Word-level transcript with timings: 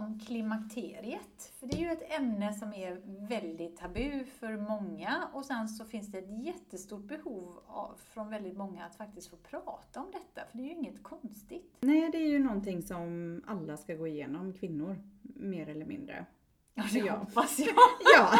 om 0.00 0.20
klimakteriet. 0.20 1.52
För 1.60 1.66
det 1.66 1.76
är 1.76 1.78
ju 1.78 1.90
ett 1.90 2.20
ämne 2.20 2.54
som 2.54 2.72
är 2.72 3.00
väldigt 3.28 3.76
tabu 3.76 4.24
för 4.24 4.56
många 4.56 5.28
och 5.32 5.44
sen 5.44 5.68
så 5.68 5.84
finns 5.84 6.06
det 6.06 6.18
ett 6.18 6.44
jättestort 6.44 7.04
behov 7.04 7.60
av, 7.66 8.00
från 8.12 8.30
väldigt 8.30 8.56
många 8.56 8.84
att 8.84 8.96
faktiskt 8.96 9.30
få 9.30 9.36
prata 9.36 10.00
om 10.00 10.10
detta, 10.12 10.46
för 10.50 10.58
det 10.58 10.62
är 10.62 10.66
ju 10.66 10.74
inget 10.74 11.02
konstigt. 11.02 11.76
Nej, 11.80 12.10
det 12.10 12.18
är 12.18 12.28
ju 12.28 12.38
någonting 12.38 12.82
som 12.82 13.42
alla 13.46 13.76
ska 13.76 13.94
gå 13.94 14.06
igenom, 14.06 14.52
kvinnor, 14.52 14.96
mer 15.22 15.68
eller 15.68 15.86
mindre. 15.86 16.26
Ja, 16.74 16.84
det 16.92 17.10
hoppas 17.10 17.58
jag. 17.58 17.68
Ja. 18.16 18.38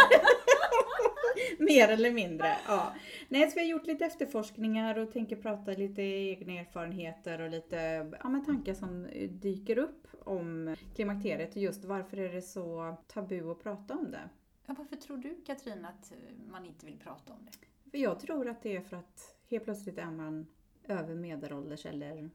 Mer 1.59 1.89
eller 1.89 2.13
mindre, 2.13 2.57
ja. 2.67 2.95
Nej, 3.29 3.51
så 3.51 3.55
vi 3.55 3.61
har 3.61 3.69
gjort 3.69 3.87
lite 3.87 4.05
efterforskningar 4.05 4.99
och 4.99 5.13
tänker 5.13 5.37
prata 5.37 5.71
lite 5.71 6.03
egna 6.03 6.53
erfarenheter 6.53 7.41
och 7.41 7.51
lite 7.51 8.11
ja, 8.23 8.29
men 8.29 8.45
tankar 8.45 8.75
som 8.75 9.09
dyker 9.31 9.79
upp 9.79 10.07
om 10.25 10.77
klimakteriet 10.95 11.57
och 11.57 11.63
just 11.63 11.85
varför 11.85 12.17
är 12.17 12.33
det 12.33 12.43
så 12.43 12.97
tabu 13.07 13.51
att 13.51 13.63
prata 13.63 13.95
om 13.95 14.11
det? 14.11 14.29
Ja, 14.67 14.75
varför 14.79 14.97
tror 14.97 15.17
du 15.17 15.41
Katrin 15.47 15.85
att 15.85 16.13
man 16.51 16.67
inte 16.67 16.87
vill 16.87 16.99
prata 16.99 17.33
om 17.33 17.39
det? 17.45 17.53
För 17.91 17.99
jag 17.99 18.21
tror 18.21 18.49
att 18.49 18.63
det 18.63 18.77
är 18.77 18.81
för 18.81 18.97
att 18.97 19.37
helt 19.51 19.65
plötsligt 19.65 19.99
är 19.99 20.11
man 20.11 20.47
över 20.85 21.15
medelålders 21.15 21.87
eller 21.87 22.31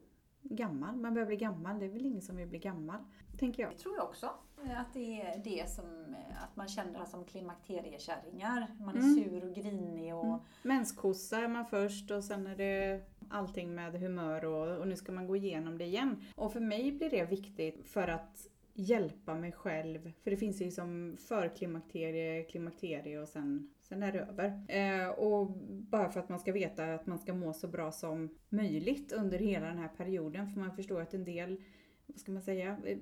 gammal. 0.49 0.95
Man 0.95 1.13
börjar 1.13 1.27
bli 1.27 1.35
gammal, 1.35 1.79
det 1.79 1.85
är 1.85 1.89
väl 1.89 2.05
ingen 2.05 2.21
som 2.21 2.35
vill 2.35 2.47
bli 2.47 2.59
gammal, 2.59 2.99
tänker 3.37 3.63
jag. 3.63 3.71
Det 3.71 3.77
tror 3.77 3.95
jag 3.95 4.03
också. 4.05 4.29
Att 4.77 4.93
det 4.93 5.21
är 5.21 5.37
det 5.43 5.69
som, 5.69 5.85
eh, 6.15 6.43
att 6.43 6.55
man 6.55 6.67
känner 6.67 7.05
som 7.05 7.25
klimakteriekärringar. 7.25 8.67
Man 8.79 8.95
är 8.97 8.99
Mm. 8.99 9.15
sur 9.15 9.43
och 9.49 9.55
grinig 9.55 10.15
och 10.15 10.25
Mm. 10.25 10.39
Menskossa 10.63 11.37
är 11.37 11.47
man 11.47 11.65
först 11.65 12.11
och 12.11 12.23
sen 12.23 12.47
är 12.47 12.55
det 12.55 13.01
allting 13.29 13.75
med 13.75 13.99
humör 13.99 14.45
och, 14.45 14.77
och 14.77 14.87
nu 14.87 14.95
ska 14.95 15.11
man 15.11 15.27
gå 15.27 15.35
igenom 15.35 15.77
det 15.77 15.85
igen. 15.85 16.23
Och 16.35 16.53
för 16.53 16.59
mig 16.59 16.91
blir 16.91 17.09
det 17.09 17.25
viktigt 17.25 17.87
för 17.87 18.07
att 18.07 18.47
hjälpa 18.73 19.35
mig 19.35 19.51
själv. 19.51 20.11
För 20.23 20.31
det 20.31 20.37
finns 20.37 20.61
ju 20.61 20.71
som 20.71 21.17
förklimakterie, 21.19 22.43
klimakterie 22.43 23.19
och 23.19 23.27
sen, 23.27 23.69
sen 23.87 24.03
är 24.03 24.11
det 24.11 24.19
över. 24.19 24.63
Eh, 24.67 25.09
och 25.09 25.51
bara 25.67 26.09
för 26.09 26.19
att 26.19 26.29
man 26.29 26.39
ska 26.39 26.51
veta 26.51 26.93
att 26.93 27.07
man 27.07 27.19
ska 27.19 27.33
må 27.33 27.53
så 27.53 27.67
bra 27.67 27.91
som 27.91 28.29
möjligt 28.49 29.11
under 29.11 29.39
hela 29.39 29.65
den 29.67 29.77
här 29.77 29.91
perioden. 29.97 30.47
För 30.47 30.59
man 30.59 30.75
förstår 30.75 31.01
att 31.01 31.13
en 31.13 31.25
del 31.25 31.61
vad 32.07 32.19
ska 32.19 32.31
man 32.31 32.41
säga, 32.41 32.77
eh, 32.85 32.97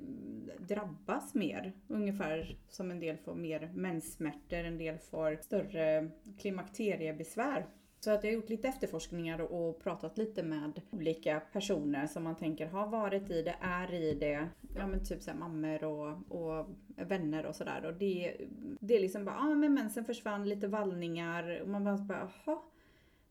drabbas 0.60 1.34
mer. 1.34 1.74
Ungefär 1.88 2.58
som 2.70 2.92
en 2.92 3.00
del 3.00 3.18
får 3.18 3.36
mer 3.36 3.72
menssmärtor, 3.76 4.58
en 4.58 4.78
del 4.78 4.98
får 4.98 5.40
större 5.42 6.10
klimakteriebesvär. 6.38 7.66
Så 8.04 8.12
att 8.12 8.24
jag 8.24 8.32
har 8.32 8.36
gjort 8.36 8.50
lite 8.50 8.68
efterforskningar 8.68 9.42
och 9.42 9.84
pratat 9.84 10.18
lite 10.18 10.44
med 10.44 10.82
olika 10.92 11.40
personer 11.40 12.08
som 12.08 12.24
man 12.24 12.36
tänker 12.36 12.68
har 12.68 12.88
varit 12.88 13.30
i 13.30 13.42
det, 13.42 13.56
är 13.62 13.94
i 13.94 14.14
det. 14.14 14.50
Ja 14.76 14.88
men 14.88 15.06
typ 15.06 15.22
såhär 15.22 15.38
mammor 15.38 15.84
och, 15.84 16.18
och 16.30 16.68
vänner 16.96 17.46
och 17.46 17.56
sådär. 17.56 17.86
Och 17.86 17.94
det, 17.94 18.38
det 18.80 18.96
är 18.96 19.00
liksom 19.00 19.26
bara, 19.26 19.36
ja 19.36 19.52
ah, 19.52 19.56
men 19.56 19.74
mensen 19.74 20.06
försvann, 20.06 20.50
lite 20.50 20.68
vallningar. 20.68 21.62
Och 21.62 21.68
man 21.68 22.08
bara, 22.08 22.30
jaha. 22.46 22.60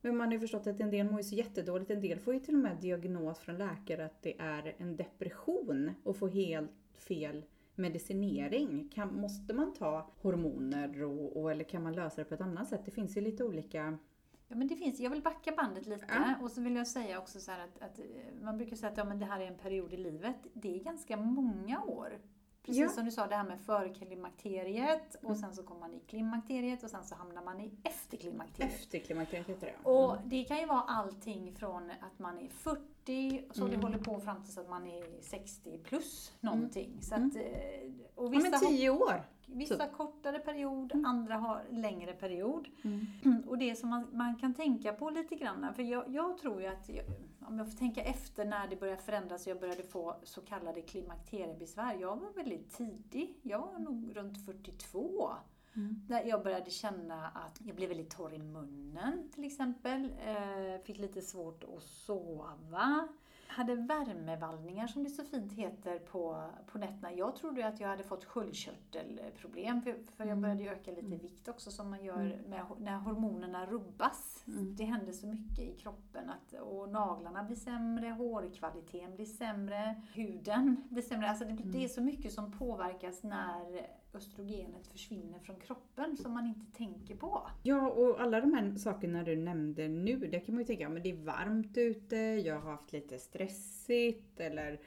Men 0.01 0.17
man 0.17 0.27
har 0.27 0.33
ju 0.33 0.41
förstått 0.41 0.67
att 0.67 0.81
en 0.81 0.91
del 0.91 1.11
mår 1.11 1.21
ju 1.21 1.25
så 1.25 1.35
jättedåligt. 1.35 1.91
En 1.91 2.01
del 2.01 2.19
får 2.19 2.35
ju 2.35 2.41
till 2.41 2.55
och 2.55 2.61
med 2.61 2.77
diagnos 2.77 3.39
från 3.39 3.59
läkare 3.59 4.05
att 4.05 4.23
det 4.23 4.41
är 4.41 4.75
en 4.79 4.97
depression 4.97 5.91
och 6.05 6.17
får 6.17 6.29
helt 6.29 6.71
fel 6.95 7.45
medicinering. 7.75 8.89
Kan, 8.95 9.15
måste 9.21 9.55
man 9.55 9.75
ta 9.75 10.11
hormoner 10.23 11.03
och, 11.03 11.37
och, 11.37 11.51
eller 11.51 11.65
kan 11.65 11.83
man 11.83 11.93
lösa 11.93 12.17
det 12.17 12.25
på 12.25 12.35
ett 12.35 12.41
annat 12.41 12.69
sätt? 12.69 12.81
Det 12.85 12.91
finns 12.91 13.17
ju 13.17 13.21
lite 13.21 13.45
olika... 13.45 13.99
Ja, 14.53 14.57
men 14.59 14.69
det 14.69 14.77
finns, 14.77 15.01
jag 15.01 15.11
vill 15.11 15.23
backa 15.23 15.53
bandet 15.57 15.87
lite 15.87 16.07
Ja. 16.09 16.35
och 16.45 16.51
så 16.51 16.61
vill 16.61 16.77
jag 16.77 16.87
säga 16.87 17.19
också 17.19 17.41
så 17.41 17.51
att, 17.53 17.83
att 17.83 17.99
eh, 17.99 18.05
man 18.43 18.57
brukar 18.57 18.77
säga 18.77 18.93
att 18.93 18.99
ja, 18.99 19.05
men 19.05 19.19
det 19.19 19.25
här 19.27 19.41
är 19.41 19.47
en 19.47 19.59
period 19.59 19.93
i 19.93 19.97
livet. 19.97 20.37
Det 20.53 20.77
är 20.81 20.85
ganska 20.85 21.17
många 21.17 21.83
år. 21.83 22.19
Precis 22.63 22.81
Ja. 22.83 22.89
som 22.89 23.05
du 23.05 23.11
sa, 23.11 23.27
det 23.27 23.37
här 23.37 23.45
med 23.45 23.61
förklimakteriet 23.61 25.15
och 25.15 25.25
Mm. 25.25 25.37
sen 25.37 25.55
så 25.55 25.63
kommer 25.63 25.81
man 25.81 25.95
i 25.95 26.01
klimakteriet 26.01 26.83
och 26.83 26.91
sen 26.91 27.05
så 27.05 27.15
hamnar 27.15 27.43
man 27.45 27.61
i 27.61 27.71
efterklimakteriet. 27.83 28.73
Efter 28.75 28.99
klimakteriet 28.99 29.47
heter 29.49 29.67
det. 29.67 29.89
Och 29.91 30.17
det 30.25 30.45
kan 30.45 30.59
ju 30.59 30.67
vara 30.67 30.81
allting 30.83 31.55
från 31.55 31.91
att 31.91 32.19
man 32.19 32.39
är 32.39 32.49
40 32.49 33.45
så 33.53 33.61
det 33.65 33.69
Mm. 33.75 33.81
håller 33.83 33.99
på 33.99 34.21
fram 34.21 34.43
tills 34.43 34.59
att 34.59 34.69
man 34.69 34.87
är 34.87 35.21
60 35.21 35.79
plus 35.85 36.33
någonting. 36.41 36.99
Så 37.03 37.15
Mm. 37.15 37.29
att, 37.29 37.37
eh, 37.37 37.43
och 38.15 38.25
Ja 38.25 38.29
vissa, 38.29 38.51
men 38.51 38.61
tio 38.61 38.91
år! 38.91 39.23
Vissa 39.53 39.87
kortare 39.89 40.39
period, 40.39 40.93
Mm. 40.95 41.05
andra 41.07 41.35
har 41.35 41.63
längre 41.71 42.13
period. 42.13 42.69
Och 43.47 43.59
det 43.59 43.77
som 43.77 43.89
man, 43.91 44.07
man 44.13 44.37
kan 44.37 44.55
tänka 44.55 44.93
på 44.93 45.11
lite 45.11 45.35
grann, 45.35 45.75
för 45.75 45.83
jag, 45.83 46.05
jag 46.09 46.39
tror 46.39 46.61
ju 46.61 46.67
att, 46.67 46.89
jag, 46.89 47.05
om 47.49 47.59
jag 47.59 47.71
får 47.71 47.79
tänka 47.79 48.03
efter 48.03 48.45
när 48.45 48.69
det 48.69 48.77
började 48.77 49.03
förändras 49.03 49.47
och 49.47 49.51
jag 49.51 49.61
började 49.61 49.83
få 49.83 50.17
så 50.23 50.41
kallade 50.41 50.81
klimakteriebesvär. 50.83 51.95
Jag 52.01 52.17
var 52.17 52.33
väldigt 52.33 52.71
tidig, 52.77 53.39
jag 53.43 53.59
var 53.59 53.79
nog 53.79 54.17
runt 54.17 54.47
42. 54.47 55.31
Mm. 55.77 55.95
Där 56.09 56.23
jag 56.25 56.43
började 56.43 56.71
känna 56.71 57.29
att 57.29 57.61
jag 57.65 57.77
blev 57.77 57.89
väldigt 57.89 58.11
torr 58.11 58.35
i 58.35 58.39
munnen 58.39 59.31
till 59.35 59.45
exempel. 59.45 60.05
Eh, 60.27 60.83
fick 60.85 60.99
lite 60.99 61.23
svårt 61.23 61.65
att 61.65 61.83
sova. 61.83 63.09
Hade 63.53 63.75
värmevallningar 63.75 64.87
som 64.87 65.05
det 65.05 65.11
så 65.11 65.25
fint 65.25 65.53
heter 65.53 65.99
på, 65.99 66.45
på 66.67 66.79
nätterna. 66.79 67.13
Jag 67.13 67.37
trodde 67.37 67.67
att 67.67 67.81
jag 67.81 67.89
hade 67.89 68.03
fått 68.03 68.25
sköldkörtelproblem 68.25 69.83
för, 69.83 69.93
för 69.93 70.25
jag 70.25 70.27
Mm. 70.39 70.41
började 70.43 70.65
öka 70.65 70.91
lite 70.91 71.03
i 71.03 71.07
Mm. 71.07 71.19
vikt 71.19 71.49
också 71.49 71.71
som 71.71 71.91
man 71.91 72.05
gör 72.05 72.21
Mm. 72.21 72.39
med, 72.51 72.65
när 72.79 72.97
hormonerna 72.99 73.67
rubbas. 73.67 74.45
Mm. 74.47 74.77
Det 74.77 74.85
händer 74.85 75.13
så 75.13 75.27
mycket 75.27 75.59
i 75.59 75.75
kroppen 75.79 76.31
att, 76.31 76.53
och 76.61 76.89
naglarna 76.89 77.43
blir 77.45 77.57
sämre, 77.57 78.09
hårkvaliteten 78.09 79.15
blir 79.17 79.27
sämre, 79.27 80.03
huden 80.15 80.85
blir 80.91 81.03
sämre. 81.03 81.29
Alltså 81.31 81.45
det, 81.45 81.53
blir- 81.53 81.65
Mm. 81.67 81.79
det 81.79 81.85
är 81.85 81.89
så 81.89 82.03
mycket 82.03 82.33
som 82.33 82.53
påverkas 82.59 83.23
när 83.23 83.87
östrogenet 84.15 84.87
försvinner 84.87 85.39
från 85.39 85.57
kroppen 85.57 86.17
som 86.17 86.33
man 86.33 86.47
inte 86.47 86.77
tänker 86.79 87.17
på. 87.17 87.49
Ja, 87.63 87.89
och 87.91 88.21
alla 88.21 88.41
de 88.41 88.55
här 88.55 88.75
sakerna 88.75 89.23
du 89.23 89.37
nämnde 89.37 89.89
nu, 89.89 90.17
det 90.17 90.41
kan 90.41 90.55
man 90.55 90.63
ju 90.63 90.67
tänka, 90.67 90.83
ja, 90.83 90.89
men 90.89 91.03
det 91.03 91.11
är 91.11 91.25
varmt 91.25 91.77
ute, 91.77 92.17
jag 92.17 92.61
har 92.61 92.71
haft 92.71 92.93
lite 92.93 93.19
stressigt 93.19 94.41
eller 94.41 94.81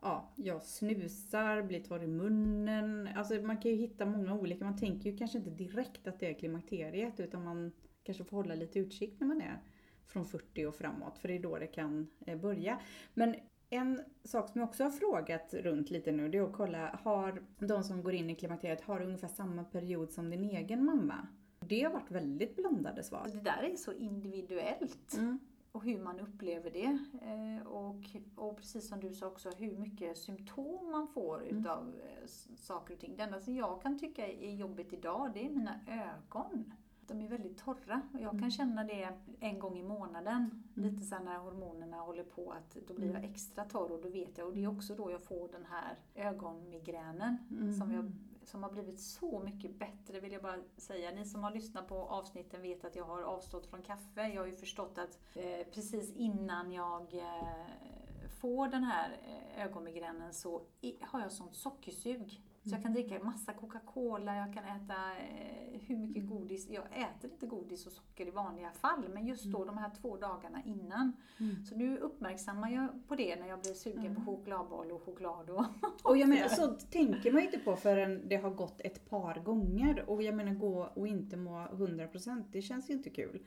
ja, 0.00 0.32
jag 0.36 0.62
snusar, 0.62 1.62
blir 1.62 1.80
torr 1.80 2.02
i 2.02 2.06
munnen. 2.06 3.08
Alltså 3.16 3.34
man 3.34 3.60
kan 3.60 3.70
ju 3.70 3.76
hitta 3.76 4.06
många 4.06 4.34
olika, 4.34 4.64
man 4.64 4.78
tänker 4.78 5.10
ju 5.10 5.16
kanske 5.16 5.38
inte 5.38 5.50
direkt 5.50 6.06
att 6.06 6.20
det 6.20 6.30
är 6.30 6.34
klimakteriet 6.34 7.20
utan 7.20 7.44
man 7.44 7.72
kanske 8.02 8.24
får 8.24 8.36
hålla 8.36 8.54
lite 8.54 8.78
utkik 8.78 9.20
när 9.20 9.26
man 9.26 9.40
är 9.40 9.62
från 10.06 10.24
40 10.24 10.66
och 10.66 10.74
framåt 10.74 11.18
för 11.18 11.28
det 11.28 11.34
är 11.34 11.42
då 11.42 11.58
det 11.58 11.66
kan 11.66 12.06
eh, 12.26 12.38
börja. 12.38 12.80
Men 13.14 13.34
en 13.70 14.02
sak 14.24 14.48
som 14.48 14.60
jag 14.60 14.68
också 14.68 14.84
har 14.84 14.90
frågat 14.90 15.54
runt 15.54 15.90
lite 15.90 16.12
nu 16.12 16.28
det 16.28 16.38
är 16.38 16.42
att 16.42 16.52
kolla, 16.52 16.98
har 17.02 17.42
de 17.58 17.84
som 17.84 18.02
går 18.02 18.14
in 18.14 18.30
i 18.30 18.34
klimakteriet, 18.34 18.80
har 18.80 19.02
ungefär 19.02 19.28
samma 19.28 19.64
period 19.64 20.10
som 20.10 20.30
din 20.30 20.44
egen 20.44 20.84
mamma? 20.84 21.26
Det 21.60 21.82
har 21.82 21.92
varit 21.92 22.10
väldigt 22.10 22.56
blandade 22.56 23.02
svar. 23.02 23.26
Det 23.32 23.40
där 23.40 23.62
är 23.72 23.76
så 23.76 23.92
individuellt 23.92 25.14
Mm. 25.18 25.38
och 25.72 25.84
hur 25.84 25.98
man 25.98 26.20
upplever 26.20 26.70
det. 26.70 26.98
Eh, 27.22 27.66
Och, 27.66 27.96
och 28.36 28.56
precis 28.56 28.88
som 28.88 29.00
du 29.00 29.14
sa 29.14 29.26
också, 29.26 29.50
hur 29.50 29.76
mycket 29.76 30.18
symptom 30.18 30.90
man 30.90 31.08
får 31.08 31.42
Mm. 31.42 31.60
utav 31.60 31.88
eh, 31.94 32.26
saker 32.56 32.94
och 32.94 33.00
ting. 33.00 33.14
Det 33.16 33.22
enda 33.22 33.40
som 33.40 33.56
jag 33.56 33.82
kan 33.82 33.98
tycka 33.98 34.26
är 34.28 34.50
jobbigt 34.54 34.92
idag, 34.92 35.30
det 35.34 35.46
är 35.46 35.50
mina 35.50 35.80
ögon. 35.88 36.72
De 37.08 37.20
är 37.20 37.28
väldigt 37.28 37.58
torra 37.58 38.02
och 38.14 38.20
jag 38.20 38.30
kan 38.30 38.38
Mm. 38.38 38.50
känna 38.50 38.84
det 38.84 39.08
en 39.40 39.58
gång 39.58 39.78
i 39.78 39.82
månaden. 39.82 40.64
Mm. 40.76 40.90
Lite 40.90 41.04
så 41.04 41.14
här 41.14 41.22
när 41.22 41.38
hormonerna 41.38 41.96
håller 42.00 42.24
på 42.24 42.52
att 42.52 42.76
då 42.88 42.94
blir 42.94 43.06
jag 43.06 43.16
Mm. 43.16 43.30
extra 43.30 43.64
torr 43.64 43.92
och 43.92 44.02
då 44.02 44.08
vet 44.08 44.38
jag. 44.38 44.46
Och 44.46 44.54
det 44.54 44.64
är 44.64 44.68
också 44.68 44.94
då 44.94 45.10
jag 45.10 45.22
får 45.22 45.48
den 45.48 45.64
här 45.66 45.96
ögonmigränen 46.14 47.36
Mm. 47.50 47.72
som, 47.74 47.92
jag, 47.92 48.12
som 48.44 48.62
har 48.62 48.70
blivit 48.70 49.00
så 49.00 49.40
mycket 49.40 49.78
bättre 49.78 50.20
vill 50.20 50.32
jag 50.32 50.42
bara 50.42 50.58
säga. 50.76 51.10
Ni 51.10 51.24
som 51.24 51.42
har 51.44 51.50
lyssnat 51.50 51.88
på 51.88 51.94
avsnitten 51.98 52.62
vet 52.62 52.84
att 52.84 52.96
jag 52.96 53.04
har 53.04 53.22
avstått 53.22 53.66
från 53.66 53.82
kaffe. 53.82 54.28
Jag 54.28 54.42
har 54.42 54.46
ju 54.46 54.56
förstått 54.56 54.98
att 54.98 55.18
eh, 55.34 55.66
precis 55.72 56.12
innan 56.12 56.72
jag 56.72 57.14
eh, 57.14 58.28
får 58.40 58.68
den 58.68 58.84
här 58.84 59.16
eh, 59.26 59.64
ögonmigränen 59.66 60.34
så 60.34 60.62
har 61.00 61.20
jag 61.20 61.32
sånt 61.32 61.54
sockersug. 61.56 62.40
Så 62.66 62.74
jag 62.74 62.82
kan 62.82 62.92
dricka 62.92 63.24
massa 63.24 63.52
Coca-Cola, 63.52 64.36
jag 64.36 64.54
kan 64.54 64.64
äta 64.64 64.94
eh, 65.18 65.80
hur 65.80 65.96
mycket 65.96 66.26
godis. 66.28 66.68
Jag 66.70 66.84
äter 66.84 67.30
inte 67.30 67.46
godis 67.46 67.86
och 67.86 67.92
socker 67.92 68.26
i 68.26 68.30
vanliga 68.30 68.70
fall, 68.70 69.08
men 69.14 69.26
just 69.26 69.44
då 69.44 69.64
de 69.64 69.78
här 69.78 69.90
två 70.00 70.16
dagarna 70.16 70.62
innan. 70.64 71.12
Mm. 71.40 71.64
Så 71.64 71.76
nu 71.76 71.98
uppmärksammar 71.98 72.70
jag 72.70 72.88
på 73.08 73.14
det 73.14 73.36
när 73.36 73.48
jag 73.48 73.60
blir 73.60 73.72
sugen 73.74 74.14
på 74.14 74.20
Mm. 74.20 74.24
chokladboll 74.26 74.92
och 74.92 75.02
choklad. 75.02 75.50
Och 75.50 75.64
Och 76.02 76.16
jag 76.16 76.28
menar, 76.28 76.48
så 76.48 76.66
tänker 76.90 77.32
man 77.32 77.40
ju 77.40 77.46
inte 77.46 77.58
på 77.58 77.76
förrän 77.76 78.28
det 78.28 78.36
har 78.36 78.50
gått 78.50 78.80
ett 78.80 79.10
par 79.10 79.34
gånger. 79.40 80.04
Och 80.10 80.22
jag 80.22 80.34
menar, 80.34 80.54
gå 80.54 80.90
och 80.94 81.08
inte 81.08 81.36
må 81.36 81.58
100% 81.66 82.44
det 82.52 82.62
känns 82.62 82.90
ju 82.90 82.94
inte 82.94 83.10
kul. 83.10 83.42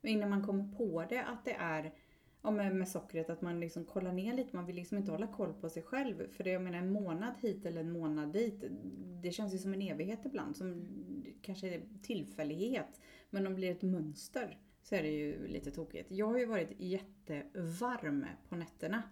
Men 0.00 0.12
innan 0.12 0.30
man 0.30 0.46
kommer 0.46 0.76
på 0.76 1.04
det 1.08 1.24
att 1.24 1.44
det 1.44 1.54
är 1.54 1.92
ja, 2.44 2.50
med, 2.50 2.76
med 2.76 2.88
sockret, 2.88 3.30
att 3.30 3.42
man 3.42 3.60
liksom 3.60 3.84
kollar 3.84 4.12
ner 4.12 4.34
lite. 4.34 4.56
Man 4.56 4.66
vill 4.66 4.76
liksom 4.76 4.98
inte 4.98 5.10
hålla 5.10 5.26
koll 5.26 5.52
på 5.52 5.68
sig 5.68 5.82
själv. 5.82 6.30
För 6.32 6.44
det, 6.44 6.50
jag 6.50 6.62
menar, 6.62 6.78
en 6.78 6.92
månad 6.92 7.34
hit 7.40 7.66
eller 7.66 7.80
en 7.80 7.92
månad 7.92 8.32
dit, 8.32 8.64
det 9.22 9.30
känns 9.30 9.54
ju 9.54 9.58
som 9.58 9.74
en 9.74 9.82
evighet 9.82 10.20
ibland. 10.24 10.56
Som 10.56 10.88
kanske 11.42 11.68
är 11.68 11.82
tillfällighet. 12.02 13.00
Men 13.30 13.46
om 13.46 13.52
det 13.52 13.56
blir 13.56 13.70
ett 13.70 13.82
mönster 13.82 14.58
så 14.82 14.94
är 14.94 15.02
det 15.02 15.10
ju 15.10 15.46
lite 15.46 15.70
tokigt. 15.70 16.10
Jag 16.10 16.26
har 16.26 16.38
ju 16.38 16.46
varit 16.46 16.70
jättevarm 16.78 18.26
på 18.48 18.56
nätterna. 18.56 19.02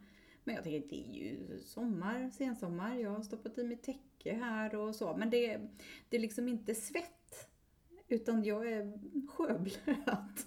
Men 0.45 0.55
jag 0.55 0.65
tänker 0.65 0.89
det 0.89 1.09
är 1.09 1.15
ju 1.15 1.61
sommar, 1.61 2.31
sensommar. 2.31 2.97
Jag 2.97 3.11
har 3.11 3.23
stoppat 3.23 3.59
i 3.59 3.65
mig 3.65 3.77
täcke, 3.77 4.35
här 4.35 4.75
och 4.75 4.95
så. 4.95 5.17
Men 5.17 5.31
det, 5.31 5.61
det 6.09 6.17
är 6.17 6.21
liksom 6.21 6.49
inte 6.49 6.75
svett. 6.75 7.52
Utan 8.13 8.45
jag 8.45 8.67
är 8.73 8.93
sjöblöt. 9.29 10.47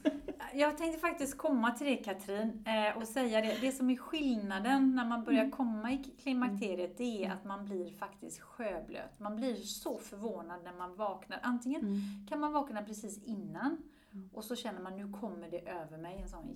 Jag 0.54 0.78
tänkte 0.78 1.00
faktiskt 1.00 1.38
komma 1.38 1.72
till 1.72 1.88
det 1.88 1.96
Katrin 1.96 2.66
eh, 2.68 2.98
och 2.98 3.08
säga 3.08 3.42
det. 3.42 3.58
Det 3.62 3.72
som 3.72 3.90
är 3.90 3.96
skillnaden 3.96 4.96
när 4.96 5.06
man 5.06 5.24
börjar 5.24 5.40
Mm. 5.40 5.52
komma 5.52 5.92
i 5.92 5.98
klimakteriet 5.98 6.98
det 6.98 7.26
är 7.26 7.32
att 7.32 7.46
man 7.46 7.66
blir 7.66 7.92
faktiskt 7.92 8.40
sjöblöt. 8.40 9.20
Man 9.20 9.36
blir 9.36 9.56
så 9.56 9.98
förvånad 9.98 10.64
när 10.64 10.74
man 10.74 10.96
vaknar. 10.96 11.40
Antingen 11.44 11.82
Mm. 11.82 12.00
kan 12.30 12.40
man 12.40 12.54
vakna 12.54 12.82
precis 12.84 13.24
innan 13.24 13.78
Mm. 14.14 14.30
och 14.34 14.44
så 14.44 14.56
känner 14.56 14.82
man 14.82 14.98
nu 14.98 15.12
kommer 15.20 15.50
det 15.52 15.68
över 15.70 15.98
mig, 15.98 16.22
en 16.22 16.30
sån 16.30 16.56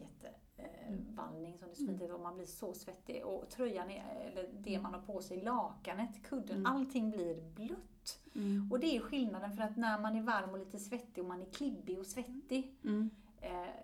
jättevallning 0.90 1.58
som 1.58 1.70
det 1.70 1.76
så 1.76 1.82
Mm. 1.84 1.88
fint 1.98 2.02
heter, 2.02 2.14
och 2.16 2.22
man 2.22 2.36
blir 2.36 2.46
så 2.46 2.74
svettig. 2.74 3.26
Och 3.26 3.50
tröjan, 3.50 3.90
är, 3.90 4.32
eller 4.32 4.50
det 4.60 4.80
man 4.82 4.94
har 4.94 5.02
på 5.02 5.22
sig, 5.22 5.42
lakanet, 5.42 6.24
kudden, 6.24 6.58
Mm. 6.58 6.66
allting 6.72 7.12
blir 7.12 7.42
blött. 7.56 8.20
Mm. 8.36 8.72
Och 8.72 8.80
det 8.80 8.96
är 8.98 9.00
skillnaden 9.02 9.52
för 9.54 9.64
att 9.64 9.78
när 9.78 10.00
man 10.00 10.16
är 10.16 10.22
varm 10.22 10.50
och 10.50 10.60
lite 10.60 10.80
svettig 10.80 11.24
och 11.24 11.28
man 11.30 11.42
är 11.42 11.46
klibbig 11.46 12.00
och 12.00 12.06
svettig 12.06 12.76
Mm. 12.84 13.10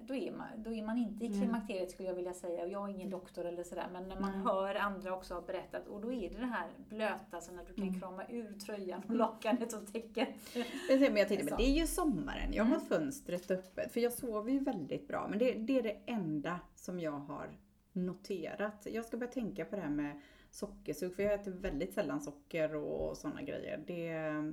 Då, 0.01 0.15
är 0.15 0.31
man, 0.31 0.47
då 0.57 0.74
är 0.74 0.83
man 0.83 0.97
inte 0.97 1.25
i 1.25 1.30
Nej. 1.30 1.39
klimakteriet 1.39 1.92
skulle 1.92 2.09
jag 2.09 2.15
vilja 2.15 2.33
säga. 2.33 2.63
Och 2.63 2.69
Jag 2.69 2.89
är 2.89 2.94
ingen 2.94 3.09
doktor 3.09 3.45
eller 3.45 3.63
sådär 3.63 3.88
men 3.94 4.07
när 4.09 4.19
man 4.19 4.31
Nej. 4.31 4.42
hör 4.42 4.75
andra 4.75 5.13
också 5.15 5.33
ha 5.33 5.42
berättat 5.42 5.88
och 5.88 6.01
då 6.01 6.12
är 6.13 6.30
det 6.30 6.38
det 6.39 6.45
här 6.45 6.68
blöta, 6.89 7.42
så 7.42 7.51
när 7.51 7.65
du 7.65 7.74
kan 7.74 7.83
Mm. 7.88 8.00
krama 8.00 8.24
ur 8.30 8.59
tröjan 8.59 9.01
och 9.07 9.15
lakanet 9.15 9.74
och 9.74 9.94
täcket. 9.94 10.30
Men 10.89 11.15
jag 11.18 11.27
tänkte, 11.27 11.45
men 11.45 11.57
det 11.57 11.63
är 11.63 11.74
ju 11.80 11.88
sommaren, 11.88 12.53
jag 12.53 12.63
har 12.63 12.75
Mm. 12.75 12.88
fönstret 12.88 13.51
öppet. 13.51 13.92
För 13.94 14.00
jag 14.00 14.13
sover 14.13 14.51
ju 14.51 14.59
väldigt 14.59 15.07
bra. 15.07 15.27
Men 15.30 15.39
det, 15.39 15.53
det 15.53 15.80
är 15.80 15.83
det 15.83 15.97
enda 16.06 16.59
som 16.75 17.00
jag 17.00 17.12
har 17.19 17.50
noterat. 17.94 18.88
Jag 18.92 19.06
ska 19.06 19.18
börja 19.18 19.31
tänka 19.31 19.65
på 19.65 19.75
det 19.75 19.81
här 19.81 19.89
med 19.89 20.21
sockersug, 20.56 21.16
för 21.16 21.24
jag 21.24 21.34
äter 21.34 21.52
väldigt 21.52 21.94
sällan 21.94 22.22
socker 22.22 22.75
och 22.75 23.18
sådana 23.18 23.42
grejer. 23.42 23.84
Det, 23.88 24.12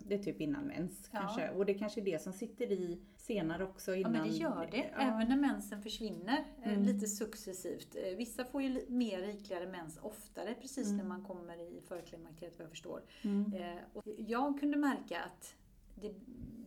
det 0.08 0.14
är 0.14 0.22
typ 0.22 0.40
innan 0.40 0.64
mens 0.64 1.10
Ja. 1.12 1.18
kanske. 1.20 1.50
Och 1.50 1.66
det 1.66 1.74
kanske 1.74 2.00
är 2.00 2.04
det 2.04 2.22
som 2.22 2.32
sitter 2.32 2.72
i 2.72 3.00
senare 3.16 3.64
också 3.64 3.90
Ja 3.90 3.96
innan. 3.96 4.12
men 4.12 4.22
det 4.22 4.28
gör 4.28 4.68
det, 4.70 4.76
Ja. 4.96 5.00
även 5.00 5.28
när 5.28 5.36
mensen 5.36 5.82
försvinner 5.82 6.44
eh, 6.62 6.72
Mm. 6.72 6.82
lite 6.82 7.06
successivt. 7.06 7.96
Eh, 7.96 8.16
Vissa 8.16 8.44
får 8.44 8.62
ju 8.62 8.84
mer 8.88 9.18
rikligare 9.18 9.66
mens 9.66 9.98
oftare 10.02 10.54
precis 10.60 10.86
Mm. 10.86 10.96
när 10.96 11.04
man 11.04 11.24
kommer 11.24 11.60
i 11.60 11.80
förklimakteriet 11.88 12.58
vad 12.58 12.64
jag 12.64 12.70
förstår. 12.70 13.02
Mm. 13.24 13.52
Eh, 13.54 13.76
och 13.92 14.02
jag 14.16 14.60
kunde 14.60 14.76
märka 14.78 15.20
att 15.20 15.54
det, 15.94 16.14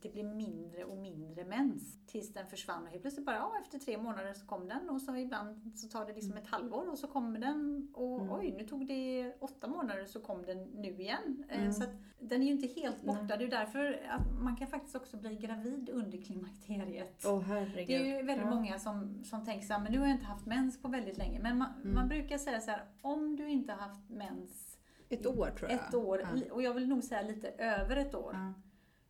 det 0.02 0.10
blev 0.14 0.26
mindre 0.26 0.84
och 0.84 0.98
mindre 0.98 1.46
mens 1.46 1.98
tills 2.06 2.34
den 2.34 2.48
försvann 2.48 2.84
och 2.84 2.90
helt 2.90 3.02
plötsligt 3.02 3.26
bara, 3.26 3.36
ja 3.36 3.54
efter 3.62 3.80
tre 3.80 3.98
månader 3.98 4.34
så 4.34 4.46
kom 4.46 4.68
den 4.68 4.90
och 4.90 5.02
så 5.02 5.16
ibland 5.16 5.78
så 5.80 5.88
tar 5.88 6.06
det 6.06 6.14
liksom 6.14 6.38
ett 6.38 6.48
halvår 6.48 6.90
och 6.92 6.98
så 7.00 7.08
kommer 7.08 7.40
den 7.40 7.90
och 7.94 8.20
Mm. 8.22 8.32
oj 8.34 8.54
nu 8.58 8.66
tog 8.68 8.88
det 8.88 9.34
åtta 9.40 9.68
månader 9.68 10.06
så 10.06 10.20
kom 10.20 10.46
den 10.46 10.64
nu 10.64 10.90
igen. 11.02 11.44
Eh, 11.50 11.60
Mm. 11.60 11.74
Så 11.74 11.84
att 11.84 11.90
den 12.20 12.42
är 12.42 12.46
ju 12.46 12.52
inte 12.52 12.82
helt 12.82 13.02
borta. 13.04 13.22
Nej. 13.22 13.38
Det 13.38 13.44
är 13.46 13.50
därför 13.50 14.02
att 14.10 14.42
man 14.42 14.56
kan 14.56 14.68
faktiskt 14.68 14.96
också 14.96 15.18
bli 15.18 15.36
gravid 15.36 15.90
under 15.90 16.18
klimakteriet. 16.18 17.24
Åh 17.26 17.42
herregud. 17.42 17.88
Det 17.88 17.96
är 17.96 18.06
ju 18.06 18.24
väldigt 18.26 18.46
Ja. 18.48 18.56
många 18.56 18.80
som, 18.80 19.24
som 19.24 19.46
tänker 19.46 19.68
så 19.68 19.74
här, 19.74 19.82
men 19.84 19.92
nu 19.92 20.00
har 20.00 20.06
jag 20.06 20.16
inte 20.16 20.26
haft 20.26 20.46
mens 20.46 20.82
på 20.82 20.88
väldigt 20.88 21.18
länge. 21.18 21.40
Men 21.40 21.58
man, 21.58 21.68
Mm. 21.82 21.96
man 21.96 22.08
brukar 22.08 22.38
säga 22.38 22.62
så 22.62 22.72
här, 22.72 22.86
om 23.02 23.36
du 23.36 23.50
inte 23.50 23.74
haft 23.74 24.10
mens 24.10 24.78
Ett 25.10 25.26
år 25.26 25.50
tror 25.58 25.72
jag. 25.72 25.80
ett 25.88 25.94
år, 25.96 26.22
Ja. 26.22 26.54
och 26.54 26.62
jag 26.62 26.74
vill 26.74 26.88
nog 26.88 27.04
säga 27.04 27.22
lite 27.22 27.48
över 27.50 27.96
ett 27.96 28.16
år, 28.16 28.32
Ja. 28.34 28.54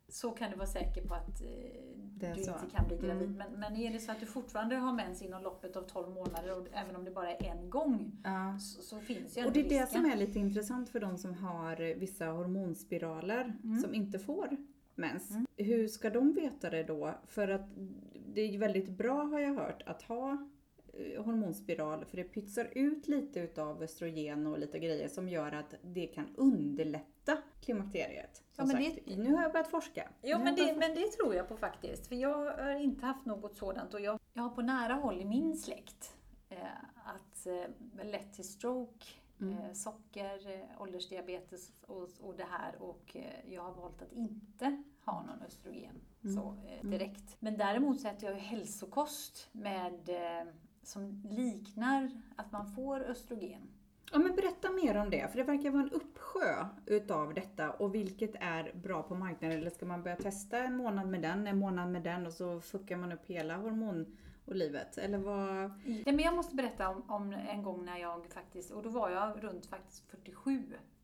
Så 0.07 0.31
kan 0.31 0.51
du 0.51 0.57
vara 0.57 0.67
säker 0.67 1.01
på 1.07 1.13
att 1.13 1.41
eh, 1.41 1.47
Det 2.17 2.33
du 2.33 2.43
så. 2.43 2.51
inte 2.51 2.75
kan 2.75 2.87
bli 2.87 2.97
gravid. 2.97 3.29
Mm. 3.29 3.37
Men, 3.37 3.59
men 3.59 3.75
är 3.75 3.93
det 3.93 3.99
så 3.99 4.11
att 4.11 4.19
du 4.19 4.25
fortfarande 4.25 4.75
har 4.75 4.93
mens 4.93 5.21
inom 5.21 5.43
loppet 5.43 5.75
av 5.75 5.81
12 5.81 6.09
månader, 6.13 6.59
och 6.59 6.67
även 6.73 6.95
om 6.95 7.05
det 7.05 7.11
bara 7.11 7.31
är 7.31 7.43
en 7.45 7.69
gång, 7.69 8.11
Ja. 8.23 8.57
så, 8.59 8.81
så 8.81 8.99
finns 8.99 9.37
ju 9.37 9.41
Och 9.41 9.47
ändå 9.47 9.53
det 9.53 9.59
är 9.59 9.69
det 9.69 9.81
risken. 9.83 9.87
som 10.03 10.11
är 10.11 10.15
lite 10.15 10.39
intressant 10.39 10.89
för 10.89 10.99
de 10.99 11.17
som 11.17 11.33
har 11.33 11.95
vissa 11.99 12.25
hormonspiraler 12.25 13.57
Mm. 13.63 13.79
som 13.81 13.93
inte 13.93 14.19
får 14.19 14.57
mens. 14.95 15.31
Mm. 15.31 15.45
Hur 15.57 15.87
ska 15.87 16.09
de 16.09 16.33
veta 16.33 16.69
det 16.69 16.83
då? 16.83 17.15
För 17.27 17.47
att 17.47 17.69
det 18.33 18.41
är 18.41 18.57
väldigt 18.57 18.89
bra 18.89 19.23
har 19.23 19.39
jag 19.39 19.53
hört 19.53 19.83
att 19.85 20.01
ha 20.01 20.47
hormonspiral 21.17 22.05
för 22.05 22.17
det 22.17 22.23
pytsar 22.23 22.69
ut 22.75 23.07
lite 23.07 23.39
utav 23.39 23.83
östrogen 23.83 24.47
och 24.47 24.59
lite 24.59 24.79
grejer 24.79 25.07
som 25.07 25.29
gör 25.29 25.51
att 25.51 25.75
det 25.81 26.07
kan 26.07 26.35
underlätta 26.35 27.37
klimakteriet. 27.61 28.35
Som 28.51 28.69
Ja, 28.69 28.77
men 28.77 28.91
sagt, 28.93 29.05
nu 29.17 29.33
har 29.33 29.41
jag 29.43 29.51
börjat 29.51 29.71
forska. 29.71 30.09
Nu 30.23 30.37
men 30.37 30.55
det, 30.55 30.75
men 30.79 30.95
det 30.95 31.07
tror 31.11 31.35
jag 31.35 31.47
på 31.47 31.57
faktiskt. 31.57 32.07
För 32.07 32.15
jag 32.15 32.51
har 32.63 32.75
inte 32.75 33.05
haft 33.05 33.25
något 33.25 33.55
sådant 33.55 33.93
och 33.93 34.01
jag, 34.01 34.19
jag 34.33 34.43
har 34.43 34.49
på 34.49 34.61
nära 34.61 34.93
håll 34.93 35.21
i 35.21 35.25
min 35.25 35.57
släkt 35.57 36.15
eh, 36.49 36.57
att 37.05 37.47
eh, 37.47 38.05
lätt 38.05 38.33
till 38.33 38.47
stroke, 38.47 39.05
Mm. 39.41 39.57
eh, 39.57 39.73
socker, 39.73 40.49
eh, 40.53 40.81
åldersdiabetes 40.81 41.83
och, 41.87 42.09
och 42.21 42.35
det 42.37 42.43
här 42.49 42.75
och 42.81 43.15
eh, 43.15 43.53
jag 43.53 43.61
har 43.63 43.73
valt 43.73 44.01
att 44.01 44.11
inte 44.13 44.83
ha 45.05 45.23
någon 45.23 45.41
östrogen 45.47 45.95
Mm. 46.23 46.35
så, 46.35 46.57
eh, 46.67 46.89
direkt. 46.89 47.37
Men 47.39 47.57
däremot 47.57 47.99
så 48.01 48.07
äter 48.07 48.23
jag 48.29 48.33
ju 48.33 48.39
hälsokost 48.39 49.49
med, 49.51 50.09
eh, 50.09 50.47
som 50.87 51.21
liknar 51.29 52.11
att 52.35 52.51
man 52.51 52.67
får 52.67 53.03
östrogen. 53.03 53.61
Ja 54.11 54.19
men 54.19 54.35
berätta 54.35 54.71
mer 54.71 54.97
om 54.97 55.09
det, 55.09 55.31
för 55.31 55.37
det 55.37 55.43
verkar 55.43 55.71
vara 55.71 55.83
en 55.83 55.89
uppsjö 55.89 56.65
utav 56.85 57.33
detta 57.33 57.71
och 57.71 57.95
vilket 57.95 58.35
är 58.39 58.73
bra 58.73 59.03
på 59.03 59.15
marknaden. 59.15 59.57
Eller 59.57 59.69
ska 59.69 59.85
man 59.85 60.03
börja 60.03 60.15
testa 60.15 60.57
en 60.57 60.77
månad 60.77 61.07
med 61.07 61.21
den, 61.21 61.47
en 61.47 61.59
månad 61.59 61.91
med 61.91 62.03
den 62.03 62.27
och 62.27 62.33
så 62.33 62.61
fuckar 62.61 62.97
man 62.97 63.11
upp 63.11 63.25
hela 63.25 63.57
hormonlivet? 63.57 64.97
Eller 64.97 65.17
vad? 65.17 65.71
Nej, 65.85 66.03
men 66.05 66.19
jag 66.19 66.35
måste 66.35 66.55
berätta 66.55 66.89
om, 66.89 67.03
om 67.11 67.33
en 67.33 67.63
gång 67.63 67.85
när 67.85 67.97
jag 67.97 68.25
faktiskt, 68.25 68.71
och 68.71 68.83
då 68.83 68.89
var 68.89 69.09
jag 69.09 69.43
runt 69.43 69.65
faktiskt 69.65 70.09
47, 70.09 70.63
fick 70.63 70.94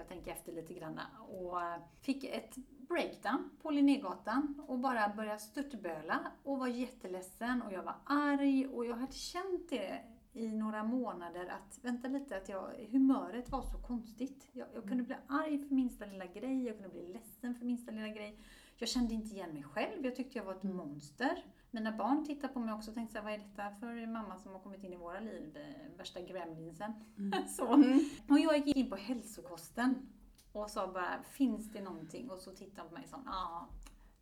jag 0.00 0.08
tänka 0.08 0.32
efter 0.32 0.52
lite 0.52 0.74
grann, 0.74 1.00
och 1.28 1.62
eh, 1.62 1.78
fick 2.00 2.24
ett 2.24 2.56
breakdown 2.88 3.50
på 3.62 3.70
Linnégatan 3.70 4.62
och 4.66 4.78
bara 4.78 5.08
började 5.08 5.38
störtböla 5.38 6.32
och 6.42 6.58
var 6.58 6.68
jätteledsen 6.68 7.62
och 7.62 7.72
jag 7.72 7.82
var 7.82 7.94
arg 8.04 8.66
och 8.66 8.86
jag 8.86 8.96
hade 8.96 9.12
känt 9.12 9.70
det 9.70 10.02
i 10.32 10.48
några 10.48 10.84
månader 10.84 11.46
att, 11.46 11.78
vänta 11.82 12.08
lite, 12.08 12.36
att 12.36 12.48
jag, 12.48 12.70
humöret 12.90 13.50
var 13.50 13.62
så 13.62 13.78
konstigt. 13.78 14.48
Jag, 14.52 14.68
jag 14.74 14.84
kunde 14.84 15.02
bli 15.02 15.16
arg 15.26 15.58
för 15.68 15.74
minsta 15.74 16.06
lilla 16.06 16.26
grej, 16.26 16.64
jag 16.64 16.74
kunde 16.74 16.88
bli 16.88 17.12
ledsen 17.12 17.54
för 17.54 17.64
minsta 17.64 17.92
lilla 17.92 18.08
grej. 18.08 18.38
Jag 18.76 18.88
kände 18.88 19.14
inte 19.14 19.34
igen 19.34 19.54
mig 19.54 19.62
själv, 19.62 20.04
jag 20.04 20.16
tyckte 20.16 20.38
jag 20.38 20.44
var 20.44 20.54
ett 20.54 20.62
monster. 20.62 21.44
Mina 21.70 21.92
barn 21.92 22.24
tittade 22.26 22.52
på 22.52 22.60
mig 22.60 22.74
också 22.74 22.90
och 22.90 22.94
tänkte 22.94 23.18
så 23.18 23.24
vad 23.24 23.32
är 23.32 23.38
detta 23.38 23.70
för 23.80 24.06
mamma 24.06 24.36
som 24.38 24.52
har 24.52 24.58
kommit 24.60 24.84
in 24.84 24.92
i 24.92 24.96
våra 24.96 25.20
liv? 25.20 25.58
Värsta 25.96 26.20
gremlinsen. 26.20 26.92
så. 27.48 27.72
Mm. 27.74 28.00
Och 28.28 28.38
jag 28.38 28.66
gick 28.66 28.76
in 28.76 28.90
på 28.90 28.96
hälsokosten 28.96 30.08
och 30.52 30.70
sa 30.70 30.86
bara, 30.86 31.22
finns 31.22 31.72
det 31.72 31.80
någonting? 31.82 32.30
Och 32.30 32.38
så 32.38 32.50
tittade 32.50 32.80
hon 32.82 32.88
på 32.88 32.94
mig 32.94 33.02
och 33.04 33.10
sa, 33.10 33.22
ja, 33.26 33.68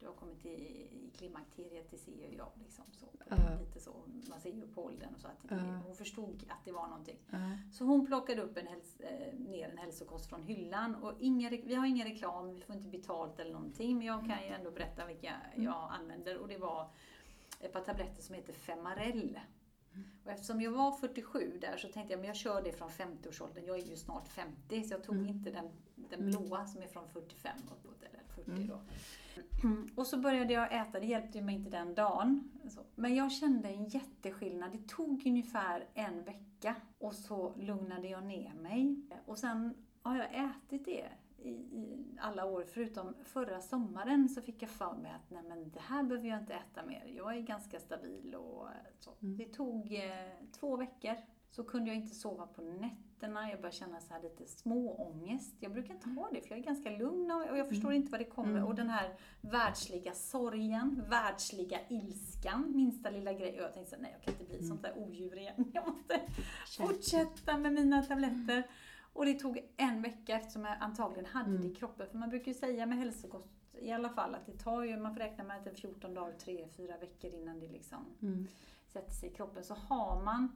du 0.01 0.07
har 0.07 0.15
kommit 0.15 0.47
i, 0.47 0.49
i 0.51 1.11
klimakteriet, 1.17 1.91
det 1.91 1.99
ser 1.99 2.13
ju 2.13 2.37
jag. 2.37 2.49
Liksom, 2.63 2.85
så. 2.93 3.07
Ja. 3.29 3.37
Lite 3.61 3.81
så, 3.81 3.93
man 4.31 4.41
ser 4.41 4.51
ju 4.53 4.67
på 4.69 4.85
åldern 4.85 5.15
och 5.15 5.21
så. 5.21 5.29
Att 5.29 5.45
Ja. 5.51 5.57
Hon 5.87 5.95
förstod 5.95 6.45
att 6.49 6.65
det 6.65 6.73
var 6.73 6.87
någonting. 6.87 7.17
Ja. 7.31 7.39
Så 7.73 7.85
hon 7.85 8.07
plockade 8.07 8.43
upp 8.43 8.57
en 8.57 8.67
häls- 8.67 9.01
eh, 9.01 9.39
ner 9.39 9.69
en 9.71 9.79
hälsokost 9.79 10.27
från 10.29 10.43
hyllan. 10.43 10.95
Och 10.95 11.13
inga, 11.21 11.51
vi 11.51 11.75
har 11.75 11.87
ingen 11.87 12.09
reklam, 12.09 12.55
vi 12.55 12.61
får 12.61 12.77
inte 12.77 12.89
betalt 12.89 13.39
eller 13.39 13.53
någonting. 13.53 13.99
Men 13.99 14.07
jag 14.07 14.21
kan 14.21 14.43
ju 14.43 14.49
ändå 14.55 14.71
berätta 14.71 15.07
vilka 15.07 15.33
jag 15.57 15.89
använder. 16.01 16.39
Och 16.39 16.49
det 16.49 16.59
var 16.59 16.91
ett 17.61 17.73
par 17.73 17.81
tabletter 17.81 18.23
som 18.23 18.35
heter 18.35 18.53
Femarel. 18.53 19.41
Och 20.25 20.31
eftersom 20.31 20.61
jag 20.61 20.71
var 20.71 20.93
47 20.93 21.59
där 21.61 21.77
så 21.77 21.89
tänkte 21.89 22.13
jag 22.13 22.19
men 22.21 22.27
jag 22.27 22.37
kör 22.37 22.63
det 22.63 22.73
från 22.73 22.89
50-årsåldern. 22.89 23.65
Jag 23.67 23.79
är 23.79 23.83
ju 23.83 23.97
snart 23.97 24.29
50 24.29 24.83
så 24.85 24.95
jag 24.95 25.03
tog 25.05 25.15
Mm. 25.15 25.29
inte 25.29 25.51
den, 25.51 25.69
den 25.97 26.21
Mm. 26.21 26.31
blåa 26.31 26.67
som 26.67 26.83
är 26.83 26.87
från 26.87 27.09
45 27.09 27.59
uppåt. 27.73 28.03
Eller 28.03 28.23
40 28.35 28.51
Mm. 28.51 28.67
då. 28.69 28.81
Och 29.97 30.07
så 30.07 30.17
började 30.19 30.53
jag 30.53 30.81
äta, 30.81 31.01
det 31.01 31.07
hjälpte 31.07 31.39
ju 31.39 31.45
mig 31.45 31.55
inte 31.55 31.71
den 31.71 31.95
dagen. 31.95 32.51
Men 32.95 33.15
jag 33.15 33.33
kände 33.33 33.69
en 33.69 33.85
jätteskillnad. 33.85 34.73
Det 34.73 34.89
tog 34.89 35.27
ungefär 35.27 35.87
en 35.95 36.25
vecka 36.25 36.77
och 36.99 37.15
så 37.15 37.55
lugnade 37.57 38.09
jag 38.09 38.25
ner 38.25 38.55
mig. 38.55 38.97
Och 39.27 39.39
sen 39.39 39.75
har 40.03 40.17
jag 40.17 40.51
ätit 40.51 40.85
det 40.85 41.09
i, 41.39 41.51
i 41.51 42.17
alla 42.21 42.45
år, 42.45 42.65
förutom 42.69 43.15
förra 43.25 43.61
sommaren 43.61 44.29
så 44.29 44.43
fick 44.43 44.63
jag 44.63 44.71
för 44.71 44.95
mig 44.95 45.13
att 45.13 45.31
nej 45.31 45.43
men 45.49 45.71
det 45.71 45.81
här 45.81 46.03
behöver 46.03 46.29
jag 46.29 46.39
inte 46.39 46.55
äta 46.55 46.87
mer. 46.87 47.13
Jag 47.17 47.37
är 47.37 47.41
ganska 47.41 47.81
stabil 47.81 48.35
och 48.35 48.69
så. 48.99 49.11
Mm. 49.23 49.37
Det 49.37 49.45
tog 49.45 49.95
eh, 49.95 50.33
två 50.61 50.77
veckor. 50.77 51.17
Så 51.51 51.65
kunde 51.65 51.91
jag 51.91 51.97
inte 51.97 52.15
sova 52.15 52.47
på 52.47 52.63
nätterna, 52.63 53.51
jag 53.51 53.61
började 53.61 53.77
känna 53.77 54.01
så 54.01 54.15
här 54.15 54.23
lite 54.23 54.47
småångest. 54.47 55.57
Jag 55.61 55.73
brukar 55.73 55.95
inte 55.95 56.09
ha 56.09 56.29
det 56.33 56.41
för 56.41 56.51
jag 56.51 56.59
är 56.59 56.63
ganska 56.63 56.91
lugn 56.91 57.31
och 57.31 57.59
jag 57.59 57.69
förstår 57.69 57.93
inte 57.93 58.11
vad 58.11 58.21
det 58.21 58.25
kommer. 58.25 58.51
Mm. 58.51 58.65
Och 58.65 58.75
den 58.75 58.91
här 58.91 59.15
världsliga 59.41 60.15
sorgen, 60.15 61.05
världsliga 61.09 61.79
ilskan, 61.89 62.73
minsta 62.75 63.11
lilla 63.11 63.33
grej. 63.33 63.59
Och 63.59 63.65
jag 63.65 63.75
tänkte 63.75 63.91
så 63.91 63.97
här, 63.97 64.03
nej 64.03 64.13
jag 64.13 64.23
kan 64.23 64.35
inte 64.35 64.57
bli 64.57 64.69
sånt 64.69 64.83
där 64.83 64.99
odjur 64.99 65.39
igen. 65.39 65.71
Jag 65.73 65.87
måste 65.89 66.21
fortsätta 66.77 67.59
med 67.59 67.73
mina 67.73 68.03
tabletter. 68.03 68.63
Och 69.13 69.25
det 69.27 69.35
tog 69.35 69.71
en 69.77 70.03
vecka 70.03 70.37
eftersom 70.37 70.65
jag 70.65 70.77
antagligen 70.81 71.27
hade 71.27 71.51
Mm. 71.51 71.63
det 71.63 71.69
i 71.69 71.75
kroppen. 71.75 72.07
För 72.11 72.19
man 72.19 72.29
brukar 72.31 72.53
ju 72.53 72.59
säga 72.59 72.87
med 72.87 72.99
hälsokost 72.99 73.49
i 73.81 73.93
alla 73.93 74.09
fall 74.09 74.35
att 74.35 74.47
det 74.47 74.59
tar 74.59 74.83
ju, 74.83 74.97
man 74.97 75.15
får 75.15 75.21
räkna 75.21 75.45
med 75.45 75.57
att 75.57 75.65
det 75.65 75.71
är 75.71 75.75
14 75.75 76.15
dagar, 76.15 76.33
3-4 76.39 77.01
veckor 77.01 77.31
innan 77.35 77.61
det 77.61 77.69
liksom 77.69 78.07
Mm. 78.23 78.47
sätter 78.87 79.13
sig 79.13 79.29
i 79.29 79.33
kroppen. 79.33 79.65
Så 79.65 79.75
har 79.75 80.23
man 80.25 80.49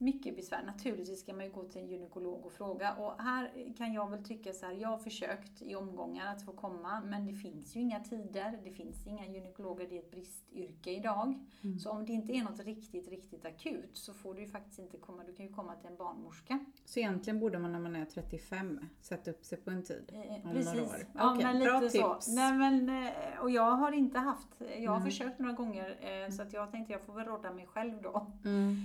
mycket 0.00 0.36
besvär. 0.36 0.62
Naturligtvis 0.62 1.20
ska 1.20 1.32
man 1.32 1.44
ju 1.44 1.50
gå 1.50 1.64
till 1.64 1.80
en 1.80 1.88
gynekolog 1.88 2.46
och 2.46 2.52
fråga. 2.52 2.94
Och 2.94 3.22
här 3.22 3.74
kan 3.76 3.92
jag 3.92 4.10
väl 4.10 4.24
tycka 4.24 4.52
så 4.52 4.66
här, 4.66 4.72
jag 4.72 4.88
har 4.88 4.98
försökt 4.98 5.62
i 5.62 5.74
omgångar 5.74 6.26
att 6.26 6.42
få 6.42 6.52
komma, 6.52 7.00
men 7.00 7.26
det 7.26 7.34
finns 7.34 7.76
ju 7.76 7.80
inga 7.80 8.00
tider. 8.00 8.58
Det 8.64 8.70
finns 8.70 9.06
inga 9.06 9.26
gynekologer, 9.26 9.86
det 9.88 9.96
är 9.96 9.98
ett 9.98 10.10
bristyrke 10.10 10.90
idag. 10.90 11.38
Mm. 11.62 11.78
Så 11.78 11.90
om 11.90 12.06
det 12.06 12.12
inte 12.12 12.32
är 12.32 12.42
något 12.42 12.60
riktigt, 12.60 13.08
riktigt 13.08 13.44
akut 13.44 13.90
så 13.92 14.14
får 14.14 14.34
du 14.34 14.40
ju 14.40 14.46
faktiskt 14.46 14.78
inte 14.78 14.96
komma. 14.96 15.24
Du 15.24 15.34
kan 15.34 15.46
ju 15.46 15.52
komma 15.52 15.74
till 15.74 15.88
en 15.88 15.96
barnmorska. 15.96 16.58
Så 16.84 17.00
egentligen 17.00 17.40
borde 17.40 17.58
man 17.58 17.72
när 17.72 17.80
man 17.80 17.96
är 17.96 18.04
35 18.04 18.80
sätta 19.00 19.30
upp 19.30 19.44
sig 19.44 19.58
på 19.58 19.70
en 19.70 19.82
tid? 19.82 20.12
Eh, 20.12 20.52
precis. 20.52 20.74
Några 20.74 20.88
år. 20.88 21.06
Ja, 21.14 21.34
okay, 21.34 21.44
men 21.44 21.58
lite 21.58 21.70
bra 21.70 21.80
så. 21.80 22.14
tips. 22.14 22.28
Nej, 22.28 22.52
men, 22.52 22.88
eh, 22.88 23.40
och 23.40 23.50
jag 23.50 23.70
har 23.70 23.92
inte 23.92 24.18
haft, 24.18 24.48
jag 24.78 24.90
har 24.90 24.96
mm. 24.96 25.10
försökt 25.10 25.38
några 25.38 25.52
gånger 25.52 25.96
eh, 26.00 26.30
så 26.30 26.42
att 26.42 26.52
jag 26.52 26.70
tänkte 26.70 26.92
jag 26.92 27.02
får 27.02 27.12
väl 27.12 27.26
råda 27.26 27.52
mig 27.52 27.66
själv 27.66 28.02
då. 28.02 28.26
Mm. 28.44 28.76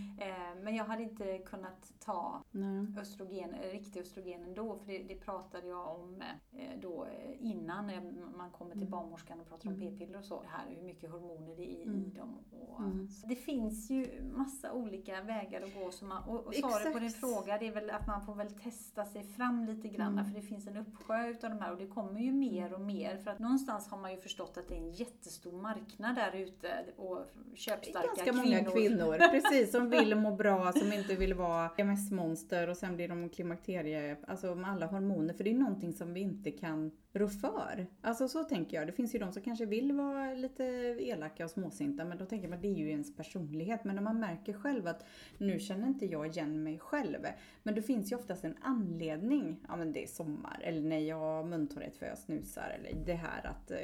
Eh, 0.75 0.77
men 0.77 0.77
jag 0.77 0.85
hade 0.85 1.03
inte 1.03 1.37
kunnat 1.37 1.93
ta 1.99 2.43
Nej. 2.51 2.87
östrogen, 3.01 3.55
riktig 3.71 4.01
östrogen 4.01 4.43
ändå, 4.43 4.75
för 4.75 4.85
det, 4.85 5.03
det 5.07 5.15
pratade 5.15 5.67
jag 5.67 5.87
om 5.87 6.21
eh, 6.51 6.79
då 6.81 7.05
eh, 7.05 7.45
innan 7.45 7.91
man 8.37 8.51
kommer 8.51 8.71
till 8.71 8.81
mm. 8.81 8.91
barnmorskan 8.91 9.39
och 9.39 9.47
pratar 9.49 9.69
om 9.69 9.75
mm. 9.75 9.97
p-piller 9.97 10.19
och 10.19 10.25
så. 10.25 10.41
Det 10.41 10.47
här 10.47 10.75
hur 10.75 10.83
mycket 10.83 11.11
hormoner 11.11 11.55
det 11.55 11.63
är 11.63 11.79
i 11.79 11.83
mm. 11.83 12.13
dem. 12.13 12.37
Och, 12.67 12.79
mm. 12.79 13.07
Det 13.27 13.35
finns 13.35 13.89
ju 13.89 14.23
massa 14.35 14.73
olika 14.73 15.21
vägar 15.21 15.61
att 15.61 15.75
gå. 15.75 15.91
Som 15.91 16.07
man, 16.07 16.23
och, 16.23 16.47
och 16.47 16.55
svaret 16.55 16.93
på 16.93 16.99
din 16.99 17.09
fråga 17.09 17.57
det 17.57 17.67
är 17.67 17.73
väl 17.73 17.89
att 17.89 18.07
man 18.07 18.25
får 18.25 18.35
väl 18.35 18.49
testa 18.49 19.05
sig 19.05 19.23
fram 19.23 19.65
lite 19.65 19.87
grann, 19.87 20.13
mm. 20.13 20.25
för 20.25 20.33
det 20.33 20.41
finns 20.41 20.67
en 20.67 20.77
uppsjö 20.77 21.27
utav 21.27 21.49
de 21.49 21.59
här 21.59 21.71
och 21.71 21.77
det 21.77 21.87
kommer 21.87 22.19
ju 22.19 22.31
mer 22.31 22.73
och 22.73 22.81
mer. 22.81 23.17
För 23.17 23.31
att 23.31 23.39
någonstans 23.39 23.87
har 23.87 23.97
man 23.97 24.11
ju 24.11 24.17
förstått 24.17 24.57
att 24.57 24.67
det 24.67 24.75
är 24.75 24.79
en 24.79 24.91
jättestor 24.91 25.51
marknad 25.61 26.15
där 26.15 26.35
ute 26.35 26.85
och 26.97 27.25
köpstarka 27.55 28.07
Ganska 28.07 28.25
kvinnor. 28.25 28.43
många 28.43 28.71
kvinnor, 28.71 29.29
precis, 29.31 29.71
som 29.71 29.89
vill 29.89 30.15
må 30.15 30.35
bra, 30.35 30.64
som 30.71 30.93
inte 30.93 31.15
vill 31.15 31.33
vara 31.33 31.71
MS-monster 31.77 32.69
och 32.69 32.77
sen 32.77 32.95
blir 32.95 33.07
de 33.07 33.29
klimakterie, 33.29 34.17
alltså 34.27 34.55
med 34.55 34.69
alla 34.69 34.85
hormoner. 34.85 35.33
För 35.33 35.43
det 35.43 35.49
är 35.49 35.55
någonting 35.55 35.93
som 35.93 36.13
vi 36.13 36.19
inte 36.19 36.51
kan 36.51 36.91
rå 37.13 37.27
för. 37.27 37.87
Alltså 38.01 38.27
så 38.27 38.43
tänker 38.43 38.77
jag. 38.77 38.87
Det 38.87 38.93
finns 38.93 39.15
ju 39.15 39.19
de 39.19 39.31
som 39.31 39.41
kanske 39.41 39.65
vill 39.65 39.91
vara 39.91 40.33
lite 40.33 40.63
elaka 40.99 41.45
och 41.45 41.51
småsinta 41.51 42.05
men 42.05 42.17
då 42.17 42.25
tänker 42.25 42.47
man 42.47 42.55
att 42.55 42.61
det 42.61 42.67
är 42.67 42.77
ju 42.77 42.89
ens 42.89 43.15
personlighet. 43.15 43.83
Men 43.83 43.95
när 43.95 44.03
man 44.03 44.19
märker 44.19 44.53
själv 44.53 44.87
att 44.87 45.05
nu 45.37 45.59
känner 45.59 45.87
inte 45.87 46.05
jag 46.05 46.27
igen 46.27 46.63
mig 46.63 46.79
själv. 46.79 47.19
Men 47.63 47.75
det 47.75 47.81
finns 47.81 48.11
ju 48.11 48.15
oftast 48.15 48.43
en 48.43 48.57
anledning. 48.61 49.59
Ja 49.67 49.75
men 49.75 49.93
det 49.93 50.03
är 50.03 50.07
sommar 50.07 50.59
eller 50.63 50.81
nej 50.81 51.07
jag 51.07 51.19
har 51.19 51.43
muntorrhet 51.43 51.97
för 51.97 52.05
jag 52.05 52.17
snusar 52.17 52.77
eller 52.79 53.05
det 53.05 53.13
här 53.13 53.45
att, 53.45 53.71
eh, 53.71 53.77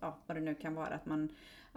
ja 0.00 0.18
vad 0.26 0.36
det 0.36 0.40
nu 0.40 0.54
kan 0.54 0.74
vara 0.74 0.88
att 0.88 1.06
man 1.06 1.28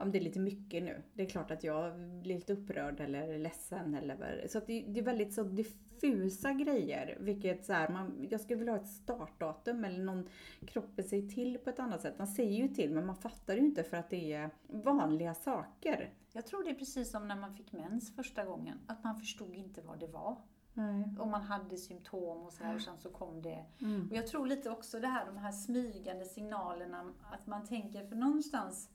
om 0.02 0.12
det 0.12 0.18
är 0.18 0.22
lite 0.22 0.40
mycket 0.40 0.84
nu. 0.84 1.02
Det 1.14 1.24
är 1.24 1.30
klart 1.30 1.52
att 1.52 1.64
jag 1.64 2.00
blir 2.00 2.36
lite 2.36 2.54
upprörd 2.54 3.00
eller 3.00 3.40
ledsen 3.40 3.96
eller 3.96 4.48
Så 4.48 4.60
det, 4.60 4.86
det 4.88 5.00
är 5.00 5.04
väldigt 5.04 5.34
så 5.34 5.44
diffusa 5.44 6.54
grejer. 6.54 7.18
Vilket 7.20 7.66
så 7.66 7.74
här, 7.74 7.90
man, 7.90 8.28
jag 8.30 8.42
skulle 8.42 8.60
vilja 8.60 8.74
ha 8.74 8.80
ett 8.80 8.90
startdatum 8.90 9.86
eller 9.86 10.04
någon 10.04 10.30
kroppen 10.68 11.06
säger 11.06 11.30
till 11.30 11.58
på 11.58 11.70
ett 11.70 11.80
annat 11.80 12.02
sätt. 12.02 12.18
Man 12.18 12.28
säger 12.28 12.62
ju 12.62 12.68
till 12.68 12.92
men 12.92 13.06
man 13.06 13.16
fattar 13.16 13.54
ju 13.54 13.60
inte 13.60 13.84
för 13.84 13.98
att 13.98 14.10
det 14.10 14.34
är 14.34 14.50
vanliga 14.68 15.34
saker. 15.34 16.14
Jag 16.34 16.46
tror 16.46 16.64
det 16.64 16.70
är 16.70 16.76
precis 16.76 17.12
som 17.12 17.28
när 17.28 17.36
man 17.36 17.56
fick 17.56 17.72
mens 17.72 18.16
första 18.16 18.46
gången. 18.46 18.78
Att 18.88 19.04
man 19.04 19.16
förstod 19.16 19.56
inte 19.56 19.82
vad 19.82 20.00
det 20.00 20.08
var. 20.08 20.38
Nej. 20.74 21.16
Om 21.20 21.32
man 21.32 21.42
hade 21.42 21.78
symptom 21.78 22.46
och 22.46 22.54
så 22.54 22.64
här 22.64 22.76
och 22.76 22.82
sen 22.82 22.98
så 22.98 23.10
kom 23.10 23.42
det. 23.42 23.66
Mm. 23.82 24.08
Och 24.10 24.16
jag 24.16 24.28
tror 24.28 24.48
lite 24.48 24.70
också 24.70 25.00
det 25.00 25.08
här, 25.08 25.26
de 25.26 25.38
här 25.38 25.52
smygande 25.52 26.26
signalerna, 26.26 27.14
att 27.32 27.48
man 27.48 27.66
tänker, 27.68 28.08
för 28.08 28.16
någonstans 28.16 28.90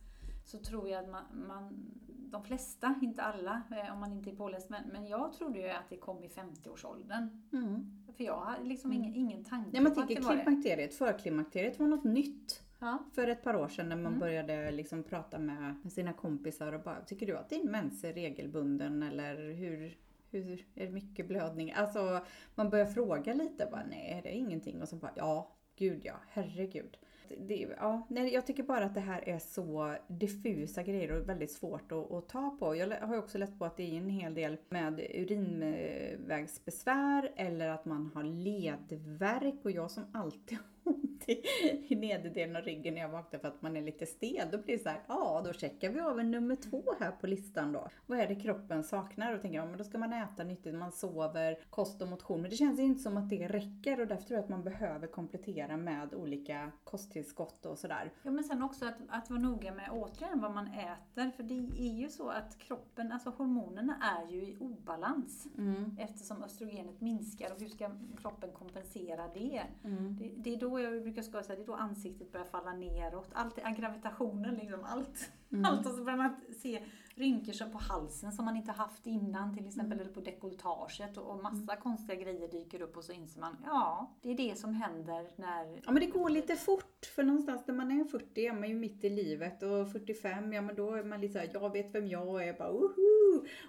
så 0.47 0.59
tror 0.59 0.89
jag 0.89 1.05
att 1.05 1.11
man, 1.11 1.25
man 1.49 1.91
de 2.31 2.43
flesta, 2.43 2.95
inte 3.03 3.23
alla 3.23 3.63
eh, 3.71 3.93
om 3.93 4.01
man 4.01 4.13
inte 4.13 4.31
är 4.31 4.35
påläst, 4.35 4.69
men, 4.69 4.89
men 4.93 5.07
jag 5.07 5.33
trodde 5.33 5.59
ju 5.59 5.69
att 5.69 5.89
det 5.91 5.97
kom 5.97 6.25
i 6.25 6.29
50-årsåldern. 6.29 7.43
Mm. 7.53 8.03
För 8.17 8.25
jag 8.25 8.37
har 8.37 8.65
liksom 8.65 8.93
ingen, 8.93 9.15
mm. 9.15 9.21
ingen 9.21 9.45
tanke 9.45 9.71
Nej, 9.73 9.83
man 9.83 9.95
på 9.95 10.01
att 10.01 10.09
det 10.09 10.21
var 10.21 10.35
klimakteriet, 10.35 10.95
förklimakteriet 10.95 11.79
var 11.79 11.87
något 11.87 12.05
nytt. 12.05 12.63
Ja. 12.79 12.99
För 13.13 13.29
ett 13.29 13.43
par 13.43 13.57
år 13.57 13.69
sedan 13.69 13.89
när 13.89 13.97
man 13.97 14.07
mm. 14.07 14.19
började 14.19 14.71
liksom 14.71 15.03
prata 15.03 15.39
med 15.39 15.75
sina 15.93 16.13
kompisar 16.13 16.73
och 16.73 16.83
bara, 16.83 17.01
tycker 17.01 17.27
du 17.27 17.37
att 17.37 17.51
din 17.51 17.71
mens 17.71 18.05
är 18.05 18.13
regelbunden 18.13 19.03
eller 19.03 19.53
hur, 19.53 19.99
hur 20.31 20.67
är 20.75 20.87
det 20.87 20.93
mycket 20.93 21.29
blödning? 21.29 21.73
Alltså 21.73 22.21
man 22.55 22.71
börjar 22.71 22.87
fråga 22.87 23.35
lite, 23.35 23.69
bara 23.71 23.85
nej 23.91 24.21
det 24.23 24.29
är 24.29 24.39
ingenting 24.39 24.83
och 24.83 24.89
så 24.89 24.97
bara 24.97 25.13
ja, 25.17 25.57
gud 25.77 26.01
ja, 26.05 26.15
herregud 26.29 26.97
det, 27.39 27.69
ja, 27.77 28.07
nej, 28.09 28.35
jag 28.35 28.47
tycker 28.47 28.63
bara 28.63 28.85
att 28.85 28.95
det 28.95 29.01
här 29.01 29.29
är 29.29 29.39
så 29.39 29.97
diffusa 30.09 30.83
grejer 30.83 31.13
och 31.13 31.29
väldigt 31.29 31.51
svårt 31.51 31.93
att, 31.93 32.13
att 32.13 32.29
ta 32.29 32.57
på. 32.59 32.77
Jag 32.77 33.01
har 33.01 33.19
också 33.19 33.39
läst 33.39 33.59
på 33.59 33.65
att 33.65 33.77
det 33.77 33.83
är 33.83 33.99
en 33.99 34.09
hel 34.09 34.35
del 34.35 34.57
med 34.69 35.01
urinvägsbesvär 35.15 37.33
eller 37.37 37.69
att 37.69 37.85
man 37.85 38.11
har 38.15 38.25
ledvärk 38.25 39.55
och 39.63 39.71
jag 39.71 39.91
som 39.91 40.05
alltid 40.13 40.59
ont 41.17 41.29
i, 41.29 41.43
i 41.89 41.95
nederdelen 41.95 42.57
av 42.57 42.63
ryggen 42.63 42.95
när 42.95 43.01
jag 43.01 43.09
vaknar 43.09 43.39
för 43.39 43.49
att 43.49 43.63
man 43.63 43.77
är 43.77 43.83
lite 43.83 44.07
stel. 44.07 44.49
Då 44.53 44.59
blir 44.59 44.77
det 44.77 44.83
så 44.83 44.89
här, 44.89 45.01
ja 45.09 45.43
då 45.45 45.53
checkar 45.53 45.91
vi 45.91 46.01
av 46.01 46.21
en 46.21 46.31
nummer 46.31 46.57
två 46.57 46.83
här 47.01 47.11
på 47.11 47.27
listan 47.27 47.73
då. 47.73 47.89
Vad 48.07 48.19
är 48.19 48.29
det 48.29 48.35
kroppen 48.35 48.85
saknar? 48.85 49.35
Och 49.35 49.43
tänker 49.43 49.59
jag, 49.59 49.69
men 49.69 49.79
då 49.79 49.85
ska 49.85 49.99
man 49.99 50.13
äta 50.13 50.45
nyttigt, 50.45 50.75
man 50.75 50.93
sover, 50.93 51.59
kost 51.71 52.03
och 52.03 52.09
motion. 52.09 52.43
Men 52.43 52.51
det 52.51 52.57
känns 52.57 52.81
inte 52.81 53.03
som 53.03 53.17
att 53.17 53.31
det 53.31 53.49
räcker 53.49 54.01
och 54.01 54.07
därför 54.07 54.25
tror 54.25 54.37
jag 54.37 54.43
att 54.43 54.51
man 54.51 54.65
behöver 54.65 55.07
komplettera 55.07 55.77
med 55.77 56.15
olika 56.15 56.73
kosttillskott 56.85 57.67
och 57.67 57.79
sådär. 57.79 58.13
Ja 58.23 58.31
men 58.31 58.45
sen 58.45 58.63
också 58.63 58.87
att, 58.87 58.97
att 59.09 59.31
vara 59.31 59.41
noga 59.41 59.75
med 59.75 59.91
återigen 59.93 60.41
vad 60.41 60.55
man 60.55 60.67
äter. 60.67 61.31
För 61.31 61.43
det 61.43 61.55
är 61.55 61.99
ju 61.99 62.09
så 62.09 62.29
att 62.29 62.59
kroppen, 62.59 63.13
alltså 63.13 63.31
hormonerna 63.31 63.97
är 64.03 64.33
ju 64.33 64.43
i 64.43 64.57
obalans. 64.61 65.49
Mm. 65.59 65.97
Eftersom 65.99 66.43
östrogenet 66.43 67.01
minskar 67.01 67.53
och 67.53 67.61
hur 67.61 67.69
ska 67.69 67.91
kroppen 68.17 68.53
kompensera 68.53 69.29
det? 69.35 69.63
Mm. 69.85 70.17
det? 70.17 70.33
Det 70.37 70.55
är 70.55 70.61
då 70.61 70.81
jag 70.81 70.91
brukar 71.07 71.23
skoja 71.23 71.43
säga, 71.43 71.57
det 71.57 71.63
är 71.63 71.67
då 71.67 71.75
ansiktet 71.75 72.33
börjar 72.33 72.47
falla 72.47 72.73
neråt. 72.73 73.29
Allt, 73.33 73.57
gravitationen 73.77 74.55
liksom, 74.55 74.85
allt. 74.85 75.31
Mm. 75.53 75.65
Allt 75.65 75.87
och 75.87 75.93
så 75.93 76.05
börjar 76.05 76.17
man 76.17 76.37
se 76.63 76.83
rynkor 77.15 77.71
på 77.73 77.79
halsen 77.79 78.33
som 78.33 78.45
man 78.45 78.57
inte 78.57 78.73
haft 78.73 79.07
innan 79.07 79.57
till 79.57 79.67
exempel, 79.67 79.93
mm. 79.93 80.01
eller 80.01 80.15
på 80.15 80.21
dekolletaget 80.21 81.17
och, 81.17 81.31
och 81.31 81.43
massa 81.43 81.73
mm. 81.73 81.83
konstiga 81.83 82.21
grejer 82.21 82.49
dyker 82.49 82.83
upp 82.83 82.97
och 82.97 83.05
så 83.05 83.13
inser 83.13 83.41
man, 83.41 83.57
ja, 83.65 84.15
det 84.23 84.31
är 84.31 84.37
det 84.37 84.59
som 84.59 84.75
händer 84.75 85.31
när... 85.37 85.81
Ja 85.85 85.93
men 85.93 85.95
det 85.95 86.07
går 86.07 86.31
lite 86.31 86.57
fort, 86.57 87.07
för 87.15 87.23
någonstans 87.23 87.63
när 87.67 87.75
man 87.75 88.01
är 88.01 88.05
40 88.05 88.47
är 88.47 88.53
man 88.53 88.69
ju 88.69 88.75
mitt 88.75 89.05
i 89.05 89.11
livet 89.11 89.63
och 89.63 89.93
45, 89.93 90.53
ja 90.53 90.63
men 90.63 90.77
då 90.77 90.95
är 90.95 91.05
man 91.05 91.21
lite 91.21 91.33
såhär, 91.33 91.51
jag 91.53 91.73
vet 91.73 91.95
vem 91.95 92.07
jag 92.07 92.49
är, 92.49 92.53
bara 92.53 92.71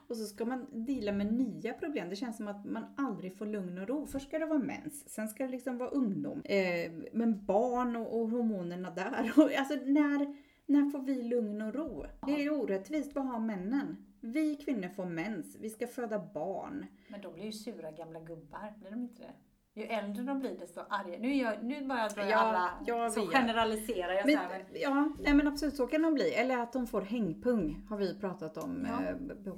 och 0.08 0.18
så 0.18 0.26
ska 0.26 0.46
man 0.46 0.66
dela 0.72 1.12
med 1.12 1.34
nya 1.34 1.74
problem. 1.74 2.10
Det 2.10 2.16
känns 2.16 2.38
som 2.38 2.48
att 2.48 2.66
man 2.66 2.86
aldrig 2.98 3.38
får 3.38 3.46
lugn 3.46 3.78
och 3.78 3.88
ro. 3.88 4.06
Först 4.06 4.28
ska 4.28 4.40
det 4.40 4.46
vara 4.46 4.60
mens, 4.60 5.10
sen 5.10 5.28
ska 5.28 5.46
det 5.46 5.52
liksom 5.52 5.78
vara 5.78 5.90
ungdom. 5.90 6.42
Eh, 6.46 6.92
men 7.14 7.46
barn 7.46 7.96
och, 7.96 8.22
och 8.22 8.30
hormonerna 8.30 8.92
där. 8.92 9.32
Och, 9.38 9.52
alltså 9.54 9.76
när 9.86 10.36
när 10.70 10.90
får 10.90 11.00
vi 11.00 11.24
lugn 11.24 11.62
och 11.62 11.74
ro? 11.74 12.06
Det 12.26 12.44
är 12.44 12.50
orättvist, 12.54 13.16
vad 13.16 13.26
har 13.26 13.40
männen? 13.40 13.98
Vi 14.20 14.56
kvinnor 14.56 14.90
får 14.90 15.06
mens, 15.06 15.58
vi 15.60 15.70
ska 15.70 15.88
föda 15.88 16.20
barn. 16.34 16.86
Men 17.08 17.22
de 17.22 17.34
blir 17.34 17.44
ju 17.44 17.52
sura 17.52 17.92
gamla 17.92 18.20
gubbar, 18.20 18.74
blir 18.80 18.92
de 18.92 19.02
inte 19.02 19.22
det? 19.22 19.34
Ju 19.78 19.84
äldre 19.84 20.24
de 20.24 20.40
blir 20.40 20.58
desto 20.58 20.82
argare. 20.90 21.20
Nu, 21.20 21.36
jag, 21.36 21.64
nu 21.64 21.88
bara 21.88 22.08
drar 22.08 22.24
jag 22.24 22.32
ja, 22.32 22.38
alla, 22.38 22.72
jag 22.86 23.12
så 23.12 23.28
generaliserar 23.28 24.14
jag 24.14 24.26
men, 24.26 24.36
så 24.36 24.42
här, 24.42 24.50
men... 24.50 24.82
Ja, 24.82 25.10
nej 25.20 25.34
men 25.34 25.48
absolut 25.48 25.76
så 25.76 25.88
kan 25.88 26.02
de 26.02 26.14
bli. 26.14 26.34
Eller 26.34 26.58
att 26.58 26.74
de 26.74 26.88
får 26.88 27.02
hängpung 27.02 27.86
har 27.90 27.98
vi 27.98 28.20
pratat 28.20 28.58
om 28.58 28.88
ja. 28.90 29.10
eh, 29.10 29.16
på, 29.44 29.52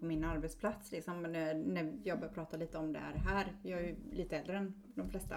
på, 0.00 0.06
min 0.06 0.24
arbetsplats. 0.24 0.92
Liksom, 0.92 1.22
när, 1.22 1.54
när 1.54 1.92
jag 2.04 2.20
börjar 2.20 2.32
prata 2.32 2.56
lite 2.56 2.78
om 2.78 2.92
det 2.92 2.98
här. 2.98 3.14
här. 3.14 3.52
Jag 3.62 3.80
är 3.80 3.84
ju 3.84 3.96
lite 4.12 4.36
äldre 4.36 4.56
än 4.56 4.74
de 4.94 5.08
flesta. 5.10 5.34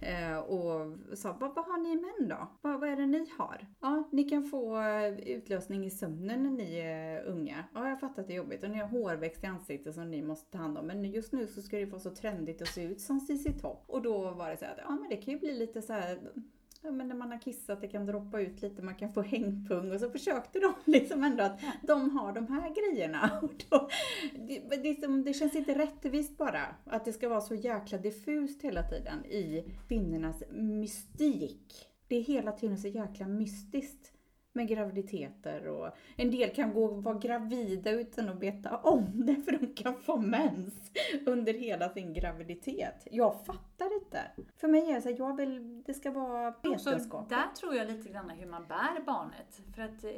Eh, 0.00 0.38
och 0.38 0.96
sa, 1.18 1.36
vad, 1.40 1.54
vad 1.54 1.64
har 1.64 1.78
ni 1.78 1.94
män 1.96 2.28
då? 2.28 2.48
Vad, 2.62 2.80
vad 2.80 2.88
är 2.88 2.96
det 2.96 3.06
ni 3.06 3.26
har? 3.38 3.66
Ja, 3.80 4.08
ni 4.12 4.24
kan 4.24 4.44
få 4.44 4.80
eh, 4.80 5.18
utlösning 5.18 5.86
i 5.86 5.90
sömnen 5.90 6.42
när 6.42 6.50
ni 6.50 6.78
är 6.78 7.24
unga. 7.24 7.64
Ja, 7.74 7.88
jag 7.88 8.00
fattar 8.00 8.22
att 8.22 8.28
det 8.28 8.34
är 8.34 8.36
jobbigt. 8.36 8.64
Och 8.64 8.70
ni 8.70 8.78
har 8.78 8.88
hårväxt 8.88 9.44
i 9.44 9.46
ansiktet 9.46 9.94
som 9.94 10.10
ni 10.10 10.22
måste 10.22 10.52
ta 10.52 10.58
hand 10.58 10.78
om. 10.78 10.86
Men 10.86 11.04
just 11.04 11.32
nu 11.32 11.46
så 11.46 11.62
ska 11.62 11.76
det 11.76 11.84
vara 11.84 12.00
så 12.00 12.10
trendigt 12.10 12.62
att 12.62 12.68
se 12.68 12.82
ut 12.82 13.00
som 13.00 13.20
Cissi 13.20 13.52
Topp. 13.52 13.84
Och 13.86 14.02
då 14.02 14.30
var 14.30 14.50
det 14.50 14.56
så 14.56 14.64
att, 14.64 14.78
ja 14.78 14.90
men 14.90 15.08
det 15.08 15.16
kan 15.16 15.34
ju 15.34 15.40
bli 15.40 15.52
lite 15.58 15.82
så 15.82 15.92
här 15.92 16.18
ja, 16.82 16.90
men 16.90 17.08
när 17.08 17.14
man 17.14 17.30
har 17.30 17.38
kissat, 17.38 17.80
det 17.80 17.88
kan 17.88 18.06
droppa 18.06 18.40
ut 18.40 18.62
lite, 18.62 18.82
man 18.82 18.94
kan 18.94 19.12
få 19.12 19.22
hängpung. 19.22 19.92
Och 19.92 20.00
så 20.00 20.10
försökte 20.10 20.58
de 20.58 20.74
liksom 20.92 21.24
ändå 21.24 21.44
att 21.44 21.60
de 21.82 22.10
har 22.10 22.32
de 22.32 22.46
här 22.46 22.74
grejerna. 22.74 23.38
Och 23.42 23.64
då, 23.70 23.88
det, 24.46 24.76
det, 24.82 25.22
det 25.24 25.34
känns 25.34 25.54
inte 25.54 25.78
rättvist 25.78 26.36
bara, 26.36 26.66
att 26.84 27.04
det 27.04 27.12
ska 27.12 27.28
vara 27.28 27.40
så 27.40 27.54
jäkla 27.54 27.98
diffust 27.98 28.62
hela 28.62 28.82
tiden 28.82 29.24
i 29.24 29.64
kvinnornas 29.88 30.42
mystik. 30.50 31.88
Det 32.08 32.16
är 32.16 32.22
hela 32.22 32.52
tiden 32.52 32.78
så 32.78 32.88
jäkla 32.88 33.26
mystiskt 33.26 34.12
med 34.52 34.68
graviditeter 34.68 35.66
och 35.66 35.88
en 36.16 36.30
del 36.30 36.50
kan 36.50 36.74
gå 36.74 36.84
och 36.84 37.02
vara 37.02 37.18
gravida 37.18 37.90
utan 37.90 38.28
att 38.28 38.42
veta 38.42 38.76
om 38.76 39.26
det 39.26 39.36
för 39.36 39.52
de 39.52 39.74
kan 39.74 40.00
få 40.00 40.16
mens 40.16 40.74
under 41.26 41.54
hela 41.54 41.88
sin 41.88 42.12
graviditet. 42.12 43.06
Jag 43.10 43.46
fattar 43.46 43.67
inte. 43.84 44.30
För 44.56 44.68
mig 44.68 44.90
är 44.90 44.94
det 44.94 45.02
så 45.02 45.08
här, 45.08 45.16
jag 45.18 45.36
vill, 45.36 45.82
det 45.82 45.94
ska 45.94 46.10
vara 46.10 46.54
vetenskap. 46.62 47.28
Där 47.28 47.46
tror 47.60 47.74
jag 47.74 47.86
lite 47.86 48.08
grann 48.08 48.30
hur 48.30 48.46
man 48.46 48.66
bär 48.66 49.04
barnet. 49.06 49.60
För 49.74 49.82
att 49.82 50.04
eh, 50.04 50.10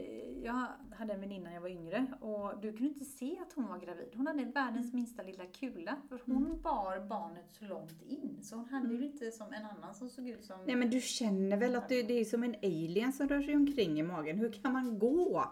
jag 0.44 0.66
hade 0.96 1.12
en 1.14 1.20
väninna 1.20 1.44
när 1.44 1.54
jag 1.54 1.60
var 1.60 1.68
yngre 1.68 2.06
och 2.20 2.60
du 2.60 2.72
kunde 2.72 2.88
inte 2.88 3.04
se 3.04 3.38
att 3.42 3.52
hon 3.52 3.66
var 3.66 3.78
gravid. 3.78 4.12
Hon 4.16 4.26
hade 4.26 4.44
världens 4.44 4.92
minsta 4.92 5.22
lilla 5.22 5.46
kula. 5.46 5.96
För 6.08 6.20
hon 6.26 6.36
Mm. 6.46 6.62
bar 6.62 7.06
barnet 7.08 7.50
så 7.50 7.64
långt 7.64 8.02
in. 8.08 8.38
Så 8.42 8.56
hon 8.56 8.68
hade 8.68 8.88
ju 8.94 8.98
lite 9.00 9.30
som 9.30 9.52
en 9.52 9.64
annan 9.66 9.94
som 9.94 10.08
såg 10.08 10.28
ut 10.28 10.44
som... 10.44 10.56
Nej 10.66 10.76
men 10.76 10.90
du 10.90 11.00
känner 11.00 11.56
väl 11.56 11.76
att 11.76 11.88
du, 11.88 12.02
det 12.02 12.14
är 12.20 12.24
som 12.24 12.42
en 12.42 12.54
alien 12.62 13.12
som 13.12 13.28
rör 13.28 13.42
sig 13.42 13.56
omkring 13.56 13.98
i 14.00 14.02
magen. 14.02 14.38
Hur 14.38 14.52
kan 14.52 14.72
man 14.72 14.98
gå 14.98 15.44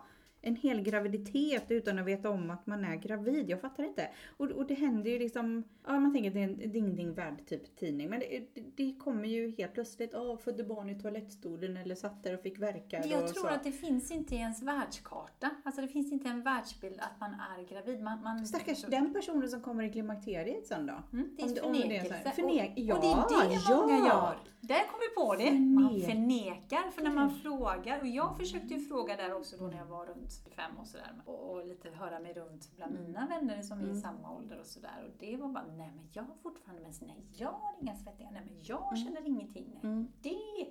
en 0.42 0.56
hel 0.56 0.80
graviditet 0.80 1.64
utan 1.70 1.98
att 1.98 2.06
veta 2.06 2.30
om 2.30 2.50
att 2.50 2.66
man 2.66 2.84
är 2.84 2.96
gravid? 2.96 3.50
Jag 3.50 3.60
fattar 3.60 3.84
inte. 3.84 4.08
Och, 4.36 4.46
och 4.50 4.66
det 4.66 4.74
händer 4.74 5.10
ju 5.10 5.18
liksom, 5.18 5.64
ja 5.86 6.00
man 6.00 6.12
tänker 6.12 6.28
att 6.30 6.34
det 6.34 6.40
är 6.40 6.48
en 6.64 6.72
ding 6.72 6.96
ding 6.96 7.14
värld 7.14 7.46
typ 7.46 7.76
tidning. 7.76 8.10
Men 8.10 8.20
det, 8.20 8.42
det, 8.54 8.64
det 8.76 8.94
kommer 8.98 9.24
ju 9.28 9.54
helt 9.58 9.74
plötsligt, 9.74 10.14
åh 10.14 10.36
födde 10.38 10.64
barn 10.64 10.90
i 10.90 11.00
toalettstolen 11.00 11.76
eller 11.76 11.94
satt 11.94 12.22
där 12.22 12.34
och 12.34 12.40
fick 12.42 12.58
verkar 12.58 13.06
Jag 13.06 13.22
och 13.24 13.28
tror 13.34 13.42
så. 13.42 13.48
att 13.48 13.64
det 13.64 13.72
finns 13.72 14.10
inte 14.10 14.34
i 14.34 14.38
ens 14.38 14.62
världskarta. 14.62 15.50
Alltså 15.64 15.82
det 15.82 15.88
finns 15.88 16.12
inte 16.12 16.28
en 16.28 16.42
världsbild 16.42 17.00
att 17.00 17.20
man 17.20 17.30
är 17.34 17.68
gravid. 17.68 18.02
Man, 18.02 18.22
man, 18.22 18.46
Stackars 18.46 18.82
den 18.82 19.12
personen 19.12 19.48
som 19.48 19.60
kommer 19.60 19.84
i 19.84 19.92
klimakteriet 19.92 20.66
sen 20.66 20.86
då. 20.86 21.02
Mm, 21.12 21.30
det 21.36 21.42
är 21.42 21.46
Om 21.46 21.54
det- 21.54 21.60
om 21.60 21.72
det 21.72 21.96
är 21.96 22.04
så 22.04 22.14
här, 22.14 22.30
förnekelse. 22.30 22.42
förnek- 22.42 22.92
och, 22.92 22.96
och 22.96 23.30
det 23.30 23.44
är 23.44 23.48
det 23.48 23.60
ja, 23.70 23.76
många 23.80 23.98
ja. 23.98 24.06
gör. 24.06 24.36
Där 24.60 24.86
kom 24.90 24.98
vi 25.00 25.14
på 25.24 25.34
det. 25.34 25.50
Man 25.58 25.90
Förnek- 25.90 26.06
förnekar. 26.10 26.90
För 26.90 27.02
när 27.02 27.10
man 27.14 27.30
frågar, 27.30 28.00
och 28.00 28.06
jag 28.06 28.36
försökte 28.36 28.74
ju 28.74 28.80
fråga 28.80 29.16
där 29.16 29.34
också 29.34 29.56
då 29.56 29.66
när 29.66 29.78
jag 29.78 29.86
var 29.86 30.06
runt 30.06 30.32
fem 30.56 30.78
och 30.80 30.86
sådär. 30.86 31.22
Och, 31.24 31.50
och 31.50 31.66
lite 31.66 31.90
höra 31.90 32.20
mig 32.20 32.32
runt 32.34 32.72
bland 32.76 32.92
Mm. 32.92 33.04
mina 33.06 33.26
vänner 33.26 33.62
som 33.62 33.80
är 33.80 33.88
i 33.90 34.00
samma 34.00 34.36
ålder 34.36 34.58
och 34.60 34.66
sådär. 34.66 35.04
Och 35.06 35.10
det 35.18 35.36
var 35.36 35.48
bara, 35.48 35.64
nej 35.66 35.92
men 35.96 36.08
jag 36.12 36.22
har 36.22 36.34
fortfarande 36.34 36.82
mens. 36.82 37.00
Nej, 37.00 37.24
jag 37.32 37.48
har 37.52 37.74
inga 37.80 37.96
svettningar. 37.96 38.32
Nej 38.32 38.42
men 38.44 38.54
jag 38.62 38.98
känner 38.98 39.26
ingenting. 39.26 39.64
Nej, 39.74 39.80
Mm. 39.92 40.08
det... 40.22 40.66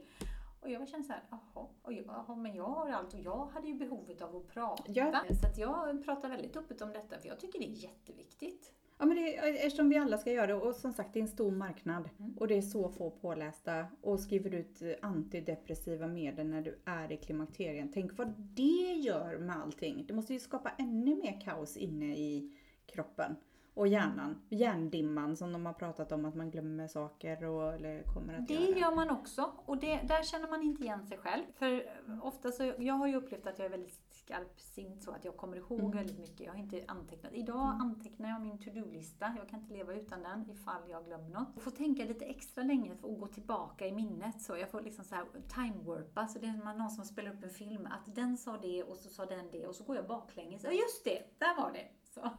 Och 0.62 0.70
jag 0.70 0.88
kände 0.90 1.08
såhär, 1.08 1.24
jaha, 1.30 1.66
och 1.82 1.94
jag, 1.94 2.06
jaha, 2.08 2.36
men 2.36 2.56
jag 2.56 2.64
har 2.68 2.90
allt 2.90 3.14
och 3.14 3.20
jag 3.20 3.46
hade 3.46 3.68
ju 3.68 3.74
behovet 3.74 4.22
av 4.22 4.36
att 4.36 4.48
prata. 4.48 4.84
Ja. 4.88 5.24
Så 5.42 5.48
att 5.48 5.58
jag 5.58 6.06
pratar 6.06 6.30
väldigt 6.30 6.56
öppet 6.58 6.82
om 6.82 6.94
detta 6.94 7.20
för 7.20 7.28
jag 7.28 7.40
tycker 7.40 7.60
det 7.60 7.66
är 7.66 7.84
jätteviktigt. 7.84 8.74
Ja 9.00 9.06
men 9.06 9.18
det, 9.18 9.36
eftersom 9.38 9.90
vi 9.90 9.98
alla 9.98 10.18
ska 10.18 10.32
göra 10.32 10.48
det 10.48 10.54
och 10.54 10.76
som 10.76 10.94
sagt 10.94 11.14
det 11.14 11.20
är 11.20 11.22
en 11.22 11.28
stor 11.28 11.52
marknad 11.52 12.10
Mm. 12.20 12.38
och 12.38 12.48
det 12.48 12.58
är 12.58 12.62
så 12.62 12.90
få 12.90 13.10
pålästa 13.12 13.86
och 14.02 14.20
skriver 14.20 14.54
ut 14.54 14.82
eh, 14.82 14.92
antidepressiva 15.02 16.08
medel 16.08 16.48
när 16.48 16.62
du 16.62 16.80
är 16.86 17.12
i 17.12 17.18
klimakterien. 17.18 17.92
Tänk 17.94 18.18
vad 18.18 18.34
det 18.38 18.94
gör 18.94 19.38
med 19.38 19.56
allting. 19.58 20.06
Det 20.08 20.14
måste 20.14 20.34
ju 20.34 20.40
skapa 20.40 20.70
ännu 20.78 21.16
mer 21.16 21.42
kaos 21.42 21.78
inne 21.78 22.18
i 22.18 22.58
kroppen 22.86 23.36
och 23.74 23.88
hjärnan. 23.88 24.42
Hjärndimman 24.50 25.36
som 25.38 25.54
de 25.54 25.66
har 25.66 25.74
pratat 25.74 26.12
om 26.12 26.26
att 26.26 26.36
man 26.36 26.52
glömmer 26.52 26.88
saker 26.88 27.44
och 27.46 27.74
eller 27.74 28.04
kommer 28.04 28.34
att 28.34 28.48
Det 28.48 28.54
göra. 28.54 28.78
gör 28.80 28.96
man 28.96 29.10
också 29.10 29.52
och 29.66 29.78
det, 29.78 30.00
där 30.08 30.24
känner 30.24 30.48
man 30.48 30.62
inte 30.64 30.84
igen 30.84 31.04
sig 31.08 31.18
själv. 31.18 31.44
För 31.56 31.90
ofta 32.24 32.52
så, 32.52 32.74
jag 32.80 32.94
har 32.94 33.08
ju 33.08 33.16
upplevt 33.16 33.48
att 33.48 33.60
jag 33.60 33.66
är 33.66 33.70
väldigt 33.70 33.94
skarpsint 34.32 35.04
så 35.04 35.12
att 35.12 35.26
jag 35.26 35.38
kommer 35.38 35.58
ihåg 35.58 35.80
Mm. 35.80 35.92
väldigt 35.92 36.20
mycket. 36.20 36.40
Jag 36.40 36.52
har 36.54 36.60
inte 36.60 36.84
antecknat. 36.88 37.34
Idag 37.34 37.78
antecknar 37.82 38.30
jag 38.30 38.42
min 38.42 38.58
to-do-lista. 38.60 39.34
Jag 39.38 39.50
kan 39.50 39.60
inte 39.60 39.74
leva 39.74 39.94
utan 39.94 40.24
den 40.24 40.50
ifall 40.50 40.90
jag 40.90 41.06
glömmer 41.06 41.30
något. 41.30 41.48
Jag 41.54 41.64
får 41.64 41.72
tänka 41.72 42.06
lite 42.06 42.26
extra 42.26 42.64
länge 42.64 42.96
för 42.96 43.14
att 43.14 43.20
gå 43.20 43.28
tillbaka 43.28 43.88
i 43.88 43.92
minnet. 43.92 44.42
Så 44.42 44.58
jag 44.58 44.70
får 44.70 44.82
liksom 44.82 45.06
så 45.06 45.16
här 45.16 45.26
time-warpa. 45.50 46.28
Så 46.28 46.40
det 46.40 46.48
är 46.48 46.74
någon 46.78 46.90
som 46.90 47.06
spelar 47.06 47.32
upp 47.34 47.44
en 47.44 47.50
film. 47.50 47.86
Att 47.86 48.16
den 48.16 48.38
sa 48.38 48.58
det 48.58 48.84
och 48.84 48.98
så 48.98 49.10
sa 49.10 49.26
den 49.26 49.52
det 49.52 49.68
och 49.68 49.76
så 49.76 49.84
går 49.84 49.96
jag 49.96 50.08
baklänges. 50.08 50.64
Ja 50.64 50.72
just 50.72 51.04
det, 51.04 51.24
där 51.38 51.56
var 51.62 51.72
det. 51.72 51.88
Så. 52.04 52.30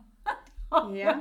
Ja. 0.71 1.17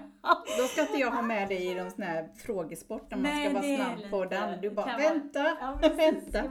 Då 0.57 0.63
ska 0.63 0.81
inte 0.81 0.97
jag 0.97 1.11
ha 1.11 1.21
med 1.21 1.47
dig 1.47 1.65
i 1.65 1.75
någon 1.75 1.91
sån 1.91 2.03
här 2.03 2.29
frågesport 2.35 3.11
när 3.11 3.17
man 3.17 3.23
Nej, 3.23 3.45
ska 3.45 3.53
vara 3.53 3.97
snabb 3.97 4.11
på 4.11 4.25
den. 4.25 4.61
Du 4.61 4.69
bara 4.69 4.97
vänta, 4.97 5.57
Ja, 5.61 5.79
vänta. 5.81 6.43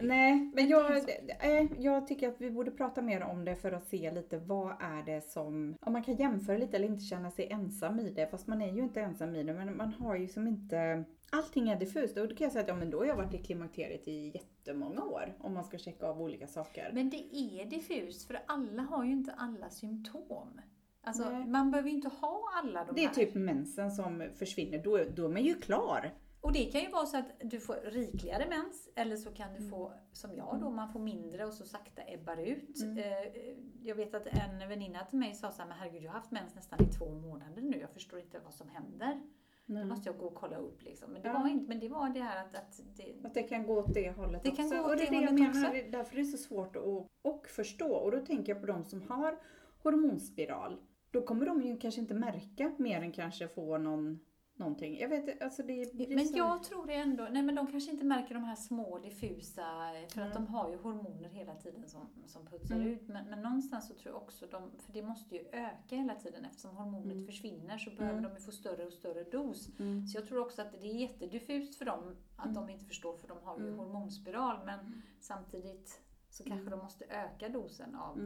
Nej, 0.00 0.50
men 0.54 0.68
jag, 0.68 0.96
eh, 1.40 1.66
jag 1.78 2.06
tycker 2.06 2.28
att 2.28 2.40
vi 2.40 2.50
borde 2.50 2.70
prata 2.70 3.02
mer 3.02 3.22
om 3.22 3.44
det 3.44 3.56
för 3.56 3.72
att 3.72 3.86
se 3.86 4.10
lite 4.10 4.38
vad 4.38 4.70
är 4.70 5.02
det 5.06 5.20
som, 5.20 5.76
om 5.80 5.92
man 5.92 6.02
kan 6.02 6.14
jämföra 6.16 6.58
lite 6.58 6.76
eller 6.76 6.88
inte 6.88 7.04
känna 7.04 7.30
sig 7.30 7.48
ensam 7.50 8.00
i 8.00 8.10
det, 8.10 8.26
fast 8.26 8.46
man 8.46 8.62
är 8.62 8.72
ju 8.72 8.82
inte 8.82 9.00
ensam 9.00 9.34
i 9.34 9.42
det, 9.42 9.54
men 9.54 9.76
man 9.76 9.92
har 9.92 10.16
ju 10.16 10.28
som 10.28 10.48
inte, 10.48 11.04
allting 11.30 11.68
är 11.68 11.76
diffust 11.78 12.16
och 12.16 12.28
då 12.28 12.34
kan 12.34 12.44
jag 12.44 12.52
säga 12.52 12.62
att 12.62 12.68
ja 12.68 12.76
men 12.76 12.90
då 12.90 12.98
har 12.98 13.06
jag 13.06 13.16
varit 13.16 13.34
i 13.34 13.38
klimakteriet 13.38 14.08
i 14.08 14.30
jättemånga 14.34 15.02
år 15.02 15.34
om 15.40 15.54
man 15.54 15.64
ska 15.64 15.78
checka 15.78 16.06
av 16.06 16.22
olika 16.22 16.46
saker. 16.46 16.90
Men 16.92 17.10
det 17.10 17.36
är 17.36 17.64
diffust 17.64 18.26
för 18.26 18.42
alla 18.46 18.82
har 18.82 19.04
ju 19.04 19.12
inte 19.12 19.32
alla 19.36 19.70
symptom. 19.70 20.60
Alltså 21.04 21.30
Nej. 21.30 21.46
man 21.46 21.70
behöver 21.70 21.88
ju 21.88 21.94
inte 21.96 22.08
ha 22.08 22.40
alla 22.62 22.84
de 22.84 22.94
Det 22.94 23.02
är 23.04 23.06
här. 23.06 23.14
typ 23.14 23.34
mensen 23.34 23.90
som 23.90 24.28
försvinner, 24.38 24.78
då, 24.84 24.98
då 25.16 25.24
är 25.24 25.28
man 25.28 25.42
ju 25.42 25.54
klar. 25.54 26.14
Och 26.40 26.52
det 26.52 26.64
kan 26.64 26.80
ju 26.80 26.88
vara 26.90 27.06
så 27.06 27.16
att 27.16 27.26
du 27.40 27.60
får 27.60 27.74
rikligare 27.84 28.46
mens 28.48 28.88
eller 28.96 29.16
så 29.16 29.30
kan 29.30 29.52
du 29.52 29.58
Mm. 29.58 29.70
få, 29.70 29.92
som 30.12 30.34
jag 30.36 30.58
då, 30.60 30.70
man 30.70 30.92
får 30.92 31.00
mindre 31.00 31.46
och 31.46 31.54
så 31.54 31.64
sakta 31.64 32.02
ebbar 32.06 32.36
ut. 32.36 32.82
Mm. 32.82 32.98
Eh, 32.98 33.54
Jag 33.82 33.94
vet 33.94 34.14
att 34.14 34.26
en 34.26 34.68
väninna 34.68 35.04
till 35.04 35.18
mig 35.18 35.34
sa 35.34 35.50
så 35.50 35.62
här, 35.62 35.68
men 35.68 35.78
herregud 35.78 36.02
jag 36.02 36.10
har 36.10 36.18
haft 36.18 36.30
mens 36.30 36.54
nästan 36.54 36.78
i 36.82 36.86
två 36.98 37.10
månader 37.10 37.62
nu, 37.62 37.78
jag 37.80 37.90
förstår 37.90 38.18
inte 38.20 38.38
vad 38.44 38.54
som 38.54 38.68
händer. 38.68 39.20
Det 39.66 39.72
Mm. 39.72 39.88
måste 39.88 40.08
jag 40.08 40.18
gå 40.18 40.26
och 40.26 40.34
kolla 40.34 40.56
upp 40.56 40.82
liksom. 40.82 41.10
Men 41.12 41.22
det, 41.22 41.28
Ja. 41.28 41.38
var, 41.38 41.48
inte, 41.48 41.68
men 41.68 41.80
det 41.80 41.88
var 41.88 42.08
det 42.08 42.20
här 42.20 42.44
att, 42.44 42.56
att 42.56 42.80
det, 42.96 43.14
Att 43.26 43.34
det 43.34 43.42
kan 43.42 43.66
gå 43.66 43.78
åt 43.78 43.94
det 43.94 44.10
hållet 44.10 44.42
Det 44.42 44.50
kan 44.50 44.64
också. 44.66 44.76
gå 44.78 44.84
åt 44.84 44.90
och 44.90 44.96
det 44.96 45.02
är 45.06 45.10
det 45.10 45.16
det 45.16 45.22
jag 45.22 45.30
hållet 45.30 45.40
menar, 45.54 45.60
också. 45.68 45.72
det 45.72 45.86
är 45.88 45.90
därför 45.90 46.16
det 46.16 46.24
så 46.24 46.36
svårt 46.38 46.76
att 46.76 46.82
och 47.22 47.46
förstå. 47.48 47.92
Och 47.94 48.10
då 48.10 48.18
tänker 48.18 48.52
jag 48.52 48.60
på 48.60 48.66
de 48.66 48.84
som 48.84 49.02
har 49.02 49.38
hormonspiral. 49.82 50.76
Då 51.14 51.22
kommer 51.22 51.46
de 51.46 51.62
ju 51.62 51.76
kanske 51.78 52.00
inte 52.00 52.14
märka 52.14 52.72
mer 52.78 53.00
än 53.02 53.12
kanske 53.12 53.48
få 53.48 53.78
någon, 53.78 54.20
någonting. 54.56 54.98
Jag 54.98 55.08
vet 55.08 55.42
alltså 55.42 55.62
det 55.62 55.94
blir 55.94 56.14
Men 56.14 56.26
så... 56.28 56.38
jag 56.38 56.62
tror 56.62 56.86
det 56.86 56.94
ändå, 56.94 57.28
nej 57.30 57.42
men 57.42 57.54
de 57.54 57.66
kanske 57.66 57.90
inte 57.90 58.04
märker 58.04 58.34
de 58.34 58.44
här 58.44 58.54
små 58.56 58.98
diffusa, 58.98 59.64
för 60.08 60.20
att 60.20 60.30
Mm. 60.30 60.32
de 60.32 60.46
har 60.46 60.70
ju 60.70 60.76
hormoner 60.76 61.28
hela 61.28 61.54
tiden 61.54 61.88
som, 61.88 62.08
som 62.26 62.46
putsar 62.46 62.74
Mm. 62.74 62.88
ut. 62.88 63.08
Men, 63.08 63.30
men 63.30 63.42
någonstans 63.42 63.88
så 63.88 63.94
tror 63.94 64.14
jag 64.14 64.22
också 64.22 64.46
de, 64.46 64.70
för 64.80 64.92
det 64.92 65.02
måste 65.02 65.34
ju 65.36 65.40
öka 65.52 65.96
hela 65.96 66.14
tiden 66.14 66.44
eftersom 66.44 66.76
hormonet 66.76 67.12
Mm. 67.12 67.26
försvinner 67.26 67.78
så 67.78 67.90
behöver 67.90 68.18
Mm. 68.18 68.30
de 68.30 68.36
ju 68.38 68.44
få 68.44 68.52
större 68.52 68.86
och 68.86 68.92
större 68.92 69.24
dos. 69.24 69.68
Mm. 69.78 70.06
Så 70.06 70.18
jag 70.18 70.26
tror 70.28 70.38
också 70.40 70.62
att 70.62 70.72
det 70.72 70.78
är 70.78 70.94
jättediffust 71.00 71.74
för 71.78 71.84
dem 71.84 72.16
att 72.36 72.44
Mm. 72.46 72.54
de 72.54 72.70
inte 72.72 72.84
förstår 72.84 73.16
för 73.16 73.28
de 73.28 73.38
har 73.42 73.58
ju 73.58 73.70
hormonspiral 73.76 74.66
men 74.66 75.02
samtidigt 75.20 76.00
så 76.30 76.44
kanske 76.44 76.70
de 76.70 76.78
måste 76.78 77.04
öka 77.04 77.48
dosen 77.48 77.94
av 77.94 78.18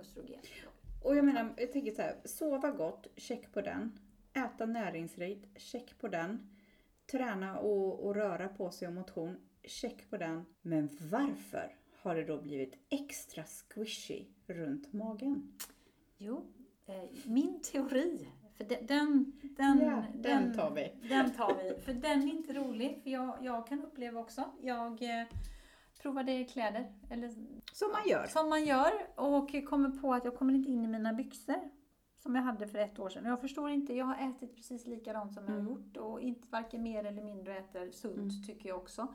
östrogen. 0.00 0.40
Och 1.04 1.16
jag 1.16 1.24
menar, 1.24 1.54
jag 1.56 1.72
tänker 1.72 1.92
så 1.92 2.02
här, 2.02 2.16
sova 2.24 2.70
gott, 2.70 3.06
check 3.16 3.52
på 3.52 3.60
den. 3.60 3.98
Äta 4.32 4.66
näringsrikt, 4.66 5.60
check 5.60 5.98
på 5.98 6.08
den. 6.08 6.50
Träna 7.10 7.58
och, 7.58 8.06
och 8.06 8.14
röra 8.14 8.48
på 8.48 8.70
sig 8.70 8.88
och 8.88 8.94
motion, 8.94 9.36
check 9.62 10.10
på 10.10 10.16
den. 10.16 10.44
Men 10.62 10.88
varför 11.10 11.76
har 12.02 12.14
det 12.14 12.24
då 12.24 12.42
blivit 12.42 12.74
extra 12.88 13.44
squishy 13.44 14.24
runt 14.46 14.92
magen? 14.92 15.52
Jo, 16.16 16.46
eh, 16.86 17.04
min 17.24 17.60
teori, 17.60 18.28
för 18.56 18.64
den, 18.64 18.86
den, 18.86 19.32
den, 19.42 19.80
Ja, 19.80 20.04
den 20.14 20.54
tar 20.54 20.70
vi. 20.70 21.08
Den 21.08 21.30
tar 21.30 21.54
vi, 21.62 21.82
för 21.82 21.92
den 21.92 22.22
är 22.22 22.32
inte 22.32 22.52
rolig. 22.52 23.00
För 23.02 23.10
jag, 23.10 23.38
jag 23.40 23.66
kan 23.66 23.82
uppleva 23.82 24.20
också, 24.20 24.44
jag 24.60 25.02
eh, 25.02 25.26
provade 26.04 26.44
kläder, 26.44 26.92
eller 27.10 27.28
Som 27.72 27.92
man 27.92 28.08
gör. 28.08 28.26
som 28.26 28.48
man 28.48 28.64
gör, 28.64 28.92
och 29.16 29.66
kommer 29.68 29.90
på 29.90 30.14
att 30.14 30.24
jag 30.24 30.36
kommer 30.36 30.54
inte 30.54 30.70
in 30.70 30.84
i 30.84 30.88
mina 30.88 31.12
byxor. 31.12 31.70
Som 32.18 32.34
jag 32.34 32.42
hade 32.42 32.68
för 32.68 32.78
ett 32.78 32.98
år 32.98 33.08
sedan. 33.08 33.24
Och 33.26 33.30
Jag 33.32 33.40
förstår 33.40 33.70
inte, 33.70 33.94
jag 33.94 34.04
har 34.04 34.28
ätit 34.30 34.56
precis 34.56 34.86
likadant 34.86 35.34
som 35.34 35.44
jag 35.44 35.52
har 35.52 35.58
Mm. 35.60 35.72
gjort 35.72 35.96
och 35.96 36.20
inte 36.20 36.48
varken 36.50 36.82
mer 36.82 37.04
eller 37.04 37.22
mindre 37.22 37.58
äter 37.58 37.90
sunt 37.90 38.16
Mm. 38.16 38.42
tycker 38.46 38.68
jag 38.68 38.78
också. 38.78 39.14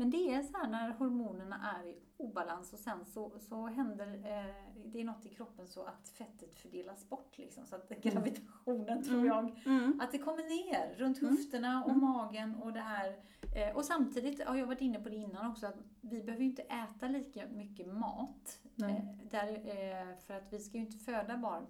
Men 0.00 0.10
det 0.10 0.34
är 0.34 0.42
så 0.42 0.58
här 0.58 0.68
när 0.68 0.90
hormonerna 0.90 1.74
är 1.80 1.86
i 1.88 1.98
obalans 2.16 2.72
och 2.72 2.78
sen 2.78 3.04
så, 3.04 3.32
så 3.40 3.66
händer 3.66 4.06
eh, 4.14 4.54
det 4.84 5.00
är 5.00 5.04
något 5.04 5.26
i 5.26 5.28
kroppen 5.28 5.68
så 5.68 5.82
att 5.84 6.08
fettet 6.08 6.58
fördelas 6.58 7.08
bort 7.08 7.38
liksom. 7.38 7.66
Så 7.66 7.76
att 7.76 7.88
gravitationen 7.88 9.02
tror 9.02 9.14
Mm. 9.18 9.26
jag 9.26 9.62
Mm. 9.66 10.00
att 10.00 10.12
det 10.12 10.18
kommer 10.18 10.42
ner 10.42 10.94
runt 10.98 11.22
Mm. 11.22 11.36
höfterna 11.36 11.84
och 11.84 11.90
Mm. 11.90 12.00
magen 12.04 12.54
och 12.54 12.72
det 12.72 12.80
här. 12.80 13.16
Eh, 13.56 13.76
och 13.76 13.84
samtidigt 13.84 14.44
har 14.44 14.56
jag 14.56 14.66
varit 14.66 14.80
inne 14.80 15.00
på 15.00 15.08
det 15.08 15.16
innan 15.16 15.50
också 15.50 15.66
att 15.66 15.78
vi 16.00 16.22
behöver 16.22 16.42
ju 16.44 16.48
inte 16.50 16.62
äta 16.62 17.08
lika 17.08 17.46
mycket 17.48 17.86
mat. 17.86 18.58
Eh, 18.82 19.04
där, 19.30 19.48
eh, 19.48 20.16
för 20.26 20.34
att 20.34 20.52
vi 20.52 20.58
ska 20.58 20.78
ju 20.78 20.84
inte 20.84 20.98
föda 20.98 21.36
barn 21.36 21.66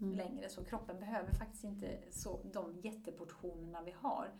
Mm. 0.00 0.14
längre 0.14 0.48
så 0.48 0.64
kroppen 0.64 1.00
behöver 1.00 1.32
faktiskt 1.32 1.64
inte 1.64 1.98
så, 2.10 2.40
de 2.52 2.76
jätteportionerna 2.82 3.82
vi 3.82 3.90
har. 3.98 4.30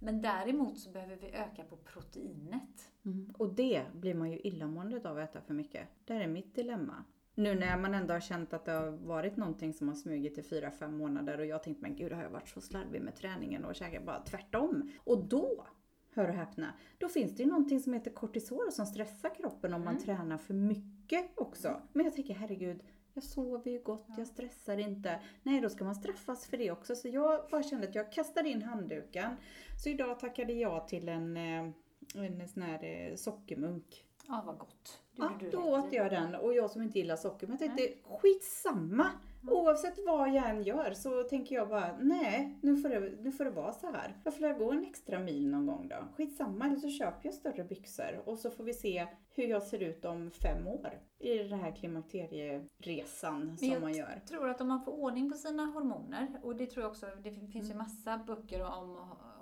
Men 0.00 0.22
däremot 0.22 0.78
så 0.78 0.90
behöver 0.90 1.16
vi 1.16 1.26
öka 1.26 1.64
på 1.64 1.76
proteinet. 1.76 2.90
Mm. 3.04 3.34
Och 3.38 3.54
det 3.54 3.82
blir 3.94 4.14
man 4.14 4.30
ju 4.30 4.38
illamående 4.38 5.10
av 5.10 5.18
att 5.18 5.30
äta 5.30 5.40
för 5.40 5.54
mycket. 5.54 5.88
Det 6.04 6.14
här 6.14 6.20
är 6.20 6.28
mitt 6.28 6.54
dilemma. 6.54 7.04
Nu 7.34 7.54
när 7.54 7.78
man 7.78 7.94
ändå 7.94 8.14
har 8.14 8.20
känt 8.20 8.52
att 8.52 8.64
det 8.64 8.72
har 8.72 8.90
varit 8.90 9.36
någonting 9.36 9.74
som 9.74 9.88
har 9.88 9.94
smugit 9.94 10.38
i 10.38 10.42
fyra 10.42 10.70
fem 10.70 10.98
månader 10.98 11.38
och 11.38 11.46
jag 11.46 11.62
tänkte 11.62 11.82
men 11.82 11.96
gud 11.96 12.12
har 12.12 12.22
jag 12.22 12.30
varit 12.30 12.48
så 12.48 12.60
slarvig 12.60 13.02
med 13.02 13.16
träningen 13.16 13.64
och 13.64 13.74
käkat 13.74 14.04
bara 14.06 14.20
tvärtom. 14.20 14.90
Och 14.98 15.24
då 15.24 15.66
hör 16.14 16.28
och 16.28 16.34
häpna, 16.34 16.74
då 16.98 17.08
finns 17.08 17.36
det 17.36 17.42
ju 17.42 17.48
någonting 17.48 17.80
som 17.80 17.92
heter 17.92 18.10
kortisol 18.10 18.72
som 18.72 18.86
stressar 18.86 19.34
kroppen 19.34 19.74
om 19.74 19.84
man 19.84 19.94
Mm. 19.94 20.02
tränar 20.04 20.38
för 20.38 20.54
mycket 20.54 21.30
också. 21.38 21.80
Men 21.92 22.04
jag 22.04 22.14
tänker 22.14 22.34
herregud, 22.34 22.82
jag 23.14 23.24
sover 23.24 23.70
ju 23.70 23.82
gott, 23.82 24.06
jag 24.18 24.26
stressar 24.26 24.78
inte. 24.78 25.20
Nej, 25.42 25.60
då 25.60 25.70
ska 25.70 25.84
man 25.84 25.94
straffas 25.94 26.46
för 26.46 26.56
det 26.56 26.70
också. 26.70 26.96
Så 26.96 27.08
jag 27.08 27.50
bara 27.50 27.62
kände 27.62 27.88
att 27.88 27.94
jag 27.94 28.12
kastade 28.12 28.48
in 28.48 28.62
handduken. 28.62 29.36
Så 29.84 29.88
idag 29.88 30.20
tackade 30.20 30.52
jag 30.52 30.88
till 30.88 31.08
en, 31.08 31.36
eh, 31.36 31.70
en 32.14 32.48
sån 32.48 32.62
här 32.62 32.84
eh, 32.84 33.14
sockermunk. 33.16 34.04
Ja, 34.28 34.42
vad 34.46 34.58
gott. 34.58 34.99
Ja, 35.16 35.30
då 35.52 35.58
åt 35.58 35.92
jag 35.92 36.10
den 36.10 36.34
och 36.34 36.54
jag 36.54 36.70
som 36.70 36.82
inte 36.82 36.98
gillar 36.98 37.16
socker. 37.16 37.46
Men 37.46 37.56
jag 37.60 37.76
tänkte 37.76 37.94
skitsamma. 38.18 39.06
Oavsett 39.48 39.98
vad 40.06 40.28
jag 40.34 40.50
än 40.50 40.62
gör 40.62 40.92
så 40.92 41.22
tänker 41.22 41.54
jag 41.54 41.68
bara 41.68 41.96
nej, 42.00 42.58
nu 42.62 42.76
får 42.76 42.88
det, 42.88 43.00
nu 43.00 43.32
får 43.32 43.44
det 43.44 43.50
vara 43.50 43.72
så 43.72 43.86
här. 43.86 44.16
Får 44.24 44.48
jag 44.48 44.58
gå 44.58 44.70
en 44.72 44.84
extra 44.84 45.18
mil 45.18 45.48
någon 45.48 45.66
gång 45.66 45.88
då. 45.88 45.96
Skitsamma, 46.16 46.66
eller 46.66 46.76
så 46.76 46.90
köper 46.90 47.20
jag 47.22 47.34
större 47.34 47.64
byxor 47.64 48.22
och 48.24 48.38
så 48.38 48.50
får 48.50 48.64
vi 48.64 48.74
se 48.74 49.06
hur 49.34 49.44
jag 49.44 49.62
ser 49.62 49.82
ut 49.82 50.04
om 50.04 50.30
fem 50.30 50.66
år. 50.66 51.00
I 51.18 51.38
den 51.38 51.58
här 51.58 51.70
klimakterieresan 51.72 53.56
som 53.58 53.68
jag 53.68 53.80
man 53.82 53.92
gör. 53.94 54.10
Jag 54.14 54.26
tror 54.26 54.48
att 54.48 54.60
om 54.60 54.68
man 54.68 54.84
får 54.84 54.92
ordning 54.92 55.30
på 55.30 55.36
sina 55.38 55.64
hormoner, 55.64 56.40
och 56.42 56.56
det 56.56 56.66
tror 56.66 56.82
jag 56.82 56.90
också, 56.90 57.06
det 57.22 57.30
finns 57.30 57.54
Mm. 57.54 57.66
ju 57.68 57.74
massa 57.74 58.18
böcker 58.18 58.62
om 58.62 58.96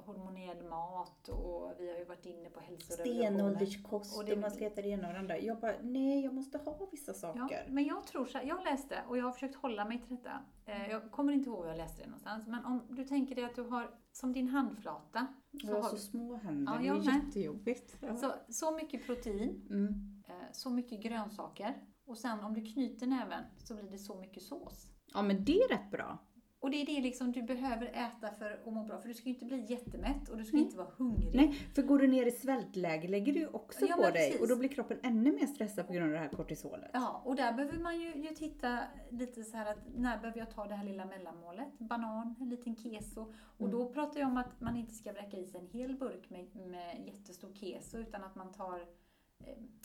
hormonell 0.09 0.63
mat 0.69 1.29
och 1.29 1.73
vi 1.79 1.91
har 1.91 1.99
ju 1.99 2.05
varit 2.05 2.27
inne 2.27 2.51
på 2.51 2.61
hälsorevolutionen. 2.61 3.33
Stenålderskost 3.35 4.15
Och 4.17 4.23
och, 4.23 4.29
det- 4.29 4.37
man 4.37 4.51
ska 4.51 4.67
äta 4.67 4.83
det 4.83 4.89
ena 4.89 5.07
och 5.09 5.13
det 5.15 5.19
andra. 5.21 5.39
Jag 5.39 5.61
bara, 5.61 5.75
nej 5.83 6.25
jag 6.25 6.35
måste 6.35 6.59
ha 6.59 6.89
vissa 6.91 7.13
Ja, 7.13 7.15
saker. 7.19 7.67
men 7.69 7.85
jag 7.85 8.07
tror 8.07 8.27
så 8.27 8.39
här, 8.39 8.45
jag 8.45 8.65
läste 8.65 9.03
och 9.09 9.19
jag 9.19 9.25
har 9.25 9.33
försökt 9.33 9.55
hålla 9.57 9.85
mig 9.85 10.03
till 10.07 10.17
detta. 10.17 10.41
Eh, 10.67 10.91
Jag 10.91 11.11
kommer 11.11 11.33
inte 11.33 11.49
ihåg 11.51 11.59
var 11.59 11.67
jag 11.69 11.77
läste 11.77 12.01
det 12.03 12.07
någonstans, 12.07 12.47
men 12.47 12.65
om 12.65 12.83
du 12.91 13.05
tänker 13.05 13.35
dig 13.35 13.45
att 13.45 13.55
du 13.57 13.63
har 13.63 13.91
som 14.13 14.33
din 14.33 14.49
handflata, 14.49 15.27
Jag 15.51 15.63
så 15.63 15.75
har 15.75 15.83
har 15.83 15.89
så 15.89 15.97
små 15.97 16.37
händer, 16.37 16.73
Ja, 16.73 16.79
det 16.79 16.87
jag 16.87 16.97
är 16.97 17.05
med. 17.05 17.15
jättejobbigt. 17.27 17.97
Ja. 18.01 18.17
så, 18.17 18.33
så 18.49 18.71
mycket 18.71 19.07
protein, 19.07 19.67
Mm. 19.71 20.23
eh, 20.29 20.35
så 20.53 20.71
mycket 20.71 21.01
grönsaker 21.03 21.75
och 22.07 22.19
sen 22.19 22.41
om 22.45 22.55
du 22.55 22.65
knyter 22.73 23.07
näven 23.07 23.45
så 23.59 23.75
blir 23.75 23.91
det 23.91 23.99
så 23.99 24.15
mycket 24.15 24.43
sås. 24.43 24.87
ja 25.15 25.23
men 25.23 25.45
det 25.45 25.59
är 25.63 25.69
rätt 25.69 25.91
bra. 25.91 26.19
Och 26.61 26.71
det 26.71 26.77
är 26.83 26.87
det 26.87 27.01
liksom 27.01 27.33
du 27.33 27.43
behöver 27.43 27.87
äta 27.87 28.31
för 28.39 28.51
att 28.51 28.73
må 28.73 28.85
bra, 28.85 28.99
för 28.99 29.09
du 29.09 29.15
ska 29.15 29.29
ju 29.29 29.35
inte 29.35 29.45
bli 29.45 29.65
jättemätt 29.69 30.29
och 30.29 30.37
du 30.39 30.45
ska 30.45 30.57
Mm. 30.57 30.65
inte 30.67 30.77
vara 30.79 30.89
hungrig. 30.97 31.35
Nej, 31.35 31.53
för 31.75 31.83
går 31.83 31.99
du 31.99 32.07
ner 32.07 32.27
i 32.27 32.31
svältläge 32.31 33.09
lägger 33.09 33.33
du 33.33 33.39
ju 33.41 33.47
också 33.47 33.87
Ja, 33.89 33.95
på 33.97 34.03
dig 34.03 34.13
precis. 34.13 34.41
och 34.41 34.49
då 34.49 34.57
blir 34.57 34.69
kroppen 34.69 34.99
ännu 35.03 35.33
mer 35.33 35.47
stressad 35.47 35.87
på 35.87 35.93
grund 35.93 36.07
av 36.07 36.13
det 36.13 36.19
här 36.19 36.29
kortisolet. 36.29 36.91
Ja, 36.93 37.23
och 37.25 37.37
där 37.37 37.53
behöver 37.53 37.79
man 37.79 38.01
ju, 38.01 38.15
ju 38.15 38.35
titta 38.35 38.79
lite 39.11 39.45
så 39.45 39.57
här 39.57 39.73
att 39.73 39.79
när 39.97 40.19
behöver 40.19 40.39
jag 40.39 40.51
ta 40.51 40.67
det 40.67 40.75
här 40.75 40.85
lilla 40.85 41.05
mellanmålet? 41.05 41.79
Banan, 41.79 42.35
en 42.41 42.49
liten 42.49 42.77
keso. 42.77 43.35
Och 43.41 43.67
Mm. 43.69 43.73
då 43.79 43.93
pratar 43.93 44.21
jag 44.21 44.29
om 44.29 44.37
att 44.37 44.61
man 44.61 44.77
inte 44.77 44.95
ska 44.95 45.13
vräka 45.13 45.37
i 45.37 45.47
sig 45.47 45.61
en 45.61 45.67
hel 45.67 45.97
burk 45.97 46.31
med, 46.31 46.47
med 46.67 47.07
jättestor 47.07 47.53
keso 47.55 47.99
utan 47.99 48.25
att 48.25 48.35
man 48.35 48.53
tar 48.53 48.87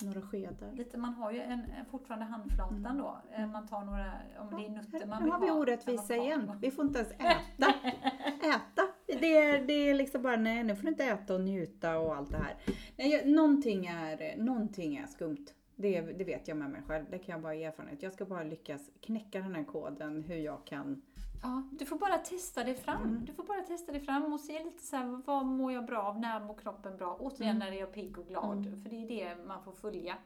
Några 0.02 0.22
skedar. 0.22 0.72
lite, 0.72 0.98
man 0.98 1.13
har 1.13 1.32
ju 1.32 1.39
en, 1.42 1.63
fortfarande 1.92 2.26
handflatan 2.26 2.78
Mm. 2.86 2.98
då. 2.98 3.22
Eh, 3.38 3.48
Man 3.48 3.68
tar 3.68 3.86
några, 3.86 4.12
om 4.39 4.50
det 4.60 4.66
är 4.66 4.70
nötter 4.70 5.06
man 5.08 5.18
nu 5.20 5.24
vill 5.26 5.34
har 5.34 5.39
vi 5.42 5.48
ha. 5.50 5.56
orättvisa 5.60 6.16
igen. 6.16 6.52
Vi 6.62 6.72
får 6.72 6.86
inte 6.86 7.00
ens 7.00 7.12
äta. 7.12 7.74
äta. 8.48 8.82
Det 9.20 9.38
är, 9.38 9.63
det 9.68 9.74
är 9.74 9.94
liksom 9.94 10.22
bara, 10.22 10.36
nej 10.36 10.63
nu 10.63 10.76
får 10.76 10.84
du 10.84 10.89
inte 10.89 11.04
äta 11.06 11.34
och 11.36 11.42
njuta 11.42 12.00
och 12.00 12.16
allt 12.16 12.32
det 12.32 12.38
här. 12.38 12.56
Nej, 12.98 13.32
någonting, 13.32 13.86
är, 13.86 14.38
någonting 14.38 14.96
är 14.98 15.08
skumt. 15.08 15.46
Det, 15.76 16.02
det 16.02 16.24
vet 16.24 16.48
jag 16.48 16.58
med 16.58 16.70
mig 16.70 16.82
själv. 16.88 17.06
Det 17.12 17.18
kan 17.20 17.34
jag 17.34 17.42
bara 17.42 17.56
ge 17.56 17.63
erfarenhet. 17.63 18.04
Jag 18.04 18.13
ska 18.13 18.26
bara 18.26 18.44
lyckas 18.44 18.82
knäcka 19.02 19.39
den 19.39 19.56
här 19.56 19.63
koden 19.63 20.24
hur 20.24 20.36
jag 20.38 20.66
kan. 20.66 21.02
Ja, 21.44 21.64
du 21.72 21.86
får 21.86 21.96
bara 21.98 22.18
testa 22.18 22.64
dig 22.64 22.76
fram. 22.76 23.04
Mm. 23.04 23.26
Du 23.26 23.34
får 23.34 23.44
bara 23.44 23.62
testa 23.62 23.92
dig 23.92 24.02
fram 24.02 24.34
och 24.34 24.40
se 24.40 24.64
lite 24.64 24.84
så 24.84 24.96
här, 24.96 25.22
vad 25.26 25.46
mår 25.46 25.72
jag 25.72 25.86
bra 25.86 26.02
av, 26.04 26.20
när 26.20 26.40
mår 26.40 26.54
kroppen 26.58 26.98
bra? 26.98 27.18
Återigen 27.20 27.56
Mm. 27.56 27.70
när 27.70 27.80
jag 27.80 27.90
är 27.90 27.94
pigg 27.94 28.18
och 28.20 28.28
glad, 28.28 28.58
Mm. 28.68 28.82
för 28.82 28.90
det 28.90 28.96
är 28.96 29.08
det 29.36 29.44
man 29.46 29.64
får 29.64 29.72
följa. 29.72 30.18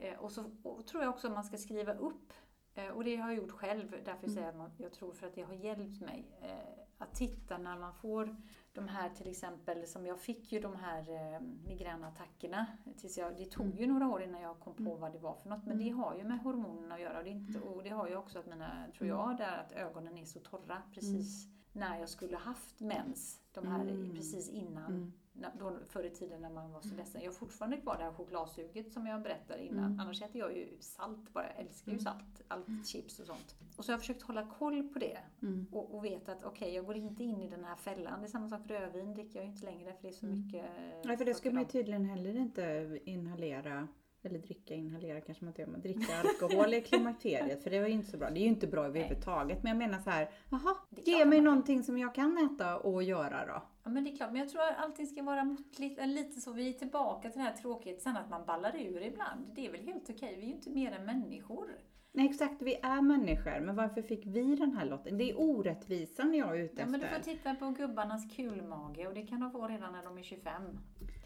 Eh, 0.00 0.18
och 0.18 0.32
så 0.32 0.44
och 0.62 0.86
tror 0.86 1.02
jag 1.02 1.10
också 1.10 1.26
att 1.26 1.32
man 1.34 1.44
ska 1.44 1.56
skriva 1.56 1.94
upp, 1.94 2.32
eh, 2.74 2.88
och 2.88 3.04
det 3.04 3.16
har 3.16 3.30
jag 3.30 3.36
gjort 3.42 3.50
själv, 3.50 3.90
därför 4.04 4.24
Mm. 4.26 4.34
säger 4.34 4.52
jag 4.52 4.60
att 4.66 4.80
jag 4.80 4.92
tror 4.92 5.12
för 5.12 5.26
att 5.26 5.34
det 5.34 5.42
har 5.42 5.54
hjälpt 5.54 6.00
mig, 6.00 6.26
eh, 6.42 6.84
att 6.98 7.14
titta 7.14 7.58
när 7.58 7.78
man 7.78 7.94
får 7.94 8.36
de 8.72 8.88
här 8.88 9.08
till 9.10 9.28
exempel, 9.30 9.86
som 9.86 10.06
jag 10.06 10.20
fick 10.20 10.52
ju 10.52 10.60
de 10.60 10.76
här 10.76 11.00
eh, 11.34 11.40
migränattackerna. 11.66 12.66
Tills 12.96 13.18
jag, 13.18 13.36
det 13.36 13.44
tog 13.44 13.80
ju 13.80 13.86
några 13.86 14.08
år 14.08 14.22
innan 14.22 14.40
jag 14.40 14.60
kom 14.60 14.74
på 14.74 14.82
Mm. 14.82 15.00
vad 15.00 15.12
det 15.12 15.18
var 15.18 15.34
för 15.34 15.48
något, 15.48 15.66
men 15.66 15.78
det 15.78 15.90
har 15.90 16.14
ju 16.16 16.24
med 16.24 16.38
hormonerna 16.40 16.94
att 16.94 17.00
göra. 17.00 17.18
Och 17.18 17.24
det, 17.24 17.30
inte, 17.30 17.60
och 17.60 17.82
det 17.82 17.90
har 17.90 18.08
ju 18.08 18.16
också 18.16 18.38
att 18.38 18.46
mina, 18.46 18.86
tror 18.98 19.08
Mm. 19.08 19.18
jag, 19.18 19.36
där 19.36 19.56
att 19.58 19.72
ögonen 19.72 20.18
är 20.18 20.24
så 20.24 20.40
torra 20.40 20.82
precis 20.94 21.46
när 21.72 21.98
jag 22.00 22.08
skulle 22.08 22.36
haft 22.36 22.80
mens. 22.80 23.40
De 23.52 23.66
här 23.66 23.80
Mm. 23.80 24.14
precis 24.16 24.48
innan 24.48 24.86
Mm. 24.92 25.12
Då, 25.58 25.72
förr 25.88 26.04
i 26.04 26.10
tiden 26.10 26.40
när 26.42 26.50
man 26.50 26.72
var 26.72 26.80
så 26.80 26.94
ledsen. 26.94 27.20
Jag 27.22 27.30
har 27.30 27.34
fortfarande 27.34 27.76
kvar 27.76 27.96
det 27.98 28.04
här 28.04 28.12
chokladsuget 28.12 28.92
som 28.92 29.06
jag 29.06 29.22
berättade 29.22 29.64
innan. 29.64 29.84
Mm. 29.84 30.00
Annars 30.00 30.22
äter 30.22 30.36
jag 30.40 30.56
ju 30.56 30.76
salt 30.80 31.32
bara. 31.32 31.46
Jag 31.46 31.58
älskar 31.66 31.92
ju 31.92 31.98
Mm. 31.98 32.04
salt. 32.04 32.42
Allt 32.48 32.86
chips 32.86 33.20
och 33.20 33.26
sånt. 33.26 33.56
Och 33.76 33.84
så 33.84 33.90
har 33.90 33.94
jag 33.94 34.00
försökt 34.00 34.22
hålla 34.22 34.46
koll 34.58 34.88
på 34.88 34.98
det. 34.98 35.18
Mm. 35.42 35.66
Och, 35.72 35.94
och 35.94 36.04
vet 36.04 36.28
att 36.28 36.44
okej, 36.44 36.74
jag 36.74 36.86
går 36.86 36.96
inte 36.96 37.24
in 37.24 37.42
i 37.42 37.48
den 37.48 37.64
här 37.64 37.76
fällan. 37.76 38.20
Det 38.20 38.26
är 38.26 38.28
samma 38.30 38.48
sak 38.48 38.60
rödvin 38.66 39.14
dricker 39.14 39.36
jag 39.38 39.44
ju 39.46 39.52
inte 39.52 39.64
längre 39.66 39.92
för 39.92 40.02
det 40.02 40.08
är 40.08 40.12
så 40.12 40.26
Mm. 40.26 40.38
mycket... 40.46 40.64
Nej, 41.04 41.16
för 41.16 41.24
det 41.24 41.34
ska 41.34 41.50
man 41.50 41.62
ju 41.62 41.68
tydligen 41.68 42.04
heller 42.04 42.36
inte 42.36 42.98
inhalera. 43.04 43.88
Eller 44.22 44.38
dricka, 44.38 44.74
inhalera 44.74 45.20
kanske 45.20 45.44
man 45.44 45.48
inte 45.50 45.62
gör, 45.62 45.68
men 45.68 45.80
dricka 45.80 46.12
alkohol 46.20 46.74
i 46.74 46.80
klimakteriet. 46.90 47.62
För 47.62 47.70
det 47.70 47.80
var 47.80 47.86
ju 47.88 47.94
inte 47.94 48.10
så 48.10 48.16
bra. 48.16 48.30
Det 48.30 48.38
är 48.40 48.42
ju 48.42 48.48
inte 48.48 48.66
bra 48.66 48.84
överhuvudtaget. 48.86 49.62
Men 49.62 49.70
jag 49.70 49.78
menar 49.78 49.98
så 50.00 50.10
här, 50.10 50.30
jaha, 50.50 50.76
ge 50.90 51.24
mig 51.24 51.40
någonting 51.40 51.82
som 51.82 51.98
jag 51.98 52.14
kan 52.14 52.38
äta 52.54 52.78
och 52.78 53.02
göra 53.02 53.46
då. 53.46 53.62
Ja 53.90 53.94
men 53.94 54.04
det 54.04 54.10
är 54.10 54.16
klart, 54.16 54.30
men 54.32 54.40
jag 54.40 54.48
tror 54.48 54.62
att 54.62 54.78
allting 54.84 55.06
ska 55.06 55.22
vara 55.22 55.44
måttligt, 55.44 55.98
eller 55.98 56.14
lite 56.14 56.40
så, 56.40 56.52
vi 56.52 56.68
är 56.68 56.72
tillbaka 56.72 57.30
till 57.30 57.38
det 57.38 57.44
här 57.44 57.52
tråkigt, 57.56 58.02
sen 58.02 58.16
att 58.16 58.30
man 58.30 58.46
ballar 58.46 58.76
ur 58.76 59.02
ibland, 59.02 59.40
det 59.54 59.66
är 59.66 59.72
väl 59.72 59.80
helt 59.80 60.10
okej, 60.10 60.36
vi 60.36 60.42
är 60.42 60.46
ju 60.46 60.52
inte 60.54 60.70
mer 60.70 60.92
än 60.92 61.04
människor. 61.04 61.66
Nej 62.12 62.26
exakt, 62.26 62.62
vi 62.62 62.74
är 62.82 63.00
människor. 63.02 63.60
Men 63.60 63.76
varför 63.76 64.02
fick 64.02 64.26
vi 64.26 64.56
den 64.56 64.72
här 64.76 64.84
lotten? 64.86 65.18
Det 65.18 65.30
är 65.30 65.40
orättvisan 65.40 66.34
jag 66.34 66.56
är 66.58 66.62
ute 66.64 66.80
Ja, 66.80 66.86
men 66.86 67.00
du 67.00 67.06
efter. 67.06 67.18
får 67.18 67.24
titta 67.24 67.54
på 67.54 67.70
gubbarnas 67.70 68.36
kulmage 68.36 69.06
och 69.06 69.14
det 69.14 69.22
kan 69.22 69.40
de 69.40 69.50
få 69.50 69.68
redan 69.68 69.92
när 69.92 70.04
de 70.04 70.18
är 70.18 70.22
25. 70.22 70.62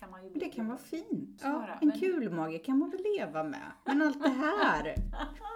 Kan 0.01 0.11
man 0.11 0.25
ju. 0.25 0.31
Det 0.35 0.49
kan 0.49 0.67
vara 0.69 0.79
fint. 0.79 1.41
Ja, 1.45 1.67
en 1.81 1.89
men- 1.89 1.99
kulmage 1.99 2.65
kan 2.65 2.79
man 2.79 2.91
väl 2.91 3.01
leva 3.19 3.45
med. 3.45 3.73
Men 3.85 4.03
allt 4.03 4.23
det 4.23 4.29
här. 4.29 4.95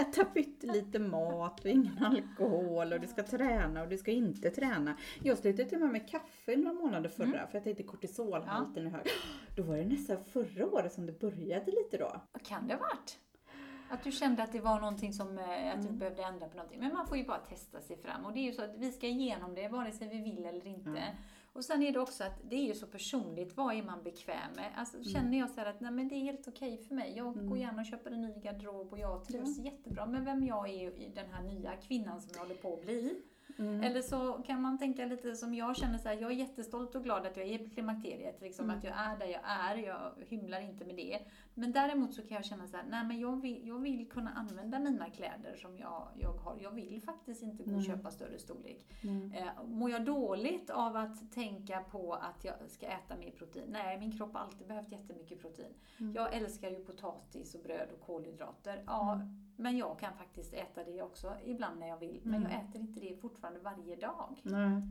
Äta 0.00 0.24
pyttelite 0.24 0.98
mat 0.98 1.60
och 1.60 1.66
ingen 1.70 2.04
alkohol 2.04 2.92
och 2.92 3.00
du 3.00 3.06
ska 3.06 3.22
träna 3.22 3.82
och 3.82 3.88
du 3.88 3.98
ska 3.98 4.10
inte 4.10 4.50
träna. 4.50 4.96
Jag 5.22 5.38
slutade 5.38 5.68
till 5.68 5.76
och 5.78 5.82
med 5.84 5.92
med 5.92 6.08
kaffe 6.10 6.56
några 6.56 6.72
månader 6.72 7.08
förra 7.08 7.26
Mm. 7.26 7.46
för 7.48 7.54
jag 7.54 7.64
tänkte 7.64 7.82
kortisolhalten 7.82 8.86
är 8.86 8.90
hög. 8.90 9.06
Då 9.56 9.62
var 9.62 9.76
det 9.76 9.84
nästan 9.84 10.24
förra 10.24 10.66
året 10.66 10.92
som 10.92 11.06
det 11.06 11.20
började 11.20 11.70
lite 11.70 11.96
då. 11.98 12.20
Vad 12.32 12.42
kan 12.42 12.66
det 12.68 12.74
ha 12.74 12.80
varit? 12.80 13.18
Att 13.90 14.04
du 14.04 14.12
kände 14.12 14.42
att 14.42 14.52
det 14.52 14.60
var 14.60 14.80
någonting 14.80 15.12
som, 15.12 15.38
eh, 15.38 15.44
att 15.74 15.82
du 15.82 15.88
Mm. 15.88 15.98
behövde 15.98 16.22
ändra 16.22 16.48
på 16.48 16.56
någonting. 16.56 16.80
Men 16.80 16.92
man 16.94 17.06
får 17.06 17.16
ju 17.16 17.24
bara 17.24 17.38
testa 17.38 17.80
sig 17.80 17.96
fram. 17.96 18.24
Och 18.24 18.32
det 18.32 18.38
är 18.40 18.44
ju 18.44 18.52
så 18.52 18.62
att 18.62 18.76
vi 18.76 18.92
ska 18.92 19.06
igenom 19.06 19.54
det 19.54 19.68
vare 19.68 19.92
sig 19.92 20.08
vi 20.08 20.22
vill 20.22 20.44
eller 20.44 20.66
inte. 20.66 20.90
Ja. 20.90 21.02
Och 21.52 21.64
sen 21.64 21.82
är 21.82 21.92
det 21.92 22.00
också 22.00 22.24
att 22.24 22.40
det 22.50 22.56
är 22.56 22.64
ju 22.66 22.74
så 22.74 22.86
personligt. 22.86 23.56
Vad 23.56 23.74
är 23.74 23.82
man 23.82 24.02
bekväm 24.02 24.52
med? 24.56 24.72
Alltså, 24.76 25.02
Känner 25.04 25.38
jag 25.38 25.50
så 25.50 25.60
att 25.60 25.80
nej, 25.80 25.90
men 25.92 26.08
det 26.08 26.14
är 26.14 26.20
helt 26.20 26.48
okej 26.48 26.78
för 26.78 26.94
mig. 26.94 27.14
Jag 27.16 27.34
Mm. 27.36 27.48
går 27.48 27.58
gärna 27.58 27.80
och 27.80 27.86
köper 27.86 28.10
en 28.10 28.20
ny 28.20 28.32
garderob 28.40 28.92
och 28.92 28.98
jag 28.98 29.24
trivs 29.24 29.58
jättebra 29.58 30.06
med 30.06 30.24
vem 30.24 30.44
jag 30.46 30.68
är 30.68 30.90
i 31.00 31.12
den 31.14 31.26
här 31.30 31.42
nya 31.42 31.76
kvinnan 31.76 32.20
som 32.20 32.30
jag 32.34 32.40
håller 32.40 32.54
på 32.54 32.74
att 32.74 32.82
bli. 32.82 33.22
Mm. 33.58 33.82
Eller 33.82 34.02
så 34.02 34.32
kan 34.32 34.62
man 34.62 34.78
tänka 34.78 35.06
lite 35.06 35.34
som 35.36 35.54
jag 35.54 35.76
känner 35.76 35.98
så 35.98 36.08
här, 36.08 36.16
jag 36.20 36.30
är 36.30 36.34
jättestolt 36.34 36.94
och 36.94 37.04
glad 37.04 37.26
att 37.26 37.36
jag 37.36 37.46
är 37.46 37.62
i 37.62 37.68
klimakteriet, 37.70 38.40
liksom 38.40 38.64
Mm. 38.64 38.78
att 38.78 38.84
jag 38.84 38.94
är 38.96 39.18
där 39.18 39.26
jag 39.26 39.40
är, 39.44 39.76
jag 39.76 40.12
hymlar 40.28 40.60
inte 40.60 40.84
med 40.84 40.96
det. 40.96 41.18
Men 41.54 41.72
däremot 41.72 42.14
så 42.14 42.22
kan 42.22 42.34
jag 42.34 42.44
känna 42.44 42.66
så 42.66 42.76
här, 42.76 42.84
nej 42.90 43.04
men 43.04 43.20
jag 43.20 43.40
vill, 43.42 43.66
jag 43.66 43.78
vill 43.78 44.08
kunna 44.08 44.30
använda 44.30 44.78
mina 44.78 45.10
kläder 45.10 45.56
som 45.56 45.78
jag, 45.78 46.08
jag 46.18 46.32
har. 46.32 46.56
Jag 46.60 46.70
vill 46.70 47.02
faktiskt 47.02 47.42
inte 47.42 47.62
gå 47.62 47.70
och 47.70 47.76
Nej. 47.76 47.86
köpa 47.86 48.10
större 48.10 48.38
storlek. 48.38 48.86
Mm. 49.02 49.32
Eh, 49.32 49.64
mår 49.66 49.90
jag 49.90 50.04
dåligt 50.04 50.70
av 50.70 50.96
att 50.96 51.32
tänka 51.32 51.80
på 51.80 52.14
att 52.14 52.44
jag 52.44 52.54
ska 52.68 52.86
äta 52.86 53.16
mer 53.16 53.30
protein? 53.30 53.64
Nej, 53.72 53.98
min 53.98 54.18
kropp 54.18 54.32
har 54.34 54.40
alltid 54.40 54.66
behövt 54.66 54.92
jättemycket 54.92 55.40
protein. 55.40 55.72
Mm. 56.00 56.14
Jag 56.14 56.34
älskar 56.34 56.70
ju 56.70 56.84
potatis 56.84 57.54
och 57.54 57.60
bröd 57.62 57.88
och 57.92 58.06
kolhydrater. 58.06 58.82
Ja, 58.86 59.12
Mm. 59.14 59.28
men 59.56 59.76
jag 59.78 59.98
kan 59.98 60.14
faktiskt 60.14 60.54
äta 60.54 60.84
det 60.84 61.02
också 61.02 61.32
ibland 61.44 61.80
när 61.80 61.88
jag 61.88 61.98
vill. 61.98 62.20
Men 62.24 62.34
Mm. 62.34 62.52
jag 62.52 62.60
äter 62.62 62.80
inte 62.80 63.00
det 63.00 63.16
fortfarande 63.20 63.39
varje 63.62 63.96
dag. 63.96 64.40
Nej. 64.42 64.82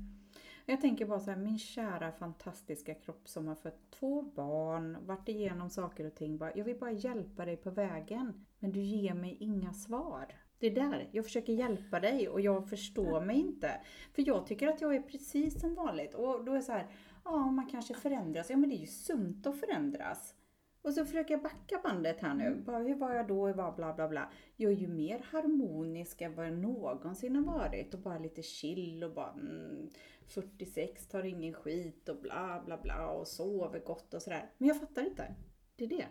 Jag 0.66 0.82
tänker 0.82 1.06
bara 1.06 1.20
så 1.20 1.32
här, 1.32 1.38
min 1.38 1.60
kära 1.60 2.12
fantastiska 2.12 2.94
kropp 2.94 3.28
som 3.28 3.48
har 3.48 3.56
fött 3.56 3.92
två 3.92 4.22
barn, 4.22 4.98
varit 5.06 5.30
igenom 5.30 5.70
saker 5.70 6.06
och 6.06 6.16
ting. 6.16 6.38
Bara, 6.38 6.52
jag 6.56 6.66
vill 6.66 6.80
bara 6.80 6.92
hjälpa 6.92 7.46
dig 7.46 7.58
på 7.58 7.70
vägen. 7.70 8.46
Men 8.60 8.72
du 8.72 8.80
ger 8.80 9.14
mig 9.14 9.38
inga 9.40 9.74
svar. 9.74 10.26
Det 10.60 10.68
är 10.68 10.76
där, 10.76 11.10
jag 11.12 11.26
försöker 11.26 11.54
hjälpa 11.54 12.00
dig 12.00 12.30
och 12.30 12.42
jag 12.42 12.70
förstår 12.70 13.22
mig 13.22 13.40
inte. 13.40 13.82
För 14.14 14.28
jag 14.28 14.46
tycker 14.46 14.68
att 14.68 14.82
jag 14.82 14.96
är 14.96 15.02
precis 15.02 15.62
som 15.62 15.76
vanligt. 15.76 16.14
Och 16.14 16.46
då 16.46 16.52
är 16.52 16.56
det 16.56 16.62
så 16.62 16.72
här, 16.72 16.88
ja 17.26 17.52
man 17.52 17.70
kanske 17.70 17.94
förändras. 17.94 18.50
Ja 18.50 18.58
men 18.58 18.70
det 18.70 18.76
är 18.76 18.80
ju 18.80 18.88
sunt 18.88 19.48
att 19.48 19.60
förändras. 19.60 20.36
Och 20.82 20.94
så 20.94 21.06
försöker 21.06 21.34
jag 21.34 21.44
backa 21.44 21.80
bandet 21.84 22.22
här 22.22 22.34
nu. 22.34 22.46
Mm. 22.46 22.64
Bara, 22.64 22.78
hur 22.78 22.96
var 22.96 23.14
jag 23.14 23.28
då? 23.28 23.48
Hur 23.48 23.54
var 23.54 23.76
bla 23.76 23.94
bla 23.94 24.08
bla. 24.08 24.32
Jag 24.56 24.72
är 24.72 24.76
ju 24.76 24.88
mer 24.88 25.20
harmonisk 25.20 26.22
än 26.22 26.36
vad 26.36 26.46
jag 26.46 26.58
någonsin 26.58 27.36
har 27.36 27.44
varit. 27.44 27.94
Och 27.94 28.00
bara 28.00 28.20
lite 28.20 28.42
chill 28.42 29.04
och 29.04 29.14
bara 29.14 29.32
mm, 29.32 29.90
46, 30.28 31.08
tar 31.08 31.24
ingen 31.24 31.54
skit 31.54 32.10
och 32.10 32.22
bla 32.22 32.64
bla 32.66 32.78
bla 32.78 33.10
och 33.10 33.28
sover 33.28 33.80
gott 33.80 34.14
och 34.14 34.22
sådär. 34.22 34.52
Men 34.58 34.68
jag 34.68 34.80
fattar 34.80 35.06
inte. 35.06 35.36
Det 35.76 35.84
är 35.84 35.90
det. 35.90 36.08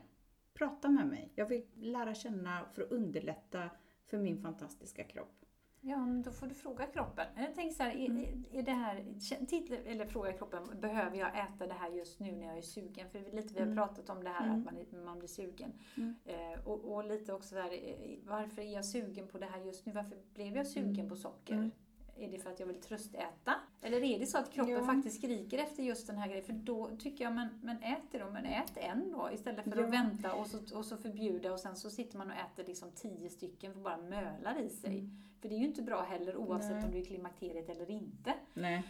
Prata 0.55 0.89
med 0.89 1.07
mig. 1.07 1.33
Jag 1.35 1.47
vill 1.47 1.67
lära 1.75 2.15
känna 2.15 2.67
för 2.73 2.83
att 2.83 2.93
underlätta 2.93 3.71
för 4.07 4.19
min 4.19 4.43
fantastiska 4.43 5.05
kropp. 5.05 5.38
Ja, 5.81 5.97
men 5.99 6.23
då 6.23 6.31
får 6.31 6.47
du 6.47 6.55
fråga 6.55 6.87
kroppen. 6.87 7.27
Jag 7.37 7.55
tänker 7.55 7.75
så 7.75 7.83
här, 7.83 7.91
är, 7.91 8.07
Mm. 8.11 8.45
är 8.53 8.63
det 8.63 8.73
här, 8.73 9.05
titta, 9.47 9.77
eller 9.77 10.07
fråga 10.07 10.33
kroppen, 10.33 10.81
behöver 10.81 11.17
jag 11.17 11.39
äta 11.39 11.67
det 11.67 11.75
här 11.75 11.91
just 11.91 12.21
nu 12.21 12.33
när 12.33 12.47
jag 12.47 12.59
är 12.59 12.63
sugen? 12.63 13.11
För 13.11 13.19
lite 13.19 13.55
vi 13.55 13.61
har 13.61 13.67
Mm. 13.67 13.77
pratat 13.77 14.11
om 14.11 14.25
det 14.25 14.31
här 14.31 14.45
Mm. 14.47 14.59
att 14.59 14.65
man, 14.65 14.77
är- 14.79 15.05
man 15.05 15.19
blir 15.19 15.29
sugen. 15.29 15.73
Mm. 15.97 16.15
Eh, 16.25 16.69
och, 16.69 16.93
och 16.95 17.05
lite 17.05 17.33
också 17.33 17.59
eh, 17.59 18.19
varför 18.25 18.63
är 18.63 18.75
jag 18.75 18.85
sugen 18.85 19.29
på 19.29 19.39
det 19.39 19.47
här 19.47 19.61
just 19.61 19.87
nu? 19.87 19.93
Varför 19.93 20.17
blev 20.35 20.57
jag 20.57 20.67
sugen 20.67 20.95
Mm. 20.95 21.09
på 21.09 21.17
socker? 21.17 21.71
Är 22.19 22.31
det 22.31 22.39
för 22.39 22.51
att 22.51 22.61
jag 22.61 22.67
vill 22.67 22.81
tröstäta? 22.81 23.55
Eller 23.83 24.03
är 24.05 24.19
det 24.19 24.27
så 24.27 24.39
att 24.39 24.53
kroppen 24.53 24.73
Ja. 24.75 24.85
faktiskt 24.85 25.17
skriker 25.19 25.59
efter 25.59 25.83
just 25.83 26.07
den 26.07 26.19
här 26.19 26.29
grejen? 26.29 26.45
För 26.45 26.53
då 26.53 26.91
tycker 26.99 27.25
jag, 27.25 27.35
men, 27.35 27.49
men 27.63 27.77
ät 27.83 28.03
det 28.11 28.19
då, 28.19 28.31
men 28.31 28.45
ät 28.45 28.77
en 28.77 29.13
då 29.13 29.31
istället 29.33 29.65
för 29.65 29.77
Ja. 29.79 29.85
att 29.85 29.93
vänta 29.93 30.33
och 30.35 30.47
så, 30.47 30.79
och 30.79 30.85
så 30.85 30.97
förbjuda 30.97 31.53
och 31.53 31.61
sen 31.61 31.77
så 31.77 31.91
sitter 31.91 32.19
man 32.19 32.31
och 32.31 32.37
äter 32.37 32.65
liksom 32.65 32.91
tio 32.91 33.31
stycken 33.31 33.73
för 33.73 33.81
bara 33.81 33.97
mölar 33.97 34.61
i 34.61 34.69
sig. 34.69 34.99
Mm. 34.99 35.11
För 35.41 35.49
det 35.49 35.55
är 35.55 35.59
ju 35.59 35.67
inte 35.67 35.83
bra 35.83 36.03
heller 36.03 36.37
oavsett 36.37 36.71
Nej. 36.71 36.85
om 36.85 36.91
du 36.91 36.99
är 36.99 37.05
klimakteriet 37.05 37.69
eller 37.69 37.91
inte. 37.91 38.35
Nej. 38.55 38.85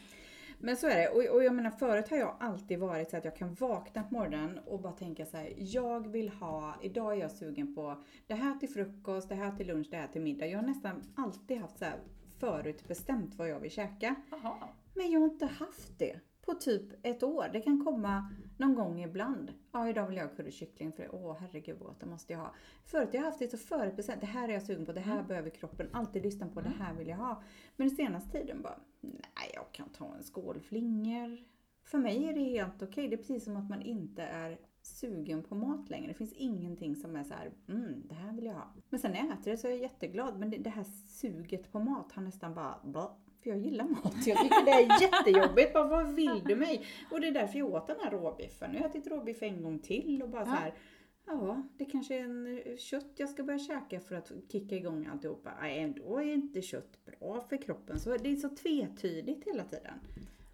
Men 0.61 0.77
så 0.77 0.87
är 0.87 0.97
det. 0.97 1.09
Och, 1.09 1.37
och 1.37 1.45
jag 1.45 1.55
menar 1.55 1.71
förut 1.71 2.11
har 2.11 2.17
jag 2.17 2.37
alltid 2.41 2.79
varit 2.79 3.11
så 3.11 3.17
att 3.17 3.25
jag 3.25 3.37
kan 3.37 3.55
vakna 3.55 4.03
på 4.03 4.15
morgonen 4.15 4.59
och 4.67 4.81
bara 4.81 4.93
tänka 4.93 5.27
så 5.27 5.37
här. 5.37 5.53
Jag 5.57 6.09
vill 6.09 6.29
ha, 6.29 6.75
idag 6.83 7.13
är 7.17 7.21
jag 7.21 7.31
sugen 7.31 7.75
på 7.75 8.03
det 8.27 8.35
här 8.35 8.55
till 8.55 8.69
frukost, 8.69 9.29
det 9.29 9.35
här 9.35 9.57
till 9.57 9.67
lunch, 9.67 9.87
det 9.91 9.97
här 9.97 10.07
till 10.07 10.21
middag. 10.23 10.47
Jag 10.47 10.59
har 10.59 10.67
nästan 10.67 11.03
alltid 11.15 11.59
haft 11.59 11.79
så 11.79 11.85
här 11.85 11.99
förutbestämt 12.39 13.35
vad 13.35 13.49
jag 13.49 13.61
vill 13.61 13.71
käka. 13.71 14.15
Jaha. 14.31 14.69
Men 14.95 15.11
jag 15.11 15.21
har 15.21 15.27
inte 15.29 15.47
haft 15.47 15.99
det 15.99 16.21
på 16.43 16.55
typ 16.55 17.07
ett 17.07 17.23
år. 17.23 17.49
Det 17.53 17.61
kan 17.61 17.85
komma 17.85 18.31
någon 18.57 18.75
gång 18.75 19.03
ibland. 19.03 19.53
Ja, 19.73 19.89
idag 19.89 20.07
vill 20.07 20.17
jag 20.17 20.29
ha 20.29 20.35
currykyckling 20.35 20.93
för 20.93 21.15
åh 21.15 21.37
herregud 21.41 21.77
vad 21.79 21.89
gott, 21.89 22.01
det 22.01 22.07
måste 22.07 22.33
jag 22.33 22.41
ha. 22.41 22.55
Förut 22.85 23.09
har 23.09 23.15
jag 23.19 23.23
haft 23.25 23.39
det 23.39 23.49
så 23.51 23.57
förutbestämt. 23.59 24.21
Det 24.21 24.27
här 24.27 24.49
är 24.49 24.53
jag 24.53 24.63
sugen 24.63 24.87
på, 24.87 24.93
det 24.93 25.01
här 25.01 25.15
Mm. 25.15 25.27
behöver 25.27 25.51
kroppen. 25.51 25.89
Alltid 25.93 26.23
lyssna 26.23 26.47
på, 26.49 26.61
Mm. 26.61 26.73
det 26.73 26.85
här 26.85 26.95
vill 26.95 27.09
jag 27.09 27.17
ha. 27.17 27.43
Men 27.77 27.89
den 27.89 27.97
senaste 27.97 28.31
tiden 28.39 28.63
bara, 28.63 28.79
nej 29.01 29.51
jag 29.55 29.73
kan 29.73 29.89
ta 29.89 30.15
en 30.15 30.23
skål 30.23 30.61
flingor. 30.61 31.39
För 31.85 31.99
mig 31.99 32.25
är 32.29 32.33
det 32.33 32.43
helt 32.45 32.83
okej. 32.83 33.09
Det 33.09 33.15
är 33.15 33.19
precis 33.19 33.45
som 33.45 33.57
att 33.57 33.69
man 33.71 33.83
inte 33.83 34.23
är 34.23 34.59
sugen 34.97 35.43
på 35.43 35.55
mat 35.55 35.91
längre. 35.91 36.09
Det 36.09 36.15
finns 36.15 36.33
ingenting 36.33 36.97
som 36.97 37.17
är 37.17 37.25
så 37.25 37.35
här, 37.35 37.51
mm, 37.69 38.03
det 38.09 38.15
här 38.15 38.33
vill 38.33 38.45
jag 38.45 38.55
ha. 38.55 38.73
Men 38.89 39.01
sen 39.01 39.13
när 39.13 39.19
jag 39.19 39.27
äter 39.39 39.51
det 39.51 39.57
så 39.57 39.67
är 39.67 39.71
jag 39.71 39.81
jätteglad. 39.81 40.39
Men 40.39 40.51
det, 40.51 40.57
det 40.57 40.71
här 40.71 40.85
suget 41.09 41.73
på 41.73 41.79
mat 41.81 42.13
har 42.13 42.23
nästan 42.23 42.55
bara, 42.55 42.81
blah, 42.85 43.11
för 43.43 43.51
jag 43.51 43.59
gillar 43.59 43.85
mat. 43.89 44.27
Jag 44.27 44.39
tycker 44.39 44.65
det 44.65 44.71
är 44.71 45.01
jättejobbigt. 45.03 45.73
Bara, 45.73 45.89
vad 45.89 46.15
vill 46.15 46.43
du 46.45 46.57
mig? 46.57 46.85
Och 47.11 47.21
det 47.21 47.29
är 47.29 47.33
därför 47.33 47.59
jag 47.59 47.69
åt 47.75 47.87
den 47.87 47.97
här 48.03 48.11
råbiffen. 48.11 48.75
Jag 48.75 48.81
har 48.81 48.89
ätit 48.89 49.07
råbiff 49.07 49.43
en 49.43 49.63
gång 49.63 49.79
till 49.79 50.23
och 50.23 50.29
bara 50.29 50.45
så 50.45 50.51
Ja. 50.51 50.55
här. 50.55 50.75
Ja, 51.27 51.63
det 51.79 51.85
kanske 51.85 52.19
är 52.19 52.25
en 52.25 52.47
eh, 52.67 52.77
kött 52.77 53.13
jag 53.17 53.29
ska 53.29 53.43
börja 53.45 53.59
käka 53.59 54.01
för 54.01 54.15
att 54.15 54.33
kicka 54.53 54.77
igång 54.77 55.07
alltihopa. 55.07 55.51
Nej, 55.61 55.95
då 55.97 56.17
är 56.17 56.33
inte 56.35 56.63
kött 56.63 56.99
bra 57.05 57.41
för 57.49 57.57
kroppen. 57.57 58.01
Så 58.01 58.17
det 58.17 58.31
är 58.33 58.37
så 58.37 58.49
tvetydigt 58.49 59.47
hela 59.47 59.65
tiden. 59.65 59.95